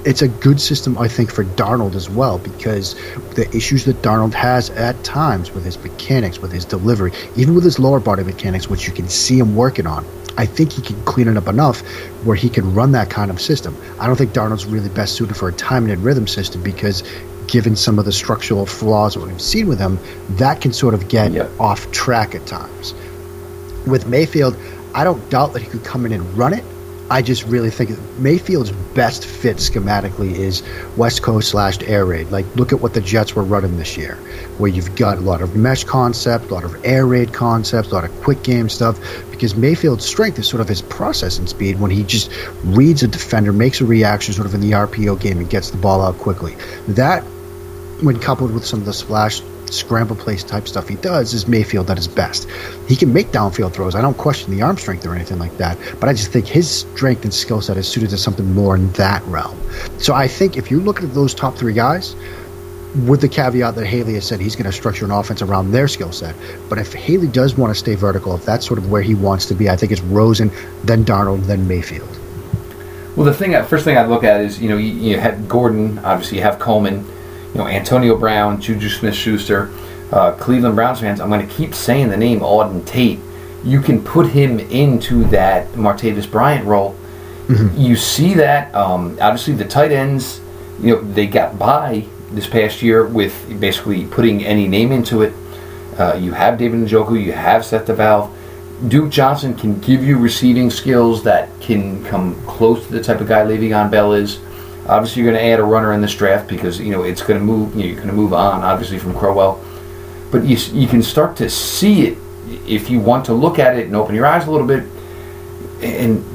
It's 0.05 0.21
a 0.21 0.27
good 0.27 0.59
system, 0.59 0.97
I 0.97 1.07
think, 1.07 1.31
for 1.31 1.45
Darnold 1.45 1.95
as 1.95 2.09
well, 2.09 2.39
because 2.39 2.95
the 3.35 3.49
issues 3.55 3.85
that 3.85 4.01
Darnold 4.01 4.33
has 4.33 4.69
at 4.71 5.01
times 5.03 5.51
with 5.51 5.63
his 5.63 5.81
mechanics, 5.81 6.39
with 6.39 6.51
his 6.51 6.65
delivery, 6.65 7.11
even 7.35 7.55
with 7.55 7.63
his 7.63 7.79
lower 7.79 7.99
body 7.99 8.23
mechanics, 8.23 8.69
which 8.69 8.87
you 8.87 8.93
can 8.93 9.07
see 9.07 9.39
him 9.39 9.55
working 9.55 9.87
on, 9.87 10.05
I 10.37 10.45
think 10.45 10.73
he 10.73 10.81
can 10.81 11.01
clean 11.03 11.27
it 11.27 11.37
up 11.37 11.47
enough 11.47 11.81
where 12.25 12.35
he 12.35 12.49
can 12.49 12.73
run 12.73 12.93
that 12.93 13.09
kind 13.09 13.29
of 13.29 13.41
system. 13.41 13.75
I 13.99 14.07
don't 14.07 14.15
think 14.15 14.31
Darnold's 14.31 14.65
really 14.65 14.89
best 14.89 15.15
suited 15.15 15.35
for 15.35 15.49
a 15.49 15.53
timing 15.53 15.91
and 15.91 16.03
rhythm 16.03 16.27
system 16.27 16.63
because 16.63 17.03
given 17.47 17.75
some 17.75 17.99
of 17.99 18.05
the 18.05 18.11
structural 18.11 18.65
flaws 18.65 19.15
that 19.15 19.25
we've 19.25 19.41
seen 19.41 19.67
with 19.67 19.79
him, 19.79 19.99
that 20.37 20.61
can 20.61 20.71
sort 20.71 20.93
of 20.93 21.09
get 21.09 21.31
yep. 21.31 21.49
off 21.59 21.91
track 21.91 22.35
at 22.35 22.45
times. 22.45 22.93
With 23.87 24.07
Mayfield, 24.07 24.55
I 24.93 25.03
don't 25.03 25.29
doubt 25.29 25.53
that 25.53 25.61
he 25.61 25.67
could 25.67 25.83
come 25.83 26.05
in 26.05 26.13
and 26.13 26.37
run 26.37 26.53
it. 26.53 26.63
I 27.11 27.23
just 27.23 27.43
really 27.45 27.71
think 27.71 27.97
Mayfield's 28.19 28.71
best 28.71 29.25
fit 29.25 29.57
schematically 29.57 30.33
is 30.33 30.61
West 30.95 31.23
Coast 31.23 31.49
slash 31.49 31.81
air 31.81 32.05
raid. 32.05 32.29
Like, 32.29 32.45
look 32.55 32.71
at 32.71 32.81
what 32.81 32.93
the 32.93 33.01
Jets 33.01 33.35
were 33.35 33.43
running 33.43 33.77
this 33.77 33.97
year, 33.97 34.15
where 34.59 34.69
you've 34.69 34.95
got 34.95 35.17
a 35.17 35.21
lot 35.21 35.41
of 35.41 35.55
mesh 35.55 35.83
concept, 35.85 36.51
a 36.51 36.53
lot 36.53 36.63
of 36.63 36.85
air 36.85 37.07
raid 37.07 37.33
concepts, 37.33 37.89
a 37.89 37.95
lot 37.95 38.03
of 38.03 38.21
quick 38.21 38.43
game 38.43 38.69
stuff. 38.69 38.99
Because 39.31 39.55
Mayfield's 39.55 40.05
strength 40.05 40.37
is 40.37 40.47
sort 40.47 40.61
of 40.61 40.67
his 40.67 40.83
processing 40.83 41.47
speed 41.47 41.79
when 41.79 41.89
he 41.89 42.03
just 42.03 42.31
reads 42.63 43.01
a 43.01 43.07
defender, 43.07 43.51
makes 43.53 43.81
a 43.81 43.85
reaction 43.85 44.35
sort 44.35 44.45
of 44.45 44.53
in 44.53 44.61
the 44.61 44.71
RPO 44.71 45.19
game, 45.19 45.39
and 45.39 45.49
gets 45.49 45.71
the 45.71 45.77
ball 45.77 46.01
out 46.01 46.17
quickly. 46.19 46.55
That 46.89 47.23
when 48.01 48.19
coupled 48.19 48.51
with 48.53 48.65
some 48.65 48.79
of 48.79 48.85
the 48.85 48.93
splash 48.93 49.41
scramble 49.73 50.15
place 50.15 50.43
type 50.43 50.67
stuff 50.67 50.87
he 50.87 50.95
does, 50.95 51.33
is 51.33 51.47
Mayfield 51.47 51.89
at 51.89 51.97
his 51.97 52.07
best. 52.07 52.49
He 52.87 52.95
can 52.95 53.13
make 53.13 53.27
downfield 53.27 53.73
throws. 53.73 53.95
I 53.95 54.01
don't 54.01 54.17
question 54.17 54.55
the 54.55 54.61
arm 54.61 54.77
strength 54.77 55.05
or 55.05 55.15
anything 55.15 55.39
like 55.39 55.55
that, 55.57 55.77
but 55.99 56.09
I 56.09 56.13
just 56.13 56.31
think 56.31 56.47
his 56.47 56.69
strength 56.69 57.23
and 57.23 57.33
skill 57.33 57.61
set 57.61 57.77
is 57.77 57.87
suited 57.87 58.09
to 58.11 58.17
something 58.17 58.53
more 58.53 58.75
in 58.75 58.91
that 58.93 59.23
realm. 59.23 59.57
So 59.97 60.13
I 60.13 60.27
think 60.27 60.57
if 60.57 60.71
you 60.71 60.79
look 60.79 61.03
at 61.03 61.13
those 61.13 61.33
top 61.33 61.55
three 61.55 61.73
guys, 61.73 62.15
with 63.05 63.21
the 63.21 63.29
caveat 63.29 63.75
that 63.75 63.85
Haley 63.85 64.15
has 64.15 64.25
said 64.25 64.39
he's 64.39 64.55
going 64.55 64.65
to 64.65 64.71
structure 64.71 65.05
an 65.05 65.11
offense 65.11 65.41
around 65.41 65.71
their 65.71 65.87
skill 65.87 66.11
set. 66.11 66.35
But 66.69 66.79
if 66.79 66.91
Haley 66.91 67.27
does 67.27 67.55
want 67.55 67.71
to 67.71 67.79
stay 67.79 67.95
vertical, 67.95 68.33
if 68.35 68.45
that's 68.45 68.65
sort 68.65 68.79
of 68.79 68.89
where 68.89 69.03
he 69.03 69.13
wants 69.13 69.45
to 69.47 69.53
be, 69.53 69.69
I 69.69 69.75
think 69.75 69.91
it's 69.91 70.01
Rosen, 70.01 70.51
then 70.83 71.05
Darnold, 71.05 71.45
then 71.45 71.67
Mayfield. 71.67 72.09
Well, 73.15 73.25
the 73.25 73.33
thing, 73.33 73.51
first 73.65 73.85
thing 73.85 73.97
I'd 73.97 74.09
look 74.09 74.23
at 74.23 74.41
is, 74.41 74.61
you 74.61 74.69
know, 74.69 74.77
you, 74.77 74.93
you 74.93 75.19
have 75.19 75.47
Gordon, 75.47 75.99
obviously 75.99 76.37
you 76.37 76.43
have 76.43 76.57
Coleman, 76.57 77.05
you 77.53 77.59
know, 77.59 77.67
Antonio 77.67 78.17
Brown, 78.17 78.61
Juju 78.61 78.89
Smith 78.89 79.15
Schuster, 79.15 79.71
uh, 80.11 80.33
Cleveland 80.33 80.75
Browns 80.75 80.99
fans, 80.99 81.19
I'm 81.19 81.29
going 81.29 81.45
to 81.47 81.53
keep 81.53 81.73
saying 81.73 82.09
the 82.09 82.17
name 82.17 82.39
Auden 82.39 82.85
Tate. 82.85 83.19
You 83.63 83.81
can 83.81 84.03
put 84.03 84.27
him 84.27 84.59
into 84.59 85.25
that 85.25 85.67
Martavis 85.73 86.29
Bryant 86.29 86.65
role. 86.65 86.95
Mm-hmm. 87.47 87.79
You 87.79 87.95
see 87.95 88.35
that, 88.35 88.73
um, 88.75 89.17
obviously, 89.19 89.53
the 89.53 89.65
tight 89.65 89.91
ends, 89.91 90.41
you 90.81 90.95
know, 90.95 91.01
they 91.01 91.27
got 91.27 91.57
by 91.57 92.05
this 92.31 92.47
past 92.47 92.81
year 92.81 93.05
with 93.05 93.59
basically 93.59 94.05
putting 94.05 94.45
any 94.45 94.67
name 94.67 94.91
into 94.91 95.23
it. 95.23 95.33
Uh, 95.97 96.13
you 96.13 96.31
have 96.31 96.57
David 96.57 96.79
Njoku, 96.79 97.21
you 97.21 97.33
have 97.33 97.65
Seth 97.65 97.87
DeValve. 97.87 98.31
Duke 98.87 99.09
Johnson 99.09 99.53
can 99.55 99.79
give 99.81 100.03
you 100.03 100.17
receiving 100.17 100.69
skills 100.69 101.23
that 101.23 101.49
can 101.59 102.03
come 102.05 102.41
close 102.45 102.85
to 102.85 102.93
the 102.93 103.03
type 103.03 103.19
of 103.19 103.27
guy 103.27 103.41
Le'Veon 103.41 103.91
Bell 103.91 104.13
is. 104.13 104.39
Obviously, 104.89 105.21
you're 105.21 105.31
going 105.31 105.43
to 105.43 105.47
add 105.47 105.59
a 105.59 105.63
runner 105.63 105.93
in 105.93 106.01
this 106.01 106.15
draft 106.15 106.47
because 106.47 106.79
you 106.79 106.91
know 106.91 107.03
it's 107.03 107.21
going 107.21 107.39
to 107.39 107.45
move. 107.45 107.75
You 107.75 107.81
know, 107.81 107.85
you're 107.85 107.95
going 107.95 108.07
to 108.07 108.13
move 108.13 108.33
on, 108.33 108.63
obviously, 108.63 108.97
from 108.97 109.13
Crowell. 109.13 109.63
But 110.31 110.45
you 110.45 110.57
you 110.73 110.87
can 110.87 111.03
start 111.03 111.37
to 111.37 111.49
see 111.49 112.07
it 112.07 112.17
if 112.67 112.89
you 112.89 112.99
want 112.99 113.25
to 113.25 113.33
look 113.33 113.59
at 113.59 113.77
it 113.77 113.85
and 113.85 113.95
open 113.95 114.15
your 114.15 114.25
eyes 114.25 114.47
a 114.47 114.51
little 114.51 114.65
bit. 114.65 114.83
And 115.83 116.25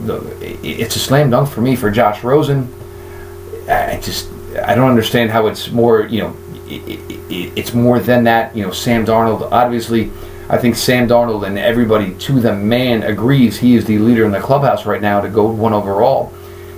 it's 0.40 0.95
a 0.95 1.01
slam 1.01 1.31
dunk 1.31 1.51
for 1.51 1.62
me 1.62 1.75
for 1.75 1.90
Josh 1.90 2.23
Rosen. 2.23 2.73
I 3.69 3.99
just 4.01 4.31
I 4.64 4.77
don't 4.77 4.88
understand 4.88 5.33
how 5.33 5.49
it's 5.49 5.73
more. 5.73 6.07
You 6.07 6.23
know, 6.23 6.37
it's 6.69 7.75
more 7.75 7.99
than 7.99 8.23
that. 8.25 8.57
You 8.57 8.67
know, 8.67 8.71
Sam 8.71 9.05
Darnold. 9.05 9.51
Obviously, 9.51 10.12
I 10.49 10.59
think 10.59 10.77
Sam 10.77 11.09
Darnold 11.09 11.45
and 11.45 11.59
everybody 11.59 12.14
to 12.14 12.38
the 12.38 12.55
man 12.55 13.03
agrees 13.03 13.59
he 13.59 13.75
is 13.75 13.85
the 13.85 13.99
leader 13.99 14.25
in 14.25 14.31
the 14.31 14.40
clubhouse 14.40 14.87
right 14.87 15.03
now 15.03 15.21
to 15.21 15.29
go 15.29 15.51
one 15.51 15.73
overall 15.73 16.33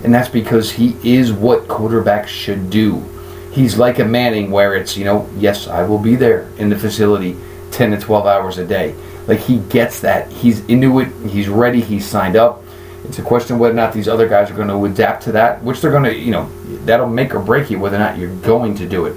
and 0.06 0.14
that's 0.14 0.28
because 0.28 0.70
he 0.70 0.96
is 1.02 1.32
what 1.32 1.66
quarterbacks 1.66 2.28
should 2.28 2.70
do. 2.70 3.04
He's 3.50 3.76
like 3.76 3.98
a 3.98 4.04
Manning, 4.04 4.52
where 4.52 4.76
it's, 4.76 4.96
you 4.96 5.04
know, 5.04 5.28
yes, 5.36 5.66
I 5.66 5.82
will 5.82 5.98
be 5.98 6.14
there 6.14 6.48
in 6.58 6.68
the 6.68 6.78
facility 6.78 7.36
10 7.72 7.90
to 7.90 7.98
12 7.98 8.24
hours 8.24 8.58
a 8.58 8.64
day. 8.64 8.94
Like, 9.26 9.40
he 9.40 9.58
gets 9.58 9.98
that. 10.02 10.30
He's 10.30 10.64
into 10.66 11.00
it. 11.00 11.08
He's 11.28 11.48
ready. 11.48 11.80
He's 11.80 12.06
signed 12.06 12.36
up. 12.36 12.62
It's 13.04 13.18
a 13.18 13.22
question 13.22 13.58
whether 13.58 13.74
or 13.74 13.76
not 13.76 13.92
these 13.92 14.06
other 14.06 14.28
guys 14.28 14.48
are 14.48 14.54
going 14.54 14.68
to 14.68 14.84
adapt 14.84 15.24
to 15.24 15.32
that, 15.32 15.60
which 15.64 15.80
they're 15.80 15.90
going 15.90 16.04
to, 16.04 16.14
you 16.14 16.30
know, 16.30 16.48
that'll 16.84 17.08
make 17.08 17.34
or 17.34 17.40
break 17.40 17.68
you 17.68 17.80
whether 17.80 17.96
or 17.96 18.00
not 18.00 18.16
you're 18.16 18.36
going 18.36 18.76
to 18.76 18.86
do 18.88 19.06
it. 19.06 19.16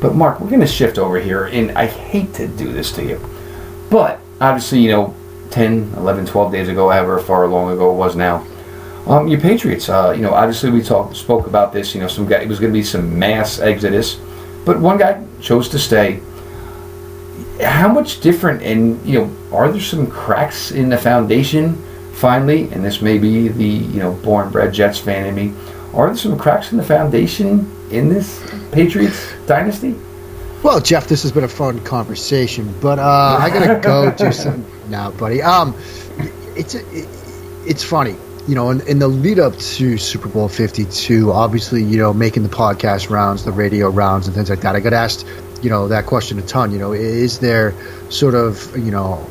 But, 0.00 0.14
Mark, 0.14 0.40
we're 0.40 0.48
going 0.48 0.62
to 0.62 0.66
shift 0.66 0.96
over 0.96 1.20
here, 1.20 1.44
and 1.44 1.72
I 1.72 1.84
hate 1.84 2.32
to 2.34 2.48
do 2.48 2.72
this 2.72 2.92
to 2.92 3.04
you. 3.04 3.20
But, 3.90 4.20
obviously, 4.40 4.80
you 4.80 4.90
know, 4.90 5.14
10, 5.50 5.92
11, 5.98 6.24
12 6.24 6.50
days 6.50 6.68
ago, 6.70 6.88
however 6.88 7.18
far 7.18 7.46
long 7.46 7.70
ago 7.70 7.90
it 7.90 7.96
was 7.96 8.16
now, 8.16 8.46
um, 9.08 9.26
your 9.26 9.40
Patriots, 9.40 9.88
uh, 9.88 10.12
you 10.14 10.22
know, 10.22 10.34
obviously 10.34 10.70
we 10.70 10.82
talked 10.82 11.16
spoke 11.16 11.46
about 11.46 11.72
this. 11.72 11.94
You 11.94 12.00
know, 12.02 12.08
some 12.08 12.26
guy 12.26 12.42
it 12.42 12.48
was 12.48 12.60
going 12.60 12.72
to 12.72 12.78
be 12.78 12.84
some 12.84 13.18
mass 13.18 13.58
exodus, 13.58 14.20
but 14.66 14.78
one 14.78 14.98
guy 14.98 15.24
chose 15.40 15.68
to 15.70 15.78
stay. 15.78 16.20
How 17.62 17.88
much 17.90 18.20
different, 18.20 18.62
and 18.62 19.04
you 19.06 19.18
know, 19.18 19.36
are 19.56 19.72
there 19.72 19.80
some 19.80 20.06
cracks 20.08 20.72
in 20.72 20.90
the 20.90 20.98
foundation? 20.98 21.82
Finally, 22.12 22.64
and 22.72 22.84
this 22.84 23.00
may 23.00 23.16
be 23.16 23.48
the 23.48 23.64
you 23.64 24.00
know 24.00 24.12
born 24.12 24.50
bred 24.50 24.74
Jets 24.74 24.98
fan 24.98 25.26
in 25.26 25.34
me. 25.34 25.54
Are 25.94 26.08
there 26.08 26.16
some 26.16 26.38
cracks 26.38 26.72
in 26.72 26.76
the 26.76 26.84
foundation 26.84 27.70
in 27.90 28.10
this 28.10 28.44
Patriots 28.72 29.32
dynasty? 29.46 29.94
Well, 30.62 30.80
Jeff, 30.80 31.06
this 31.06 31.22
has 31.22 31.32
been 31.32 31.44
a 31.44 31.48
fun 31.48 31.80
conversation, 31.80 32.74
but 32.80 32.98
uh, 32.98 33.38
I 33.40 33.48
gotta 33.48 33.80
go 33.80 34.10
do 34.10 34.32
some 34.32 34.66
now, 34.88 35.12
buddy. 35.12 35.40
Um, 35.40 35.74
it's 36.56 36.74
a, 36.74 36.80
it, 36.94 37.08
it's 37.64 37.82
funny 37.82 38.16
you 38.48 38.54
know, 38.54 38.70
in, 38.70 38.80
in, 38.88 38.98
the 38.98 39.08
lead 39.08 39.38
up 39.38 39.54
to 39.58 39.98
Super 39.98 40.28
Bowl 40.28 40.48
52, 40.48 41.30
obviously, 41.30 41.84
you 41.84 41.98
know, 41.98 42.14
making 42.14 42.44
the 42.44 42.48
podcast 42.48 43.10
rounds, 43.10 43.44
the 43.44 43.52
radio 43.52 43.90
rounds, 43.90 44.26
and 44.26 44.34
things 44.34 44.48
like 44.48 44.62
that, 44.62 44.74
I 44.74 44.80
got 44.80 44.94
asked, 44.94 45.26
you 45.62 45.68
know, 45.68 45.88
that 45.88 46.06
question 46.06 46.38
a 46.38 46.42
ton. 46.42 46.72
You 46.72 46.78
know, 46.78 46.92
is 46.92 47.40
there 47.40 47.74
sort 48.08 48.34
of, 48.34 48.74
you 48.74 48.90
know, 48.90 49.28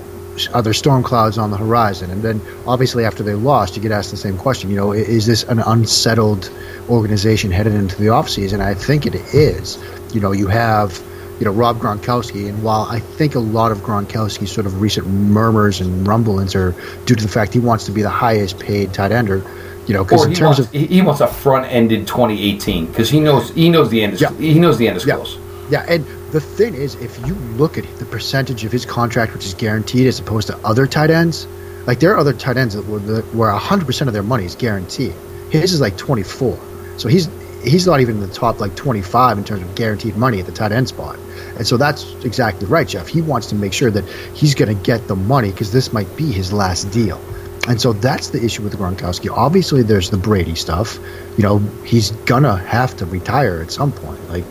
are 0.53 0.61
there 0.61 0.73
storm 0.73 1.01
clouds 1.01 1.39
on 1.39 1.49
the 1.49 1.57
horizon? 1.57 2.11
And 2.11 2.21
then 2.21 2.41
obviously 2.67 3.05
after 3.05 3.23
they 3.23 3.33
lost, 3.33 3.75
you 3.75 3.81
get 3.81 3.91
asked 3.91 4.11
the 4.11 4.17
same 4.17 4.37
question. 4.37 4.69
You 4.69 4.75
know, 4.75 4.91
is 4.91 5.25
this 5.25 5.41
an 5.45 5.59
unsettled 5.59 6.51
organization 6.87 7.49
headed 7.49 7.73
into 7.73 7.97
the 7.97 8.09
offseason? 8.09 8.59
I 8.59 8.75
think 8.75 9.07
it 9.07 9.15
is. 9.15 9.79
You 10.13 10.21
know, 10.21 10.31
you 10.31 10.45
have 10.45 11.01
you 11.39 11.45
know 11.45 11.51
Rob 11.51 11.79
Gronkowski. 11.79 12.49
And 12.49 12.63
while 12.63 12.83
I 12.83 12.99
think 12.99 13.35
a 13.35 13.39
lot 13.39 13.71
of 13.71 13.79
Gronkowski's 13.79 14.51
sort 14.51 14.65
of 14.65 14.81
recent 14.81 15.07
murmurs 15.07 15.81
and 15.81 16.07
rumblings 16.07 16.55
are 16.55 16.71
due 17.05 17.15
to 17.15 17.23
the 17.23 17.29
fact 17.29 17.53
he 17.53 17.59
wants 17.59 17.85
to 17.85 17.91
be 17.91 18.01
the 18.01 18.09
highest 18.09 18.59
paid 18.59 18.93
tight 18.93 19.11
ender, 19.11 19.43
you 19.87 19.93
know, 19.93 20.03
because 20.03 20.25
in 20.25 20.33
terms 20.33 20.59
wants, 20.59 20.73
of 20.73 20.89
he 20.89 21.01
wants 21.01 21.21
a 21.21 21.27
front 21.27 21.71
ended 21.71 22.07
2018 22.07 22.87
because 22.87 23.09
he 23.09 23.19
knows 23.19 23.49
he 23.51 23.69
knows 23.69 23.89
the 23.89 24.03
end 24.03 24.13
is 24.13 24.21
yeah. 24.21 24.33
he 24.33 24.59
knows 24.59 24.77
the 24.77 24.87
end 24.87 24.97
is 24.97 25.05
yeah. 25.05 25.15
close. 25.15 25.37
Yeah, 25.69 25.85
and 25.89 26.05
the 26.31 26.39
thing 26.39 26.75
is, 26.75 26.95
if 26.95 27.25
you 27.27 27.33
look 27.33 27.77
at 27.77 27.85
the 27.99 28.05
percentage 28.05 28.63
of 28.63 28.71
his 28.71 28.85
contract 28.85 29.33
which 29.33 29.45
is 29.45 29.53
guaranteed 29.53 30.07
as 30.07 30.19
opposed 30.19 30.47
to 30.47 30.57
other 30.59 30.87
tight 30.87 31.09
ends, 31.09 31.45
Like 31.87 32.01
there 32.01 32.13
are 32.13 32.17
other 32.17 32.33
tight 32.33 32.57
ends 32.57 32.75
that 32.75 32.85
were, 32.85 32.99
where 32.99 33.49
100% 33.49 34.07
of 34.07 34.13
their 34.13 34.21
money 34.21 34.43
is 34.43 34.55
guaranteed. 34.55 35.13
His 35.49 35.71
is 35.71 35.79
like 35.79 35.97
24. 35.97 36.59
So 36.97 37.07
he's 37.07 37.29
he's 37.67 37.85
not 37.85 38.01
even 38.01 38.15
in 38.15 38.21
the 38.21 38.33
top 38.33 38.59
like 38.59 38.75
25 38.75 39.37
in 39.37 39.43
terms 39.43 39.61
of 39.61 39.75
guaranteed 39.75 40.15
money 40.15 40.39
at 40.39 40.45
the 40.45 40.51
tight 40.51 40.71
end 40.71 40.87
spot. 40.87 41.17
And 41.57 41.65
so 41.65 41.77
that's 41.77 42.13
exactly 42.23 42.67
right, 42.67 42.87
Jeff. 42.87 43.07
He 43.07 43.21
wants 43.21 43.47
to 43.47 43.55
make 43.55 43.73
sure 43.73 43.91
that 43.91 44.07
he's 44.33 44.55
going 44.55 44.75
to 44.75 44.83
get 44.83 45.07
the 45.07 45.15
money 45.15 45.51
because 45.51 45.71
this 45.71 45.91
might 45.91 46.15
be 46.15 46.31
his 46.31 46.53
last 46.53 46.91
deal. 46.91 47.19
And 47.67 47.81
so 47.81 47.91
that's 47.91 48.29
the 48.29 48.43
issue 48.43 48.63
with 48.63 48.77
Gronkowski. 48.77 49.29
Obviously, 49.29 49.83
there's 49.83 50.09
the 50.09 50.17
Brady 50.17 50.55
stuff. 50.55 50.97
You 51.35 51.43
know, 51.43 51.57
he's 51.83 52.11
gonna 52.11 52.55
have 52.55 52.95
to 52.97 53.05
retire 53.05 53.61
at 53.61 53.71
some 53.71 53.91
point. 53.91 54.29
Like 54.29 54.45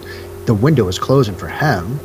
the 0.45 0.53
window 0.53 0.87
is 0.89 0.99
closing 0.99 1.35
for 1.35 1.49
him. 1.49 1.99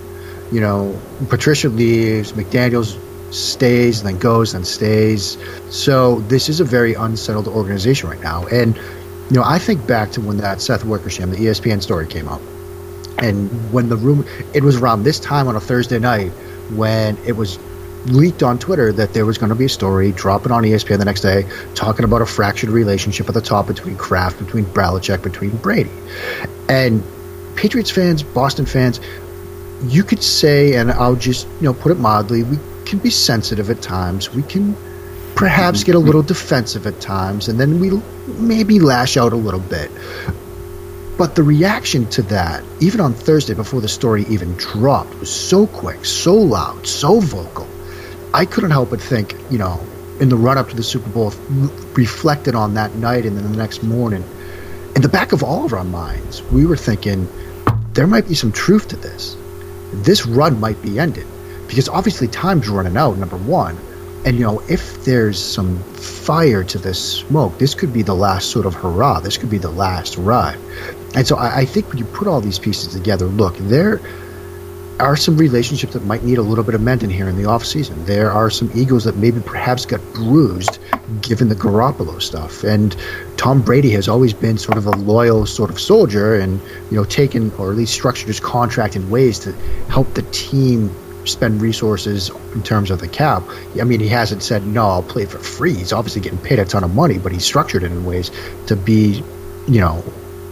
You 0.54 0.62
know, 0.62 1.00
Patricia 1.28 1.68
leaves, 1.68 2.32
McDaniels 2.32 2.98
stays, 3.34 4.04
then 4.04 4.20
goes, 4.20 4.54
then 4.54 4.64
stays. 4.64 5.38
So 5.70 6.22
this 6.22 6.48
is 6.48 6.62
a 6.62 6.66
very 6.66 6.94
unsettled 6.94 7.48
organization 7.48 8.10
right 8.10 8.22
now. 8.22 8.48
And 8.48 8.80
you 9.32 9.38
know, 9.38 9.44
I 9.46 9.60
think 9.60 9.88
back 9.88 10.12
to 10.12 10.22
when 10.22 10.38
that 10.38 10.60
Seth 10.60 10.84
Wickersham, 10.84 11.32
the 11.32 11.38
ESPN 11.38 11.82
story 11.82 12.06
came 12.06 12.28
up, 12.28 12.42
and 13.18 13.72
when 13.72 13.88
the 13.88 13.96
room, 13.96 14.26
it 14.54 14.62
was 14.62 14.76
around 14.76 15.04
this 15.04 15.22
time 15.22 15.48
on 15.48 15.56
a 15.56 15.60
Thursday 15.62 16.00
night 16.00 16.32
when 16.76 17.18
it 17.26 17.38
was 17.38 17.58
leaked 18.08 18.44
on 18.44 18.60
Twitter 18.60 18.92
that 18.92 19.14
there 19.14 19.26
was 19.26 19.38
going 19.38 19.48
to 19.48 19.56
be 19.56 19.66
a 19.66 19.70
story 19.70 20.12
dropping 20.12 20.52
on 20.52 20.64
ESPN 20.64 20.98
the 20.98 21.06
next 21.06 21.22
day 21.22 21.48
talking 21.76 22.04
about 22.04 22.22
a 22.22 22.26
fractured 22.26 22.72
relationship 22.72 23.30
at 23.30 23.34
the 23.34 23.42
top 23.42 23.68
between 23.68 23.96
Kraft, 23.96 24.38
between 24.38 24.66
Belichick, 24.66 25.24
between 25.24 25.56
Brady. 25.56 25.92
And 26.68 27.02
Patriots 27.56 27.90
fans, 27.90 28.24
Boston 28.24 28.66
fans, 28.66 29.00
you 29.86 30.04
could 30.04 30.24
say, 30.24 30.76
and 30.76 30.92
I'll 30.92 31.16
just 31.16 31.48
you 31.62 31.68
know 31.68 31.74
put 31.74 31.94
it 31.94 32.00
mildly, 32.00 32.44
we 32.44 32.58
can 32.84 33.00
be 33.00 33.10
sensitive 33.10 33.70
at 33.70 33.82
times. 33.82 34.34
We 34.34 34.44
can 34.44 34.76
perhaps 35.42 35.80
mm-hmm. 35.80 35.86
get 35.88 35.96
a 35.96 36.00
little 36.00 36.22
defensive 36.22 36.86
at 36.86 37.02
times, 37.02 37.48
and 37.48 37.60
then 37.60 37.80
we 37.80 37.90
maybe 38.28 38.80
lash 38.80 39.18
out 39.18 39.34
a 39.34 39.36
little 39.36 39.60
bit. 39.60 39.90
But 41.18 41.34
the 41.34 41.42
reaction 41.42 42.06
to 42.12 42.22
that, 42.34 42.64
even 42.80 43.00
on 43.02 43.16
Thursday 43.16 43.56
before 43.56 43.82
the 43.82 43.88
story 43.88 44.24
even 44.30 44.54
dropped, 44.54 45.16
was 45.16 45.34
so 45.34 45.66
quick, 45.66 46.06
so 46.06 46.36
loud, 46.36 46.86
so 46.86 47.20
vocal. 47.20 47.68
I 48.32 48.46
couldn't 48.46 48.70
help 48.70 48.92
but 48.92 49.02
think, 49.02 49.36
you 49.50 49.58
know, 49.58 49.82
in 50.20 50.30
the 50.30 50.36
run 50.36 50.60
up 50.60 50.70
to 50.70 50.76
the 50.76 50.84
Super 50.84 51.10
Bowl, 51.10 51.34
reflected 51.96 52.54
on 52.54 52.76
that 52.76 52.94
night 52.94 53.26
and 53.26 53.36
then 53.36 53.52
the 53.52 53.58
next 53.58 53.82
morning, 53.82 54.24
in 54.96 55.02
the 55.02 55.10
back 55.10 55.32
of 55.32 55.42
all 55.44 55.66
of 55.66 55.74
our 55.74 55.84
minds, 55.84 56.44
we 56.44 56.68
were 56.68 56.78
thinking 56.78 57.28
there 57.94 58.06
might 58.06 58.28
be 58.28 58.36
some 58.36 58.52
truth 58.52 58.90
to 58.90 58.96
this. 58.96 59.36
This 59.92 60.28
run 60.28 60.60
might 60.60 60.80
be 60.84 61.00
ended 61.00 61.26
because 61.68 61.90
obviously 61.90 62.28
time's 62.28 62.70
running 62.70 62.96
out, 62.96 63.18
number 63.18 63.38
one. 63.38 63.76
And, 64.24 64.38
you 64.38 64.44
know, 64.44 64.62
if 64.70 65.04
there's 65.04 65.40
some 65.40 65.80
fire 65.94 66.64
to 66.64 66.78
this 66.78 67.20
smoke, 67.20 67.58
this 67.58 67.74
could 67.74 67.92
be 67.92 68.04
the 68.04 68.14
last 68.14 68.52
sort 68.52 68.66
of 68.68 68.76
hurrah. 68.76 69.20
This 69.20 69.38
could 69.38 69.50
be 69.50 69.58
the 69.58 69.72
last 69.72 70.16
ride. 70.18 70.60
And 71.16 71.26
so 71.26 71.38
I, 71.38 71.60
I 71.60 71.66
think 71.66 71.90
when 71.90 71.98
you 71.98 72.06
put 72.06 72.28
all 72.28 72.40
these 72.40 72.60
pieces 72.60 72.94
together, 72.94 73.26
look, 73.26 73.58
there 73.58 74.00
are 75.00 75.16
some 75.16 75.38
relationships 75.38 75.94
that 75.94 76.06
might 76.06 76.24
need 76.24 76.38
a 76.38 76.42
little 76.44 76.64
bit 76.64 76.76
of 76.76 76.82
mending 76.82 77.10
here 77.10 77.28
in 77.28 77.36
the 77.36 77.46
off 77.46 77.66
season. 77.66 78.06
There 78.06 78.32
are 78.32 78.52
some 78.52 78.70
egos 78.76 79.06
that 79.06 79.18
maybe 79.18 79.42
perhaps 79.42 79.86
got 79.86 80.00
bruised 80.14 80.78
given 81.22 81.50
the 81.50 81.56
Garoppolo 81.56 82.22
stuff. 82.22 82.64
And 82.64 82.96
Tom 83.38 83.62
Brady 83.62 83.90
has 83.92 84.08
always 84.08 84.34
been 84.34 84.60
sort 84.60 84.78
of 84.78 84.86
a 84.86 84.92
loyal 84.92 85.48
sort 85.48 85.72
of 85.72 85.80
soldier 85.80 86.36
and, 86.36 86.62
you 86.92 86.98
know, 86.98 87.04
taken 87.04 87.52
or 87.58 87.72
at 87.72 87.78
least 87.78 87.94
structured 87.94 88.28
his 88.28 88.40
contract 88.40 88.96
in 88.96 89.10
ways 89.10 89.40
to 89.40 89.54
help 89.90 90.14
the 90.14 90.22
team 90.32 90.94
spend 91.26 91.62
resources 91.62 92.30
in 92.54 92.64
terms 92.64 92.92
of 92.92 93.00
the 93.00 93.08
cap. 93.08 93.44
I 93.80 93.84
mean, 93.84 94.00
he 94.00 94.08
hasn't 94.08 94.44
said, 94.44 94.66
no, 94.66 94.88
I'll 94.88 95.04
play 95.04 95.26
for 95.26 95.40
free. 95.40 95.74
He's 95.74 95.94
obviously 95.94 96.22
getting 96.22 96.40
paid 96.40 96.60
a 96.60 96.66
ton 96.66 96.84
of 96.84 96.94
money, 96.94 97.18
but 97.18 97.32
he's 97.32 97.46
structured 97.46 97.84
it 97.84 97.92
in 97.92 98.06
ways 98.06 98.32
to 98.68 98.76
be, 98.76 99.24
you 99.68 99.80
know, 99.80 100.04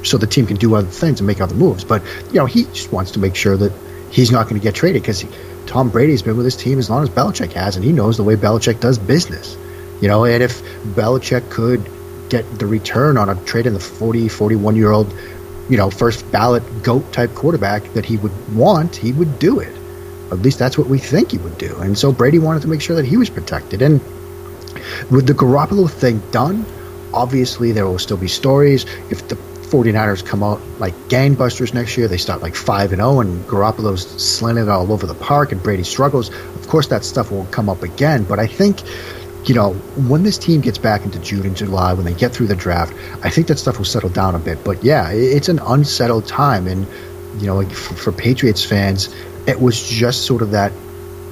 so 0.03 0.17
the 0.17 0.27
team 0.27 0.47
can 0.47 0.57
do 0.57 0.75
other 0.75 0.87
things 0.87 1.19
and 1.19 1.27
make 1.27 1.41
other 1.41 1.55
moves. 1.55 1.83
But, 1.83 2.03
you 2.27 2.35
know, 2.35 2.45
he 2.45 2.65
just 2.65 2.91
wants 2.91 3.11
to 3.11 3.19
make 3.19 3.35
sure 3.35 3.57
that 3.57 3.73
he's 4.11 4.31
not 4.31 4.47
going 4.47 4.59
to 4.59 4.63
get 4.63 4.75
traded 4.75 5.01
because 5.01 5.25
Tom 5.65 5.89
Brady's 5.89 6.21
been 6.21 6.37
with 6.37 6.45
his 6.45 6.55
team 6.55 6.79
as 6.79 6.89
long 6.89 7.03
as 7.03 7.09
Belichick 7.09 7.53
has, 7.53 7.75
and 7.75 7.85
he 7.85 7.91
knows 7.91 8.17
the 8.17 8.23
way 8.23 8.35
Belichick 8.35 8.79
does 8.79 8.97
business. 8.97 9.57
You 10.01 10.07
know, 10.07 10.25
and 10.25 10.41
if 10.41 10.61
Belichick 10.95 11.49
could 11.49 11.89
get 12.29 12.59
the 12.59 12.65
return 12.65 13.17
on 13.17 13.29
a 13.29 13.35
trade 13.45 13.65
in 13.65 13.73
the 13.73 13.79
40, 13.79 14.29
41 14.29 14.75
year 14.75 14.91
old, 14.91 15.13
you 15.69 15.77
know, 15.77 15.89
first 15.89 16.29
ballot 16.31 16.63
GOAT 16.83 17.11
type 17.11 17.35
quarterback 17.35 17.83
that 17.93 18.05
he 18.05 18.17
would 18.17 18.55
want, 18.55 18.95
he 18.95 19.11
would 19.11 19.39
do 19.39 19.59
it. 19.59 19.75
At 20.31 20.39
least 20.39 20.59
that's 20.59 20.77
what 20.77 20.87
we 20.87 20.99
think 20.99 21.31
he 21.31 21.37
would 21.37 21.57
do. 21.57 21.75
And 21.79 21.97
so 21.97 22.11
Brady 22.11 22.39
wanted 22.39 22.61
to 22.63 22.67
make 22.67 22.81
sure 22.81 22.95
that 22.95 23.05
he 23.05 23.17
was 23.17 23.29
protected. 23.29 23.81
And 23.81 24.01
with 25.09 25.27
the 25.27 25.33
Garoppolo 25.33 25.89
thing 25.89 26.21
done, 26.31 26.65
obviously 27.13 27.71
there 27.71 27.85
will 27.85 27.99
still 27.99 28.17
be 28.17 28.27
stories. 28.27 28.85
If 29.09 29.27
the 29.27 29.35
49ers 29.69 30.25
come 30.25 30.41
out 30.41 30.59
like 30.79 30.95
gangbusters 31.09 31.73
next 31.73 31.95
year. 31.95 32.07
They 32.07 32.17
start 32.17 32.41
like 32.41 32.55
5 32.55 32.91
and 32.91 32.99
0 32.99 33.19
and 33.19 33.45
Garoppolo's 33.45 34.01
slanted 34.21 34.67
all 34.67 34.91
over 34.91 35.05
the 35.05 35.13
park 35.13 35.51
and 35.51 35.61
Brady 35.61 35.83
struggles. 35.83 36.29
Of 36.29 36.67
course 36.67 36.87
that 36.87 37.05
stuff 37.05 37.31
will 37.31 37.45
come 37.45 37.69
up 37.69 37.83
again, 37.83 38.23
but 38.23 38.39
I 38.39 38.47
think 38.47 38.81
you 39.45 39.55
know, 39.55 39.71
when 39.73 40.23
this 40.23 40.37
team 40.37 40.59
gets 40.59 40.77
back 40.77 41.05
into 41.05 41.17
June 41.19 41.45
and 41.45 41.55
July, 41.55 41.93
when 41.93 42.05
they 42.05 42.13
get 42.13 42.33
through 42.33 42.47
the 42.47 42.57
draft, 42.57 42.93
I 43.23 43.29
think 43.29 43.47
that 43.47 43.57
stuff 43.57 43.77
will 43.77 43.85
settle 43.85 44.09
down 44.09 44.35
a 44.35 44.39
bit. 44.39 44.63
But 44.65 44.83
yeah, 44.83 45.09
it's 45.11 45.47
an 45.47 45.59
unsettled 45.59 46.27
time, 46.27 46.67
and 46.67 46.85
you 47.39 47.47
know, 47.47 47.63
for, 47.69 47.95
for 47.95 48.11
Patriots 48.11 48.65
fans, 48.65 49.07
it 49.49 49.59
was 49.59 49.81
just 49.81 50.25
sort 50.25 50.41
of 50.41 50.51
that, 50.51 50.71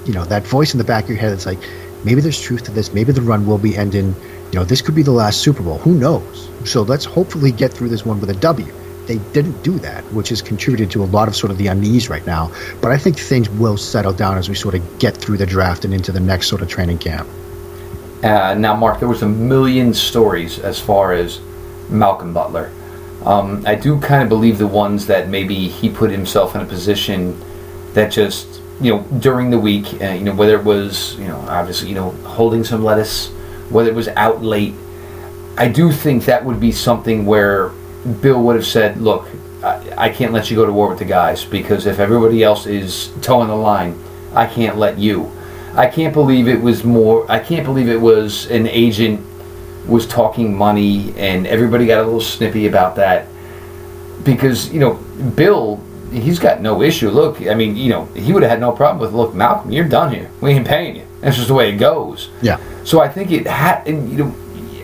you 0.06 0.14
know, 0.14 0.26
that 0.26 0.46
voice 0.46 0.74
in 0.74 0.80
the 0.80 0.84
back 0.84 1.04
of 1.04 1.10
your 1.10 1.20
head. 1.20 1.32
It's 1.32 1.46
like 1.46 1.60
maybe 2.04 2.20
there's 2.22 2.42
truth 2.42 2.64
to 2.64 2.72
this. 2.72 2.94
Maybe 2.94 3.12
the 3.12 3.22
run 3.22 3.46
will 3.46 3.58
be 3.60 3.78
ending. 3.78 4.16
You 4.52 4.60
know, 4.60 4.66
this 4.66 4.82
could 4.82 4.96
be 4.96 5.04
the 5.04 5.12
last 5.12 5.42
Super 5.42 5.62
Bowl. 5.62 5.78
Who 5.80 5.94
knows? 5.94 6.50
So 6.66 6.82
let's 6.82 7.06
hopefully 7.06 7.52
get 7.52 7.72
through 7.72 7.90
this 7.90 8.06
one 8.06 8.20
with 8.20 8.30
a 8.30 8.36
W. 8.36 8.74
They 9.06 9.20
didn't 9.34 9.62
do 9.62 9.80
that, 9.80 10.04
which 10.12 10.30
has 10.30 10.42
contributed 10.42 10.92
to 10.92 11.04
a 11.04 11.06
lot 11.06 11.28
of 11.28 11.36
sort 11.36 11.52
of 11.52 11.58
the 11.58 11.68
unease 11.68 12.10
right 12.10 12.26
now. 12.26 12.52
But 12.82 12.92
I 12.92 12.98
think 12.98 13.18
things 13.18 13.50
will 13.50 13.78
settle 13.78 14.14
down 14.14 14.38
as 14.38 14.50
we 14.50 14.56
sort 14.56 14.76
of 14.76 15.00
get 15.00 15.16
through 15.16 15.38
the 15.38 15.46
draft 15.46 15.86
and 15.86 15.94
into 15.94 16.12
the 16.12 16.20
next 16.20 16.48
sort 16.48 16.62
of 16.62 16.68
training 16.68 16.98
camp. 16.98 17.30
Uh, 18.24 18.56
now, 18.56 18.76
Mark, 18.76 19.00
there 19.00 19.08
was 19.08 19.22
a 19.22 19.28
million 19.28 19.94
stories 19.94 20.60
as 20.60 20.80
far 20.80 21.14
as 21.14 21.40
Malcolm 21.90 22.34
Butler. 22.34 22.72
Um, 23.24 23.64
I 23.66 23.76
do 23.76 24.00
kind 24.00 24.24
of 24.24 24.30
believe 24.30 24.58
the 24.58 24.68
ones 24.68 25.08
that 25.08 25.30
maybe 25.30 25.68
he 25.68 25.90
put 25.90 26.12
himself 26.12 26.56
in 26.56 26.62
a 26.62 26.66
position 26.66 27.40
that 27.98 28.12
just, 28.12 28.62
you 28.80 28.96
know, 28.96 29.02
during 29.20 29.50
the 29.50 29.58
week, 29.58 30.00
uh, 30.02 30.12
you 30.12 30.24
know, 30.24 30.36
whether 30.36 30.56
it 30.56 30.64
was, 30.64 31.16
you 31.16 31.28
know, 31.28 31.38
obviously, 31.48 31.90
you 31.90 31.96
know, 31.96 32.12
holding 32.12 32.64
some 32.64 32.84
lettuce, 32.84 33.30
whether 33.70 33.90
it 33.90 33.96
was 33.96 34.08
out 34.10 34.44
late, 34.44 34.76
I 35.58 35.68
do 35.68 35.92
think 35.92 36.26
that 36.26 36.46
would 36.46 36.60
be 36.60 36.72
something 36.72 37.26
where 37.26 37.70
Bill 38.22 38.42
would 38.44 38.56
have 38.56 38.68
said, 38.68 38.98
look, 38.98 39.28
I, 39.64 39.94
I 39.98 40.10
can't 40.10 40.32
let 40.32 40.52
you 40.52 40.56
go 40.56 40.68
to 40.68 40.72
war 40.72 40.90
with 40.90 41.00
the 41.00 41.06
guys 41.06 41.44
because 41.44 41.88
if 41.88 41.98
everybody 41.98 42.44
else 42.44 42.68
is 42.68 43.12
toeing 43.24 43.48
the 43.48 43.56
line, 43.56 44.00
I 44.34 44.46
can't 44.46 44.78
let 44.78 45.00
you. 45.00 45.32
I 45.74 45.88
can't 45.88 46.14
believe 46.14 46.48
it 46.48 46.62
was 46.62 46.84
more. 46.84 47.30
I 47.32 47.40
can't 47.40 47.66
believe 47.66 47.90
it 47.90 48.00
was 48.00 48.46
an 48.52 48.68
agent 48.68 49.26
was 49.88 50.06
talking 50.06 50.56
money 50.56 51.16
and 51.18 51.48
everybody 51.48 51.88
got 51.88 52.00
a 52.00 52.04
little 52.04 52.22
snippy 52.22 52.68
about 52.68 52.98
that 52.98 53.26
because 54.24 54.72
you 54.74 54.82
know 54.82 54.96
Bill 55.36 55.82
he's 56.12 56.40
got 56.40 56.62
no 56.62 56.82
issue. 56.82 57.10
Look, 57.10 57.42
I 57.42 57.54
mean 57.54 57.76
you 57.76 57.90
know 57.90 58.06
he 58.16 58.34
would 58.34 58.44
have 58.44 58.52
had 58.52 58.60
no 58.60 58.72
problem 58.72 59.00
with 59.00 59.14
look 59.14 59.34
Malcolm 59.34 59.72
you're 59.72 59.88
done 59.88 60.14
here. 60.14 60.30
We 60.42 60.52
ain't 60.52 60.68
paying 60.68 60.96
you. 60.96 61.08
That's 61.22 61.36
just 61.36 61.48
the 61.48 61.54
way 61.54 61.74
it 61.74 61.78
goes. 61.78 62.30
Yeah. 62.42 62.60
So 62.84 63.02
I 63.02 63.08
think 63.08 63.32
it 63.32 63.48
had 63.48 63.88
and 63.88 64.10
you 64.12 64.18
know 64.18 64.36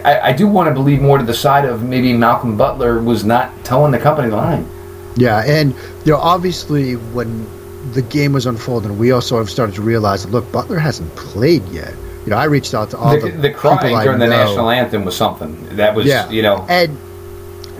I, 0.04 0.30
I 0.30 0.34
do 0.34 0.48
want 0.48 0.68
to 0.68 0.74
believe 0.74 1.02
more 1.02 1.18
to 1.18 1.24
the 1.24 1.34
side 1.34 1.66
of 1.66 1.84
maybe 1.84 2.14
Malcolm 2.14 2.58
Butler 2.58 3.02
was 3.02 3.24
not 3.24 3.52
toeing 3.64 3.92
the 3.92 4.00
company 4.00 4.30
the 4.30 4.38
line. 4.38 4.68
Yeah, 5.16 5.44
and 5.46 5.74
you 6.06 6.12
know 6.12 6.18
obviously 6.18 6.94
when 6.94 7.48
the 7.94 8.02
game 8.02 8.34
was 8.34 8.46
unfolding, 8.46 8.98
we 8.98 9.12
also 9.12 9.38
have 9.38 9.50
started 9.50 9.76
to 9.76 9.82
realize 9.82 10.26
look 10.28 10.52
Butler 10.52 10.80
hasn't 10.80 11.16
played 11.16 11.66
yet 11.70 11.94
you 12.26 12.30
know, 12.30 12.38
I 12.38 12.46
reached 12.46 12.74
out 12.74 12.90
to 12.92 12.98
all 12.98 13.20
the, 13.20 13.32
the, 13.32 13.38
the 13.38 13.52
crying 13.52 14.02
during 14.02 14.20
the 14.20 14.28
national 14.28 14.70
anthem 14.70 15.04
was 15.04 15.16
something 15.16 15.76
that 15.76 15.94
was, 15.94 16.06
yeah. 16.06 16.30
you 16.30 16.42
know, 16.42 16.66
and 16.70 16.98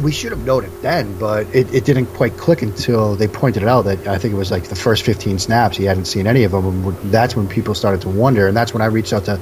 we 0.02 0.12
should 0.12 0.32
have 0.32 0.44
known 0.46 0.66
it 0.66 0.82
then, 0.82 1.18
but 1.20 1.48
it, 1.56 1.74
it 1.74 1.86
didn't 1.86 2.08
quite 2.08 2.38
click 2.38 2.62
until 2.62 3.16
they 3.16 3.28
pointed 3.28 3.64
it 3.64 3.70
out 3.70 3.84
that 3.84 4.08
I 4.08 4.18
think 4.18 4.34
it 4.34 4.38
was 4.38 4.52
like 4.52 4.64
the 4.66 4.76
first 4.76 5.04
15 5.04 5.40
snaps 5.40 5.78
he 5.78 5.86
hadn't 5.86 6.06
seen 6.06 6.28
any 6.28 6.44
of 6.44 6.52
them, 6.52 6.66
and 6.66 6.98
that's 7.12 7.36
when 7.36 7.48
people 7.48 7.76
started 7.76 8.02
to 8.02 8.10
wonder, 8.10 8.48
and 8.48 8.58
that's 8.58 8.74
when 8.74 8.82
I 8.82 8.88
reached 8.88 9.14
out 9.14 9.26
to 9.26 9.40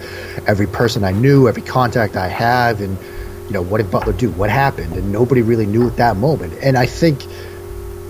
every 0.48 0.68
person 0.68 1.04
I 1.04 1.12
knew, 1.12 1.48
every 1.48 1.62
contact 1.62 2.16
I 2.16 2.28
have, 2.28 2.82
and 2.82 2.98
you 3.48 3.54
know, 3.54 3.62
what 3.62 3.78
did 3.78 3.92
Butler 3.92 4.14
do? 4.14 4.30
What 4.32 4.50
happened? 4.50 4.96
And 4.96 5.12
nobody 5.12 5.42
really 5.42 5.66
knew 5.66 5.88
at 5.88 5.98
that 5.98 6.18
moment, 6.18 6.54
and 6.62 6.78
I 6.78 6.86
think 6.86 7.26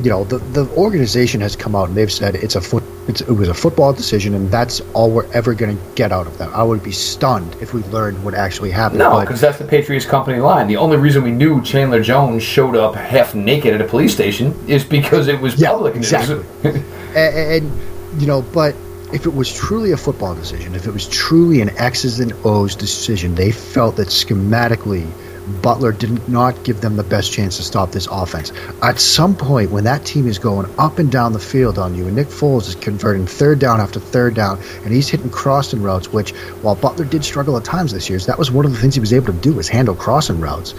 you 0.04 0.10
know 0.10 0.24
the 0.24 0.38
the 0.38 0.68
organization 0.76 1.42
has 1.42 1.56
come 1.56 1.76
out 1.76 1.90
and 1.90 1.98
they've 1.98 2.12
said 2.12 2.36
it's 2.36 2.56
a 2.56 2.62
foot 2.62 2.84
it's, 3.08 3.22
it 3.22 3.32
was 3.32 3.50
a 3.50 3.54
football 3.54 3.94
decision 3.94 4.34
and 4.34 4.52
that's 4.52 4.82
all 4.94 5.12
we're 5.12 5.32
ever 5.34 5.54
going 5.54 5.76
to 5.76 5.84
get 5.96 6.12
out 6.12 6.28
of 6.28 6.38
them. 6.38 6.52
I 6.54 6.64
would 6.64 6.84
be 6.84 6.92
stunned 6.92 7.56
if 7.62 7.74
we 7.74 7.82
learned 7.84 8.24
what 8.24 8.34
actually 8.34 8.72
happened. 8.72 9.00
No, 9.00 9.20
because 9.20 9.42
that's 9.42 9.58
the 9.58 9.66
Patriots 9.66 10.06
company 10.06 10.40
line. 10.40 10.68
The 10.68 10.78
only 10.78 10.98
reason 10.98 11.24
we 11.24 11.32
knew 11.32 11.62
Chandler 11.64 12.02
Jones 12.02 12.44
showed 12.44 12.76
up 12.76 12.96
half 12.96 13.34
naked 13.34 13.74
at 13.74 13.82
a 13.82 13.86
police 13.86 14.14
station 14.14 14.56
is 14.68 14.84
because 14.84 15.28
it 15.28 15.40
was 15.40 15.60
yeah, 15.60 15.70
public 15.70 15.96
exactly. 15.96 16.46
and, 16.64 17.18
and 17.18 18.22
you 18.22 18.28
know, 18.28 18.42
but 18.42 18.76
if 19.14 19.26
it 19.26 19.34
was 19.34 19.52
truly 19.54 19.92
a 19.92 19.98
football 19.98 20.36
decision, 20.36 20.76
if 20.76 20.88
it 20.88 20.92
was 20.92 21.08
truly 21.08 21.62
an 21.62 21.70
X's 21.78 22.20
and 22.20 22.34
O's 22.46 22.76
decision, 22.76 23.36
they 23.36 23.52
felt 23.52 23.98
that 23.98 24.08
schematically 24.08 25.10
Butler 25.46 25.92
did 25.92 26.28
not 26.28 26.64
give 26.64 26.82
them 26.82 26.96
the 26.96 27.04
best 27.04 27.32
chance 27.32 27.58
to 27.58 27.64
stop 27.64 27.92
this 27.92 28.08
offense. 28.12 28.52
At 28.82 29.00
some 29.00 29.36
point, 29.36 29.72
when 29.72 29.86
that 29.86 30.06
team 30.06 30.28
is 30.28 30.38
going 30.38 30.68
up 30.78 31.00
and 31.00 31.12
down 31.12 31.34
the 31.34 31.40
field 31.40 31.80
on 31.80 31.96
you, 31.96 32.06
and 32.08 32.16
Nick 32.16 32.30
Foles 32.30 32.68
is 32.68 32.76
converting 32.76 33.26
third 33.26 33.60
down 33.60 33.82
after 33.82 34.00
third 34.00 34.36
down, 34.36 34.60
and 34.84 34.94
he's 34.94 35.10
hitting 35.10 35.32
crossing 35.32 35.82
routes, 35.82 36.12
which 36.12 36.34
while 36.62 36.76
Butler 36.76 37.06
did 37.06 37.24
struggle 37.24 37.58
at 37.58 37.64
times 37.64 37.92
this 37.92 38.10
year, 38.10 38.20
that 38.28 38.38
was 38.38 38.52
one 38.52 38.66
of 38.66 38.72
the 38.72 38.78
things 38.78 38.94
he 38.94 39.00
was 39.00 39.14
able 39.14 39.28
to 39.28 39.34
do 39.34 39.54
was 39.56 39.68
handle 39.68 39.96
crossing 39.96 40.40
routes. 40.40 40.76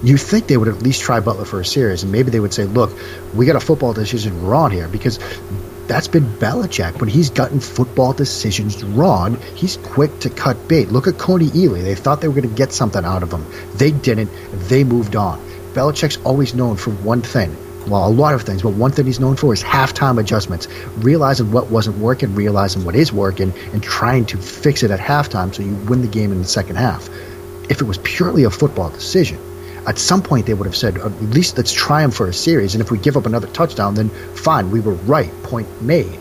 You 0.00 0.16
think 0.16 0.46
they 0.46 0.56
would 0.56 0.68
at 0.68 0.82
least 0.82 1.02
try 1.02 1.18
Butler 1.18 1.44
for 1.44 1.58
a 1.60 1.64
series, 1.64 2.04
and 2.04 2.12
maybe 2.12 2.30
they 2.30 2.38
would 2.38 2.54
say, 2.54 2.66
"Look, 2.66 2.96
we 3.32 3.46
got 3.46 3.56
a 3.56 3.60
football 3.60 3.94
decision 3.94 4.40
wrong 4.40 4.70
here," 4.70 4.88
because 4.88 5.18
that's 5.88 6.06
been 6.06 6.26
Belichick. 6.26 7.00
When 7.00 7.08
he's 7.08 7.30
gotten 7.30 7.60
football 7.60 8.12
decisions 8.12 8.84
wrong, 8.84 9.40
he's 9.54 9.78
quick 9.78 10.20
to 10.20 10.30
cut 10.30 10.68
bait. 10.68 10.90
Look 10.90 11.06
at 11.06 11.14
Kony 11.14 11.48
Ealy. 11.48 11.82
They 11.82 11.94
thought 11.94 12.20
they 12.20 12.28
were 12.28 12.34
going 12.34 12.48
to 12.48 12.54
get 12.54 12.72
something 12.72 13.04
out 13.04 13.22
of 13.22 13.32
him. 13.32 13.46
They 13.74 13.90
didn't. 13.90 14.30
They 14.68 14.84
moved 14.84 15.16
on. 15.16 15.40
Belichick's 15.72 16.18
always 16.24 16.54
known 16.54 16.76
for 16.76 16.90
one 16.90 17.22
thing. 17.22 17.56
Well, 17.88 18.06
a 18.06 18.10
lot 18.10 18.34
of 18.34 18.42
things, 18.42 18.62
but 18.62 18.74
one 18.74 18.92
thing 18.92 19.06
he's 19.06 19.18
known 19.18 19.36
for 19.36 19.54
is 19.54 19.62
halftime 19.62 20.20
adjustments. 20.20 20.68
Realizing 20.98 21.52
what 21.52 21.70
wasn't 21.70 21.96
working, 21.96 22.34
realizing 22.34 22.84
what 22.84 22.94
is 22.94 23.10
working, 23.10 23.54
and 23.72 23.82
trying 23.82 24.26
to 24.26 24.36
fix 24.36 24.82
it 24.82 24.90
at 24.90 25.00
halftime 25.00 25.54
so 25.54 25.62
you 25.62 25.74
win 25.74 26.02
the 26.02 26.08
game 26.08 26.32
in 26.32 26.38
the 26.38 26.48
second 26.48 26.76
half. 26.76 27.08
If 27.70 27.80
it 27.80 27.84
was 27.84 27.96
purely 27.98 28.44
a 28.44 28.50
football 28.50 28.90
decision, 28.90 29.38
at 29.88 29.98
some 29.98 30.22
point 30.22 30.44
they 30.44 30.52
would 30.52 30.66
have 30.66 30.76
said, 30.76 30.98
at 30.98 31.22
least 31.22 31.56
let's 31.56 31.72
try 31.72 32.02
him 32.04 32.10
for 32.10 32.28
a 32.28 32.32
series. 32.32 32.74
And 32.74 32.82
if 32.82 32.90
we 32.90 32.98
give 32.98 33.16
up 33.16 33.24
another 33.24 33.46
touchdown, 33.48 33.94
then 33.94 34.10
fine, 34.34 34.70
we 34.70 34.80
were 34.80 34.92
right, 34.92 35.32
point 35.44 35.66
made. 35.80 36.20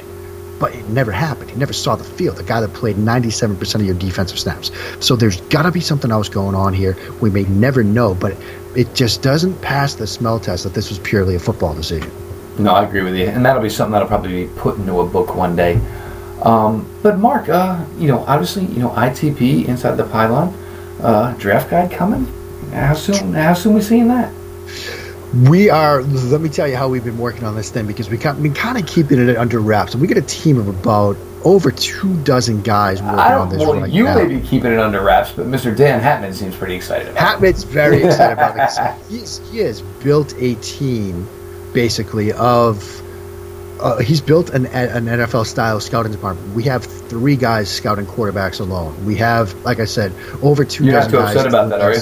But 0.58 0.74
it 0.74 0.88
never 0.90 1.12
happened. 1.12 1.52
He 1.52 1.58
never 1.58 1.74
saw 1.74 1.98
the 1.98 2.06
field. 2.06 2.38
The 2.38 2.44
guy 2.44 2.62
that 2.62 2.74
played 2.74 2.96
97% 2.96 3.76
of 3.76 3.84
your 3.84 3.96
defensive 3.96 4.40
snaps. 4.40 4.72
So 5.02 5.18
there's 5.18 5.42
got 5.42 5.64
to 5.64 5.72
be 5.72 5.82
something 5.82 6.12
else 6.12 6.30
going 6.30 6.56
on 6.56 6.74
here. 6.74 6.98
We 7.20 7.30
may 7.30 7.44
never 7.44 7.84
know, 7.84 8.16
but 8.16 8.38
it 8.76 8.96
just 8.96 9.22
doesn't 9.22 9.62
pass 9.62 9.96
the 9.96 10.08
smell 10.08 10.40
test 10.40 10.64
that 10.64 10.74
this 10.74 10.90
was 10.90 11.00
purely 11.00 11.36
a 11.36 11.40
football 11.40 11.76
decision. 11.76 12.10
No, 12.58 12.74
I 12.74 12.86
agree 12.86 13.04
with 13.04 13.16
you, 13.16 13.26
and 13.26 13.46
that'll 13.46 13.62
be 13.62 13.70
something 13.70 13.92
that'll 13.92 14.08
probably 14.08 14.46
be 14.46 14.54
put 14.56 14.78
into 14.78 15.00
a 15.02 15.06
book 15.06 15.36
one 15.36 15.56
day. 15.56 15.80
Um, 16.42 16.90
but 17.04 17.20
Mark, 17.20 17.50
uh, 17.50 17.86
you 18.00 18.08
know, 18.08 18.20
obviously, 18.20 18.66
you 18.66 18.80
know, 18.80 18.90
ITP 18.92 19.68
inside 19.68 19.96
the 19.96 20.06
pylon, 20.06 20.54
uh, 21.02 21.34
draft 21.38 21.70
guide 21.70 21.92
coming. 21.92 22.32
How 22.78 22.94
soon? 22.94 23.34
How 23.34 23.54
soon 23.54 23.74
we 23.74 23.82
seeing 23.82 24.08
that? 24.10 24.32
We 25.50 25.70
are. 25.70 26.02
Let 26.04 26.42
me 26.42 26.50
tell 26.50 26.68
you 26.68 26.76
how 26.78 26.88
we've 26.90 27.04
been 27.04 27.18
working 27.18 27.44
on 27.44 27.56
this 27.56 27.70
thing 27.70 27.86
because 27.86 28.10
we've 28.10 28.22
been 28.22 28.54
kind 28.54 28.78
of 28.78 28.88
keeping 28.88 29.20
it 29.20 29.38
under 29.38 29.60
wraps, 29.60 29.94
and 29.94 30.02
we 30.02 30.08
got 30.08 30.18
a 30.18 30.22
team 30.22 30.58
of 30.58 30.68
about 30.68 31.18
over 31.44 31.72
two 31.72 32.22
dozen 32.24 32.62
guys 32.62 33.02
working 33.02 33.20
on 33.20 33.50
this 33.50 33.60
well, 33.60 33.80
right 33.80 33.92
you 33.92 34.04
now. 34.04 34.16
may 34.16 34.28
be 34.28 34.42
keeping 34.46 34.72
it 34.72 34.80
under 34.80 35.02
wraps, 35.02 35.32
but 35.32 35.46
Mr. 35.46 35.76
Dan 35.76 36.02
Hatman 36.02 36.34
seems 36.34 36.56
pretty 36.56 36.76
excited 36.76 37.10
about 37.10 37.42
it. 37.42 37.42
Hatman's 37.42 37.64
very 37.64 38.04
excited 38.04 38.34
about 38.34 38.56
this. 38.56 38.78
He's, 39.10 39.50
he 39.52 39.60
has 39.60 39.82
built 39.82 40.34
a 40.38 40.56
team, 40.56 41.28
basically, 41.74 42.32
of. 42.34 43.02
Uh, 43.80 44.00
he's 44.00 44.22
built 44.22 44.50
an, 44.50 44.66
an 44.66 45.06
NFL 45.06 45.46
style 45.46 45.80
scouting 45.80 46.12
department. 46.12 46.56
We 46.56 46.64
have 46.64 46.84
three 46.84 47.36
guys 47.36 47.70
scouting 47.70 48.08
quarterbacks 48.08 48.60
alone. 48.60 49.06
We 49.06 49.18
have, 49.18 49.54
like 49.66 49.80
I 49.80 49.86
said, 49.86 50.14
over 50.42 50.66
two 50.66 50.86
You're 50.86 50.94
not 50.94 51.12
dozen 51.12 51.12
too 51.12 51.18
guys. 51.20 51.36
upset 51.36 51.48
about 51.48 51.70
that, 51.70 51.82
are 51.82 51.94
you? 51.94 52.02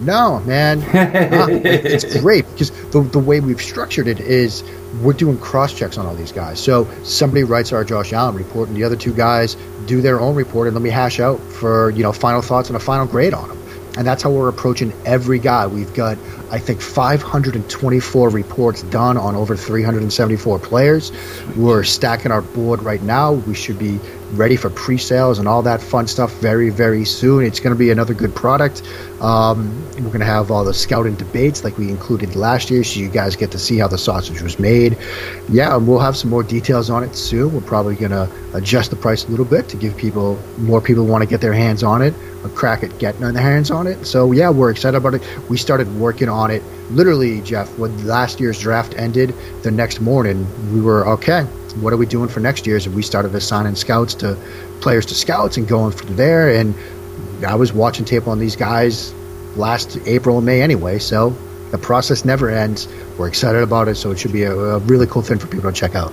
No, 0.00 0.40
man. 0.40 0.82
It's 1.64 2.20
great 2.20 2.44
because 2.52 2.70
the, 2.90 3.00
the 3.02 3.18
way 3.18 3.40
we've 3.40 3.60
structured 3.60 4.06
it 4.06 4.20
is 4.20 4.62
we're 5.02 5.12
doing 5.12 5.38
cross 5.38 5.72
checks 5.72 5.98
on 5.98 6.06
all 6.06 6.14
these 6.14 6.32
guys. 6.32 6.60
So 6.60 6.88
somebody 7.02 7.44
writes 7.44 7.72
our 7.72 7.84
Josh 7.84 8.12
Allen 8.12 8.34
report, 8.36 8.68
and 8.68 8.76
the 8.76 8.84
other 8.84 8.96
two 8.96 9.12
guys 9.12 9.56
do 9.86 10.00
their 10.00 10.20
own 10.20 10.34
report, 10.34 10.66
and 10.68 10.76
then 10.76 10.82
we 10.82 10.90
hash 10.90 11.20
out 11.20 11.40
for 11.40 11.90
you 11.90 12.02
know 12.02 12.12
final 12.12 12.42
thoughts 12.42 12.68
and 12.68 12.76
a 12.76 12.80
final 12.80 13.06
grade 13.06 13.34
on 13.34 13.48
them. 13.48 13.58
And 13.96 14.06
that's 14.06 14.22
how 14.22 14.30
we're 14.30 14.48
approaching 14.48 14.92
every 15.04 15.40
guy. 15.40 15.66
We've 15.66 15.92
got, 15.92 16.18
I 16.50 16.58
think, 16.58 16.80
524 16.80 18.30
reports 18.30 18.82
done 18.84 19.16
on 19.16 19.34
over 19.34 19.56
374 19.56 20.58
players. 20.58 21.12
We're 21.56 21.84
stacking 21.84 22.32
our 22.32 22.42
board 22.42 22.82
right 22.82 23.02
now. 23.02 23.32
We 23.32 23.54
should 23.54 23.78
be 23.78 23.98
ready 24.32 24.56
for 24.56 24.68
pre-sales 24.70 25.38
and 25.38 25.48
all 25.48 25.62
that 25.62 25.80
fun 25.80 26.06
stuff 26.06 26.32
very, 26.34 26.70
very 26.70 27.04
soon. 27.04 27.44
It's 27.44 27.60
going 27.60 27.74
to 27.74 27.78
be 27.78 27.90
another 27.90 28.14
good 28.14 28.34
product. 28.34 28.82
Um, 29.20 29.82
we're 29.94 30.08
going 30.08 30.20
to 30.20 30.26
have 30.26 30.50
all 30.50 30.64
the 30.64 30.74
scouting 30.74 31.14
debates 31.14 31.64
like 31.64 31.78
we 31.78 31.88
included 31.88 32.36
last 32.36 32.70
year, 32.70 32.84
so 32.84 33.00
you 33.00 33.08
guys 33.08 33.36
get 33.36 33.50
to 33.52 33.58
see 33.58 33.78
how 33.78 33.88
the 33.88 33.98
sausage 33.98 34.42
was 34.42 34.58
made. 34.58 34.96
Yeah, 35.48 35.76
and 35.76 35.88
we'll 35.88 35.98
have 35.98 36.16
some 36.16 36.30
more 36.30 36.42
details 36.42 36.90
on 36.90 37.04
it 37.04 37.16
soon. 37.16 37.52
We're 37.54 37.60
probably 37.62 37.96
going 37.96 38.12
to 38.12 38.30
adjust 38.54 38.90
the 38.90 38.96
price 38.96 39.24
a 39.24 39.28
little 39.28 39.46
bit 39.46 39.68
to 39.70 39.76
give 39.76 39.96
people 39.96 40.38
more 40.58 40.80
people 40.80 41.06
want 41.06 41.22
to 41.22 41.28
get 41.28 41.40
their 41.40 41.52
hands 41.52 41.82
on 41.82 42.02
it 42.02 42.14
a 42.44 42.48
crack 42.48 42.82
at 42.82 42.98
getting 42.98 43.20
their 43.20 43.32
hands 43.42 43.70
on 43.70 43.86
it. 43.86 44.06
So 44.06 44.32
yeah, 44.32 44.50
we're 44.50 44.70
excited 44.70 44.96
about 44.96 45.14
it. 45.14 45.22
We 45.48 45.56
started 45.56 45.92
working 45.96 46.28
on 46.28 46.37
it 46.46 46.62
literally, 46.90 47.40
Jeff. 47.42 47.78
When 47.78 48.06
last 48.06 48.40
year's 48.40 48.60
draft 48.60 48.94
ended, 48.96 49.34
the 49.62 49.70
next 49.70 50.00
morning 50.00 50.46
we 50.72 50.80
were 50.80 51.06
okay. 51.08 51.42
What 51.80 51.92
are 51.92 51.96
we 51.96 52.06
doing 52.06 52.28
for 52.28 52.40
next 52.40 52.66
year's? 52.66 52.86
And 52.86 52.94
we 52.94 53.02
started 53.02 53.34
assigning 53.34 53.74
scouts 53.74 54.14
to 54.16 54.36
players 54.80 55.06
to 55.06 55.14
scouts 55.14 55.56
and 55.56 55.68
going 55.68 55.92
from 55.92 56.16
there. 56.16 56.54
And 56.54 56.74
I 57.46 57.54
was 57.54 57.72
watching 57.72 58.04
tape 58.04 58.26
on 58.26 58.38
these 58.38 58.56
guys 58.56 59.12
last 59.56 59.98
April 60.06 60.38
and 60.38 60.46
May 60.46 60.62
anyway. 60.62 60.98
So 60.98 61.36
the 61.70 61.78
process 61.78 62.24
never 62.24 62.48
ends. 62.48 62.88
We're 63.18 63.28
excited 63.28 63.62
about 63.62 63.88
it. 63.88 63.96
So 63.96 64.10
it 64.10 64.18
should 64.18 64.32
be 64.32 64.44
a, 64.44 64.54
a 64.54 64.78
really 64.80 65.06
cool 65.06 65.22
thing 65.22 65.38
for 65.38 65.46
people 65.46 65.70
to 65.70 65.76
check 65.76 65.94
out. 65.94 66.12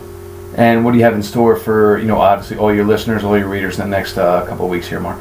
And 0.56 0.86
what 0.86 0.92
do 0.92 0.98
you 0.98 1.04
have 1.04 1.14
in 1.14 1.24
store 1.24 1.58
for 1.58 1.98
you 2.00 2.06
know 2.08 2.20
obviously 2.20 2.58
all 2.58 2.74
your 2.74 2.86
listeners, 2.86 3.24
all 3.24 3.38
your 3.38 3.50
readers 3.50 3.78
in 3.78 3.90
the 3.90 3.96
next 3.98 4.18
uh, 4.18 4.46
couple 4.46 4.66
of 4.66 4.72
weeks 4.72 4.88
here, 4.88 5.00
Mark? 5.00 5.20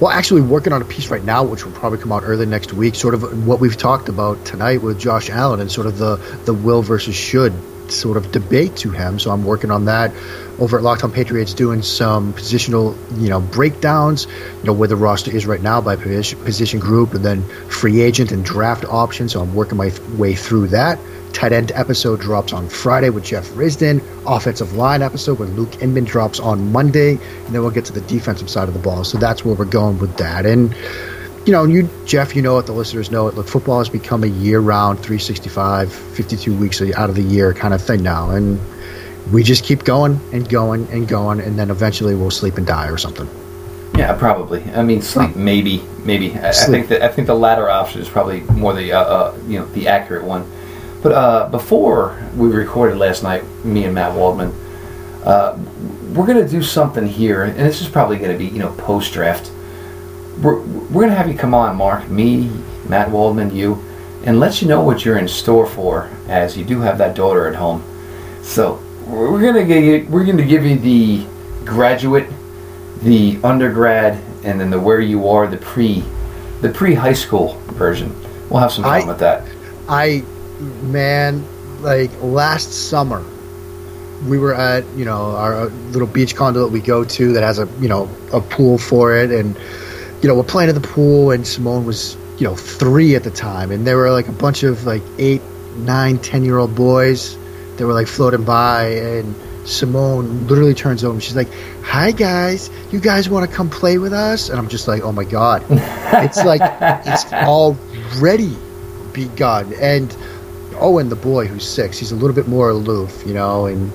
Well, 0.00 0.10
actually, 0.10 0.42
working 0.42 0.72
on 0.72 0.82
a 0.82 0.84
piece 0.84 1.08
right 1.08 1.24
now, 1.24 1.44
which 1.44 1.64
will 1.64 1.72
probably 1.72 1.98
come 1.98 2.12
out 2.12 2.22
early 2.24 2.46
next 2.46 2.72
week. 2.72 2.94
Sort 2.94 3.14
of 3.14 3.46
what 3.46 3.60
we've 3.60 3.76
talked 3.76 4.08
about 4.08 4.44
tonight 4.44 4.82
with 4.82 4.98
Josh 4.98 5.30
Allen 5.30 5.60
and 5.60 5.70
sort 5.70 5.86
of 5.86 5.98
the 5.98 6.16
the 6.44 6.54
will 6.54 6.82
versus 6.82 7.14
should 7.14 7.52
sort 7.92 8.16
of 8.16 8.30
debate 8.32 8.76
to 8.76 8.90
him. 8.90 9.18
So 9.18 9.30
I'm 9.30 9.44
working 9.44 9.70
on 9.70 9.86
that 9.86 10.12
over 10.58 10.78
at 10.78 10.82
Locked 10.82 11.04
On 11.04 11.12
Patriots, 11.12 11.54
doing 11.54 11.82
some 11.82 12.32
positional, 12.32 12.96
you 13.20 13.28
know, 13.28 13.40
breakdowns. 13.40 14.26
You 14.26 14.64
know 14.64 14.72
where 14.72 14.88
the 14.88 14.96
roster 14.96 15.34
is 15.34 15.46
right 15.46 15.60
now 15.60 15.80
by 15.80 15.96
position, 15.96 16.38
position 16.44 16.80
group, 16.80 17.14
and 17.14 17.24
then 17.24 17.42
free 17.68 18.00
agent 18.00 18.32
and 18.32 18.44
draft 18.44 18.84
options. 18.84 19.32
So 19.32 19.40
I'm 19.40 19.54
working 19.54 19.78
my 19.78 19.92
way 20.16 20.34
through 20.34 20.68
that. 20.68 20.98
Tight 21.32 21.52
end 21.52 21.72
episode 21.74 22.20
drops 22.20 22.52
on 22.52 22.68
Friday 22.68 23.10
with 23.10 23.24
Jeff 23.24 23.48
Risdon. 23.50 24.02
Offensive 24.26 24.74
line 24.74 25.02
episode 25.02 25.38
with 25.38 25.50
Luke 25.56 25.80
Inman 25.82 26.04
drops 26.04 26.40
on 26.40 26.72
Monday. 26.72 27.12
And 27.12 27.54
then 27.54 27.62
we'll 27.62 27.70
get 27.70 27.84
to 27.86 27.92
the 27.92 28.00
defensive 28.02 28.50
side 28.50 28.68
of 28.68 28.74
the 28.74 28.80
ball. 28.80 29.04
So 29.04 29.18
that's 29.18 29.44
where 29.44 29.54
we're 29.54 29.64
going 29.64 29.98
with 29.98 30.16
that. 30.16 30.44
And, 30.46 30.74
you 31.46 31.52
know, 31.52 31.64
you, 31.64 31.88
Jeff, 32.04 32.34
you 32.34 32.42
know 32.42 32.58
it, 32.58 32.66
the 32.66 32.72
listeners 32.72 33.10
know 33.10 33.28
it. 33.28 33.34
Look, 33.34 33.48
football 33.48 33.78
has 33.78 33.88
become 33.88 34.24
a 34.24 34.28
year 34.28 34.60
round, 34.60 34.98
365, 34.98 35.92
52 35.92 36.56
weeks 36.56 36.82
out 36.82 37.08
of 37.08 37.16
the 37.16 37.22
year 37.22 37.54
kind 37.54 37.74
of 37.74 37.82
thing 37.82 38.02
now. 38.02 38.30
And 38.30 38.60
we 39.32 39.42
just 39.42 39.64
keep 39.64 39.84
going 39.84 40.20
and 40.32 40.48
going 40.48 40.86
and 40.88 41.06
going. 41.06 41.40
And 41.40 41.58
then 41.58 41.70
eventually 41.70 42.14
we'll 42.14 42.30
sleep 42.30 42.56
and 42.56 42.66
die 42.66 42.88
or 42.88 42.98
something. 42.98 43.28
Yeah, 44.00 44.16
probably. 44.16 44.62
I 44.72 44.82
mean, 44.82 45.02
sleep 45.02 45.36
maybe, 45.36 45.82
maybe. 46.04 46.32
I, 46.34 46.48
I 46.48 46.52
think 46.52 46.88
that 46.88 47.02
I 47.02 47.08
think 47.08 47.26
the 47.26 47.34
latter 47.34 47.68
option 47.68 48.00
is 48.00 48.08
probably 48.08 48.40
more 48.40 48.72
the 48.72 48.92
uh, 48.92 49.00
uh, 49.00 49.38
you 49.46 49.58
know 49.58 49.66
the 49.66 49.88
accurate 49.88 50.24
one. 50.24 50.50
But 51.02 51.12
uh, 51.12 51.48
before 51.48 52.18
we 52.36 52.48
recorded 52.48 52.98
last 52.98 53.22
night, 53.22 53.42
me 53.64 53.84
and 53.84 53.94
Matt 53.94 54.14
Waldman, 54.14 54.52
uh, 55.24 55.58
we're 56.14 56.26
gonna 56.26 56.48
do 56.48 56.62
something 56.62 57.06
here, 57.06 57.44
and 57.44 57.56
this 57.56 57.80
is 57.80 57.88
probably 57.88 58.18
gonna 58.18 58.36
be 58.38 58.46
you 58.46 58.58
know 58.58 58.72
post 58.72 59.12
draft. 59.12 59.50
We're 60.42 60.60
we're 60.60 61.02
gonna 61.02 61.14
have 61.14 61.28
you 61.28 61.36
come 61.38 61.54
on, 61.54 61.76
Mark, 61.76 62.08
me, 62.10 62.50
Matt 62.88 63.10
Waldman, 63.10 63.54
you, 63.54 63.82
and 64.24 64.38
let 64.40 64.60
you 64.60 64.68
know 64.68 64.82
what 64.82 65.04
you're 65.04 65.18
in 65.18 65.28
store 65.28 65.66
for, 65.66 66.10
as 66.28 66.56
you 66.56 66.64
do 66.64 66.80
have 66.80 66.98
that 66.98 67.14
daughter 67.14 67.46
at 67.46 67.54
home. 67.54 67.82
So 68.42 68.82
we're 69.06 69.30
we're 69.32 69.42
gonna 69.42 69.64
give 69.64 69.82
you, 69.84 70.06
we're 70.10 70.24
gonna 70.24 70.44
give 70.44 70.64
you 70.64 70.78
the 70.78 71.24
graduate 71.64 72.28
the 73.02 73.38
undergrad 73.42 74.20
and 74.44 74.60
then 74.60 74.70
the 74.70 74.78
where 74.78 75.00
you 75.00 75.28
are 75.28 75.46
the 75.46 75.56
pre 75.56 76.02
the 76.60 76.68
pre 76.68 76.94
high 76.94 77.12
school 77.12 77.54
version 77.68 78.14
we'll 78.50 78.60
have 78.60 78.72
some 78.72 78.84
fun 78.84 79.02
I- 79.02 79.06
with 79.06 79.18
that 79.20 79.46
I, 79.88 80.22
man, 80.60 81.44
like 81.80 82.10
last 82.22 82.72
summer, 82.88 83.24
we 84.26 84.38
were 84.38 84.54
at 84.54 84.84
you 84.96 85.04
know 85.04 85.36
our 85.36 85.54
uh, 85.54 85.64
little 85.66 86.08
beach 86.08 86.36
condo 86.36 86.60
that 86.60 86.72
we 86.72 86.80
go 86.80 87.04
to 87.04 87.32
that 87.32 87.42
has 87.42 87.58
a 87.58 87.68
you 87.80 87.88
know 87.88 88.08
a 88.32 88.40
pool 88.40 88.78
for 88.78 89.16
it, 89.16 89.30
and 89.30 89.56
you 90.22 90.28
know 90.28 90.34
we're 90.34 90.42
playing 90.42 90.68
in 90.68 90.74
the 90.74 90.86
pool, 90.86 91.30
and 91.30 91.46
Simone 91.46 91.84
was 91.84 92.16
you 92.38 92.46
know 92.46 92.54
three 92.54 93.16
at 93.16 93.24
the 93.24 93.30
time, 93.30 93.70
and 93.70 93.86
there 93.86 93.96
were 93.96 94.10
like 94.10 94.28
a 94.28 94.32
bunch 94.32 94.62
of 94.62 94.86
like 94.86 95.02
eight, 95.18 95.42
nine, 95.76 96.18
ten 96.18 96.44
year 96.44 96.58
old 96.58 96.74
boys 96.74 97.36
that 97.76 97.86
were 97.86 97.94
like 97.94 98.06
floating 98.06 98.44
by, 98.44 98.88
and 98.88 99.34
Simone 99.64 100.46
literally 100.46 100.74
turns 100.74 101.04
over 101.04 101.14
and 101.14 101.22
she's 101.22 101.36
like, 101.36 101.48
"Hi 101.82 102.12
guys, 102.12 102.70
you 102.90 103.00
guys 103.00 103.28
want 103.28 103.48
to 103.48 103.54
come 103.54 103.70
play 103.70 103.98
with 103.98 104.12
us?" 104.12 104.48
And 104.48 104.58
I'm 104.58 104.68
just 104.68 104.88
like, 104.88 105.02
"Oh 105.02 105.12
my 105.12 105.24
god, 105.24 105.64
it's 105.70 106.44
like 106.44 106.60
it's 107.06 107.32
already 107.32 108.56
begun." 109.12 109.72
And 109.80 110.14
Owen, 110.80 111.08
the 111.08 111.16
boy 111.16 111.46
who's 111.46 111.68
six, 111.68 111.98
he's 111.98 112.12
a 112.12 112.16
little 112.16 112.34
bit 112.34 112.48
more 112.48 112.70
aloof, 112.70 113.22
you 113.26 113.34
know, 113.34 113.66
and 113.66 113.92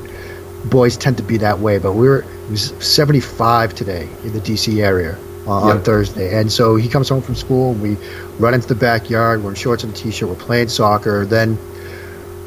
boys 0.69 0.97
tend 0.97 1.17
to 1.17 1.23
be 1.23 1.37
that 1.37 1.59
way. 1.59 1.77
But 1.79 1.93
we 1.93 2.07
were 2.07 2.19
It 2.21 2.51
was 2.51 2.73
75 2.79 3.73
today 3.75 4.07
in 4.23 4.33
the 4.33 4.39
DC 4.39 4.83
area 4.83 5.17
uh, 5.47 5.51
on 5.51 5.75
Yep. 5.77 5.85
Thursday. 5.85 6.39
And 6.39 6.51
so 6.51 6.75
he 6.75 6.87
comes 6.89 7.09
home 7.09 7.21
from 7.21 7.35
school. 7.35 7.73
We 7.73 7.97
run 8.39 8.53
into 8.53 8.67
the 8.67 8.75
backyard. 8.75 9.43
We're 9.43 9.49
in 9.51 9.55
shorts 9.55 9.83
and 9.83 9.93
a 9.93 9.95
t-shirt. 9.95 10.29
We're 10.29 10.35
playing 10.35 10.69
soccer. 10.69 11.25
Then, 11.25 11.57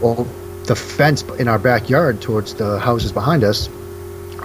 well, 0.00 0.26
the 0.66 0.76
fence 0.76 1.22
in 1.38 1.48
our 1.48 1.58
backyard 1.58 2.20
towards 2.20 2.54
the 2.54 2.78
houses 2.78 3.12
behind 3.12 3.42
us, 3.44 3.68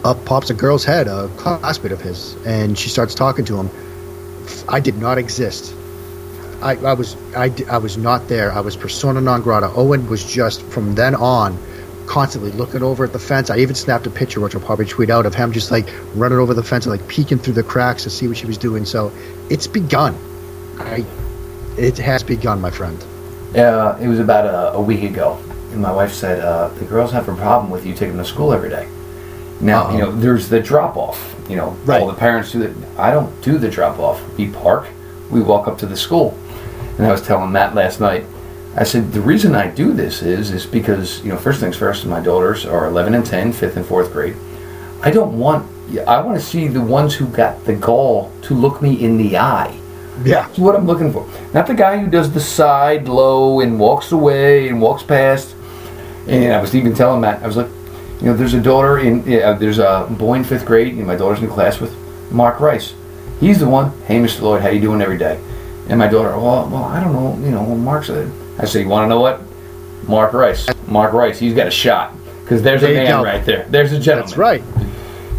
up 0.04 0.26
pops 0.26 0.50
a 0.50 0.54
girl's 0.54 0.84
head, 0.84 1.08
a 1.08 1.30
classmate 1.38 1.92
of 1.92 2.02
his, 2.02 2.36
and 2.46 2.78
she 2.78 2.90
starts 2.90 3.14
talking 3.16 3.46
to 3.46 3.58
him. 3.58 3.70
I 4.68 4.80
did 4.80 4.98
not 4.98 5.18
exist. 5.18 5.74
I, 6.64 6.76
I 6.78 6.94
was 6.94 7.16
I, 7.36 7.52
I 7.70 7.78
was 7.78 7.98
not 7.98 8.28
there. 8.28 8.52
I 8.52 8.62
was 8.62 8.76
persona 8.76 9.20
non 9.22 9.42
grata. 9.42 9.68
Owen 9.76 10.08
was 10.10 10.24
just 10.26 10.62
from 10.64 10.96
then 10.96 11.16
on 11.16 11.58
constantly 12.06 12.52
looking 12.52 12.84
over 12.84 13.04
at 13.06 13.14
the 13.14 13.20
fence. 13.20 13.50
I 13.50 13.58
even 13.58 13.76
snapped 13.76 14.06
a 14.08 14.10
picture, 14.10 14.40
which 14.42 14.56
I'll 14.56 14.62
probably 14.62 14.86
tweet 14.86 15.10
out, 15.10 15.26
of 15.26 15.34
him 15.34 15.52
just 15.54 15.72
like 15.72 15.88
running 16.16 16.38
over 16.38 16.54
the 16.54 16.64
fence 16.64 16.86
and 16.86 16.92
like 16.98 17.08
peeking 17.08 17.38
through 17.40 17.54
the 17.54 17.64
cracks 17.64 18.04
to 18.04 18.10
see 18.10 18.28
what 18.28 18.38
she 18.38 18.46
was 18.46 18.58
doing. 18.58 18.86
So 18.86 19.12
it's 19.50 19.68
begun. 19.68 20.16
I 20.80 21.06
it 21.78 21.98
has 21.98 22.24
begun, 22.24 22.62
my 22.62 22.70
friend. 22.72 23.02
Uh, 23.56 23.98
it 24.02 24.08
was 24.08 24.20
about 24.20 24.46
a, 24.46 24.74
a 24.78 24.82
week 24.82 25.04
ago, 25.04 25.38
and 25.72 25.82
my 25.82 25.92
wife 25.92 26.12
said 26.14 26.40
uh, 26.40 26.68
the 26.80 26.86
girls 26.86 27.12
have 27.12 27.28
a 27.30 27.36
problem 27.36 27.72
with 27.72 27.86
you 27.86 27.94
taking 27.94 28.16
them 28.18 28.26
to 28.26 28.30
school 28.32 28.52
every 28.54 28.70
day. 28.70 28.88
Now 29.62 29.92
you 29.92 30.04
Uh-oh. 30.04 30.12
know 30.12 30.16
there's 30.20 30.50
the 30.50 30.60
drop 30.60 30.98
off. 30.98 31.30
You 31.50 31.56
know, 31.58 31.76
Right. 31.86 32.02
all 32.02 32.08
the 32.08 32.14
parents 32.14 32.52
do 32.52 32.62
it. 32.64 32.76
I 32.98 33.12
don't 33.12 33.30
do 33.42 33.58
the 33.58 33.70
drop 33.70 34.00
off. 34.00 34.22
We 34.38 34.50
park. 34.50 34.88
We 35.30 35.42
walk 35.42 35.68
up 35.68 35.78
to 35.80 35.86
the 35.86 35.98
school, 35.98 36.38
and 36.98 37.06
I 37.06 37.12
was 37.12 37.22
telling 37.22 37.52
Matt 37.52 37.76
last 37.76 38.00
night. 38.00 38.26
I 38.76 38.84
said 38.84 39.14
the 39.14 39.22
reason 39.22 39.54
I 39.54 39.68
do 39.70 39.94
this 39.94 40.22
is 40.22 40.52
is 40.52 40.66
because 40.66 41.24
you 41.24 41.30
know 41.30 41.38
first 41.38 41.60
things 41.60 41.78
first. 41.78 42.06
My 42.06 42.20
daughters 42.20 42.66
are 42.66 42.88
11 42.88 43.14
and 43.14 43.26
10, 43.26 43.54
fifth 43.54 43.78
and 43.78 43.86
fourth 43.86 44.12
grade. 44.12 44.36
I 45.02 45.12
don't 45.12 45.38
want. 45.38 45.70
I 46.08 46.22
want 46.22 46.40
to 46.40 46.46
see 46.46 46.68
the 46.68 46.82
ones 46.82 47.14
who 47.14 47.28
got 47.28 47.66
the 47.66 47.76
gall 47.76 48.32
to 48.44 48.54
look 48.54 48.82
me 48.82 49.04
in 49.04 49.18
the 49.18 49.38
eye. 49.38 49.78
Yeah. 50.24 50.48
That's 50.48 50.58
what 50.58 50.76
I'm 50.76 50.86
looking 50.86 51.12
for. 51.12 51.28
Not 51.54 51.68
the 51.68 51.74
guy 51.74 51.98
who 51.98 52.10
does 52.10 52.32
the 52.32 52.40
side 52.40 53.08
low 53.08 53.60
and 53.60 53.80
walks 53.80 54.12
away 54.12 54.70
and 54.70 54.82
walks 54.82 55.04
past. 55.04 55.56
And 56.28 56.54
I 56.54 56.62
was 56.62 56.74
even 56.76 56.96
telling 56.96 57.22
Matt, 57.22 57.44
I 57.44 57.48
was 57.48 57.58
like, 57.58 57.68
you 58.22 58.28
know, 58.28 58.34
there's 58.34 58.54
a 58.54 58.62
daughter 58.62 59.00
in, 59.00 59.26
yeah, 59.26 59.50
uh, 59.50 59.54
there's 59.54 59.80
a 59.80 60.08
boy 60.10 60.36
in 60.36 60.44
fifth 60.46 60.66
grade, 60.66 60.94
and 60.94 61.06
my 61.06 61.16
daughter's 61.16 61.44
in 61.44 61.50
class 61.50 61.82
with 61.82 61.94
Mark 62.32 62.62
Rice. 62.62 62.94
He's 63.42 63.60
the 63.60 63.68
one. 63.68 63.92
Hey, 64.04 64.20
Mr. 64.20 64.42
Lloyd, 64.42 64.62
how 64.62 64.70
you 64.70 64.80
doing 64.80 65.02
every 65.02 65.18
day? 65.18 65.42
And 65.90 66.00
my 66.00 66.08
daughter, 66.08 66.30
well, 66.38 66.68
well, 66.70 66.84
I 66.86 67.00
don't 67.04 67.14
know, 67.14 67.46
you 67.46 67.52
know, 67.52 67.62
well, 67.64 67.76
Mark 67.76 68.06
said. 68.06 68.32
I 68.60 68.66
said, 68.66 68.80
you 68.84 68.88
want 68.90 69.06
to 69.06 69.10
know 69.10 69.20
what? 69.20 69.42
Mark 70.08 70.34
Rice. 70.34 70.68
Mark 70.88 71.14
Rice. 71.14 71.40
He's 71.40 71.54
got 71.54 71.68
a 71.68 71.72
shot. 71.72 72.14
Because 72.44 72.62
there's 72.62 72.82
There 72.82 72.92
a 72.92 72.94
man 72.94 73.24
right 73.24 73.44
there. 73.46 73.66
There's 73.70 73.92
a 73.94 74.00
gentleman. 74.00 74.28
That's 74.28 74.38
right. 74.38 74.64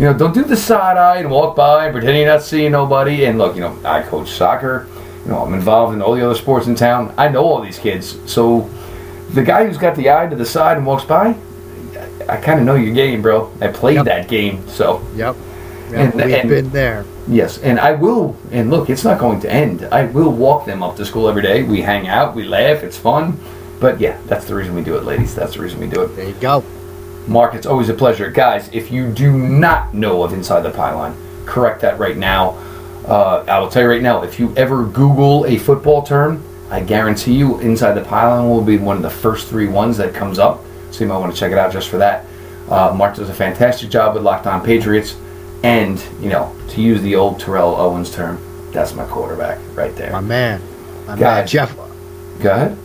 You 0.00 0.06
know, 0.06 0.14
don't 0.18 0.34
do 0.34 0.42
the 0.42 0.56
side 0.56 0.96
eye 0.96 1.18
and 1.18 1.30
walk 1.30 1.54
by, 1.54 1.90
pretend 1.92 2.16
you're 2.18 2.26
not 2.26 2.42
seeing 2.42 2.72
nobody. 2.72 3.24
And 3.26 3.38
look, 3.38 3.54
you 3.54 3.60
know, 3.60 3.78
I 3.84 4.02
coach 4.02 4.30
soccer. 4.30 4.86
You 5.24 5.30
know, 5.30 5.44
I'm 5.44 5.54
involved 5.54 5.94
in 5.94 6.02
all 6.02 6.14
the 6.14 6.24
other 6.24 6.34
sports 6.34 6.66
in 6.66 6.74
town. 6.74 7.14
I 7.16 7.28
know 7.28 7.44
all 7.44 7.60
these 7.60 7.78
kids. 7.78 8.18
So, 8.30 8.68
the 9.30 9.42
guy 9.42 9.66
who's 9.66 9.78
got 9.78 9.94
the 9.96 10.10
eye 10.10 10.26
to 10.26 10.36
the 10.36 10.44
side 10.44 10.76
and 10.76 10.84
walks 10.86 11.04
by, 11.04 11.28
I, 11.28 12.08
I 12.28 12.36
kind 12.38 12.58
of 12.60 12.66
know 12.66 12.74
your 12.74 12.92
game, 12.94 13.22
bro. 13.22 13.50
I 13.60 13.68
played 13.68 13.94
Yep. 13.96 14.04
that 14.06 14.28
game. 14.28 14.66
So, 14.68 15.02
Yep. 15.14 15.36
Yeah, 15.90 16.00
And- 16.00 16.14
we've 16.14 16.34
and- 16.34 16.48
been 16.48 16.70
there. 16.70 17.04
Yes, 17.28 17.58
and 17.58 17.78
I 17.78 17.92
will. 17.92 18.36
And 18.50 18.70
look, 18.70 18.90
it's 18.90 19.04
not 19.04 19.18
going 19.18 19.40
to 19.40 19.52
end. 19.52 19.84
I 19.84 20.06
will 20.06 20.32
walk 20.32 20.66
them 20.66 20.82
up 20.82 20.96
to 20.96 21.04
school 21.04 21.28
every 21.28 21.42
day. 21.42 21.62
We 21.62 21.82
hang 21.82 22.08
out, 22.08 22.34
we 22.34 22.44
laugh, 22.44 22.82
it's 22.82 22.98
fun. 22.98 23.38
But 23.80 24.00
yeah, 24.00 24.20
that's 24.26 24.46
the 24.46 24.54
reason 24.54 24.74
we 24.74 24.82
do 24.82 24.96
it, 24.96 25.04
ladies. 25.04 25.34
That's 25.34 25.54
the 25.54 25.60
reason 25.60 25.80
we 25.80 25.86
do 25.86 26.02
it. 26.02 26.08
There 26.16 26.28
you 26.28 26.34
go. 26.34 26.64
Mark, 27.26 27.54
it's 27.54 27.66
always 27.66 27.88
a 27.88 27.94
pleasure. 27.94 28.30
Guys, 28.30 28.68
if 28.72 28.90
you 28.90 29.10
do 29.10 29.32
not 29.36 29.94
know 29.94 30.22
of 30.22 30.32
Inside 30.32 30.60
the 30.60 30.70
Pylon, 30.70 31.16
correct 31.46 31.80
that 31.80 31.98
right 31.98 32.16
now. 32.16 32.50
Uh, 33.06 33.44
I 33.48 33.58
will 33.58 33.68
tell 33.68 33.82
you 33.82 33.88
right 33.88 34.02
now, 34.02 34.22
if 34.22 34.38
you 34.38 34.54
ever 34.56 34.84
Google 34.84 35.44
a 35.46 35.58
football 35.58 36.02
term, 36.02 36.42
I 36.70 36.80
guarantee 36.80 37.34
you 37.34 37.60
Inside 37.60 37.92
the 37.92 38.04
Pylon 38.04 38.48
will 38.48 38.62
be 38.62 38.78
one 38.78 38.96
of 38.96 39.02
the 39.02 39.10
first 39.10 39.48
three 39.48 39.68
ones 39.68 39.96
that 39.98 40.14
comes 40.14 40.38
up. 40.38 40.60
So 40.90 41.04
you 41.04 41.08
might 41.08 41.18
want 41.18 41.32
to 41.32 41.38
check 41.38 41.52
it 41.52 41.58
out 41.58 41.72
just 41.72 41.88
for 41.88 41.98
that. 41.98 42.24
Uh, 42.68 42.94
Mark 42.96 43.16
does 43.16 43.28
a 43.28 43.34
fantastic 43.34 43.90
job 43.90 44.14
with 44.14 44.22
Locked 44.22 44.46
On 44.46 44.64
Patriots. 44.64 45.16
And, 45.64 46.04
you 46.20 46.28
know, 46.28 46.54
to 46.68 46.82
use 46.82 47.00
the 47.00 47.16
old 47.16 47.40
Terrell 47.40 47.74
Owens 47.74 48.14
term, 48.14 48.38
that's 48.70 48.94
my 48.94 49.06
quarterback 49.06 49.58
right 49.74 49.96
there. 49.96 50.12
My 50.12 50.20
man. 50.20 50.60
My 51.06 51.16
man. 51.16 51.46
Jeff, 51.46 51.74
Go 52.40 52.50
ahead. 52.50 52.76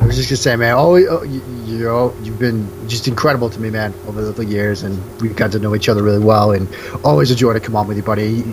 I 0.00 0.06
was 0.06 0.16
just 0.16 0.28
gonna 0.28 0.36
say, 0.36 0.56
man, 0.56 0.74
oh, 0.76 0.96
oh 0.96 1.22
you, 1.22 1.42
you 1.64 1.84
know, 1.84 2.14
you've 2.22 2.38
been 2.38 2.68
just 2.88 3.08
incredible 3.08 3.50
to 3.50 3.60
me, 3.60 3.70
man, 3.70 3.92
over 4.06 4.30
the, 4.30 4.44
years, 4.44 4.82
and 4.82 5.20
we've 5.20 5.34
got 5.34 5.52
to 5.52 5.58
know 5.58 5.74
each 5.74 5.88
other 5.88 6.02
really 6.02 6.24
well, 6.24 6.52
and 6.52 6.68
always 7.04 7.30
a 7.30 7.34
joy 7.34 7.52
to 7.52 7.60
come 7.60 7.76
on 7.76 7.88
with 7.88 7.96
you, 7.96 8.02
buddy. 8.02 8.44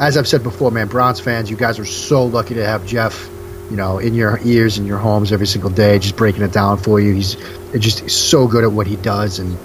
As 0.00 0.16
I've 0.16 0.28
said 0.28 0.42
before, 0.42 0.70
man, 0.70 0.88
Browns 0.88 1.20
fans, 1.20 1.50
you 1.50 1.56
guys 1.56 1.78
are 1.78 1.84
so 1.84 2.24
lucky 2.24 2.54
to 2.54 2.64
have 2.64 2.86
Jeff, 2.86 3.28
you 3.70 3.76
know, 3.76 3.98
in 3.98 4.14
your 4.14 4.38
ears 4.44 4.78
and 4.78 4.86
your 4.86 4.98
homes 4.98 5.32
every 5.32 5.46
single 5.46 5.70
day, 5.70 5.98
just 5.98 6.16
breaking 6.16 6.42
it 6.42 6.52
down 6.52 6.78
for 6.78 7.00
you. 7.00 7.12
He's 7.12 7.36
just 7.78 8.08
so 8.10 8.46
good 8.46 8.64
at 8.64 8.72
what 8.72 8.86
he 8.86 8.96
does, 8.96 9.38
and 9.38 9.58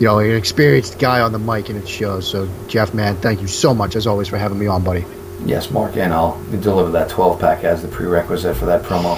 you 0.00 0.06
know, 0.06 0.18
an 0.18 0.32
experienced 0.34 0.98
guy 0.98 1.20
on 1.20 1.30
the 1.30 1.38
mic, 1.38 1.68
and 1.68 1.78
it 1.78 1.88
shows. 1.88 2.26
So, 2.28 2.48
Jeff, 2.66 2.92
man, 2.94 3.16
thank 3.16 3.40
you 3.40 3.46
so 3.46 3.72
much 3.74 3.94
as 3.94 4.06
always 4.08 4.26
for 4.28 4.38
having 4.38 4.58
me 4.58 4.66
on, 4.66 4.82
buddy. 4.82 5.04
Yes, 5.44 5.70
Mark, 5.70 5.96
and 5.96 6.12
I'll 6.12 6.42
deliver 6.60 6.90
that 6.90 7.08
12 7.08 7.38
pack 7.40 7.64
as 7.64 7.80
the 7.82 7.88
prerequisite 7.88 8.56
for 8.56 8.66
that 8.66 8.82
promo. 8.82 9.16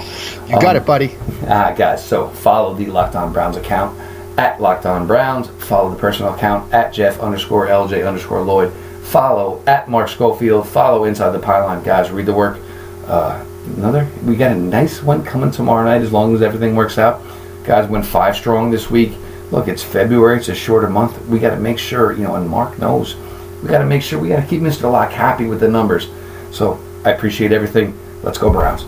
You 0.48 0.60
got 0.60 0.76
Um, 0.76 0.82
it, 0.82 0.86
buddy. 0.86 1.16
Ah, 1.48 1.72
guys, 1.76 2.04
so 2.04 2.28
follow 2.28 2.74
the 2.74 2.86
Locked 2.86 3.16
On 3.16 3.32
Browns 3.32 3.56
account 3.56 3.98
at 4.38 4.60
Locked 4.60 4.86
On 4.86 5.06
Browns. 5.06 5.48
Follow 5.66 5.90
the 5.90 5.96
personal 5.96 6.34
account 6.34 6.72
at 6.72 6.92
Jeff 6.92 7.18
underscore 7.20 7.66
LJ 7.66 8.06
underscore 8.06 8.42
Lloyd. 8.42 8.72
Follow 9.02 9.60
at 9.66 9.88
Mark 9.88 10.08
Schofield. 10.08 10.68
Follow 10.68 11.04
Inside 11.04 11.30
the 11.30 11.38
Pylon. 11.40 11.82
Guys, 11.82 12.10
read 12.12 12.26
the 12.26 12.32
work. 12.32 12.58
Uh, 13.06 13.44
another, 13.76 14.08
we 14.24 14.36
got 14.36 14.52
a 14.52 14.54
nice 14.54 15.02
one 15.02 15.24
coming 15.24 15.50
tomorrow 15.50 15.84
night 15.84 16.02
as 16.02 16.12
long 16.12 16.34
as 16.36 16.40
everything 16.42 16.76
works 16.76 16.98
out. 16.98 17.20
Guys, 17.64 17.88
went 17.88 18.06
five 18.06 18.36
strong 18.36 18.70
this 18.70 18.88
week. 18.90 19.12
Look, 19.52 19.68
it's 19.68 19.82
February. 19.82 20.38
It's 20.38 20.48
a 20.48 20.54
shorter 20.54 20.88
month. 20.88 21.26
We 21.26 21.38
got 21.38 21.50
to 21.50 21.60
make 21.60 21.78
sure, 21.78 22.12
you 22.12 22.24
know, 22.24 22.36
and 22.36 22.48
Mark 22.48 22.78
knows. 22.78 23.16
We 23.62 23.68
got 23.68 23.78
to 23.78 23.86
make 23.86 24.00
sure 24.00 24.18
we 24.18 24.28
got 24.28 24.40
to 24.40 24.46
keep 24.46 24.62
Mr. 24.62 24.90
Locke 24.90 25.12
happy 25.12 25.44
with 25.44 25.60
the 25.60 25.68
numbers. 25.68 26.08
So 26.50 26.82
I 27.04 27.10
appreciate 27.10 27.52
everything. 27.52 27.96
Let's 28.22 28.38
go 28.38 28.50
Browns. 28.50 28.86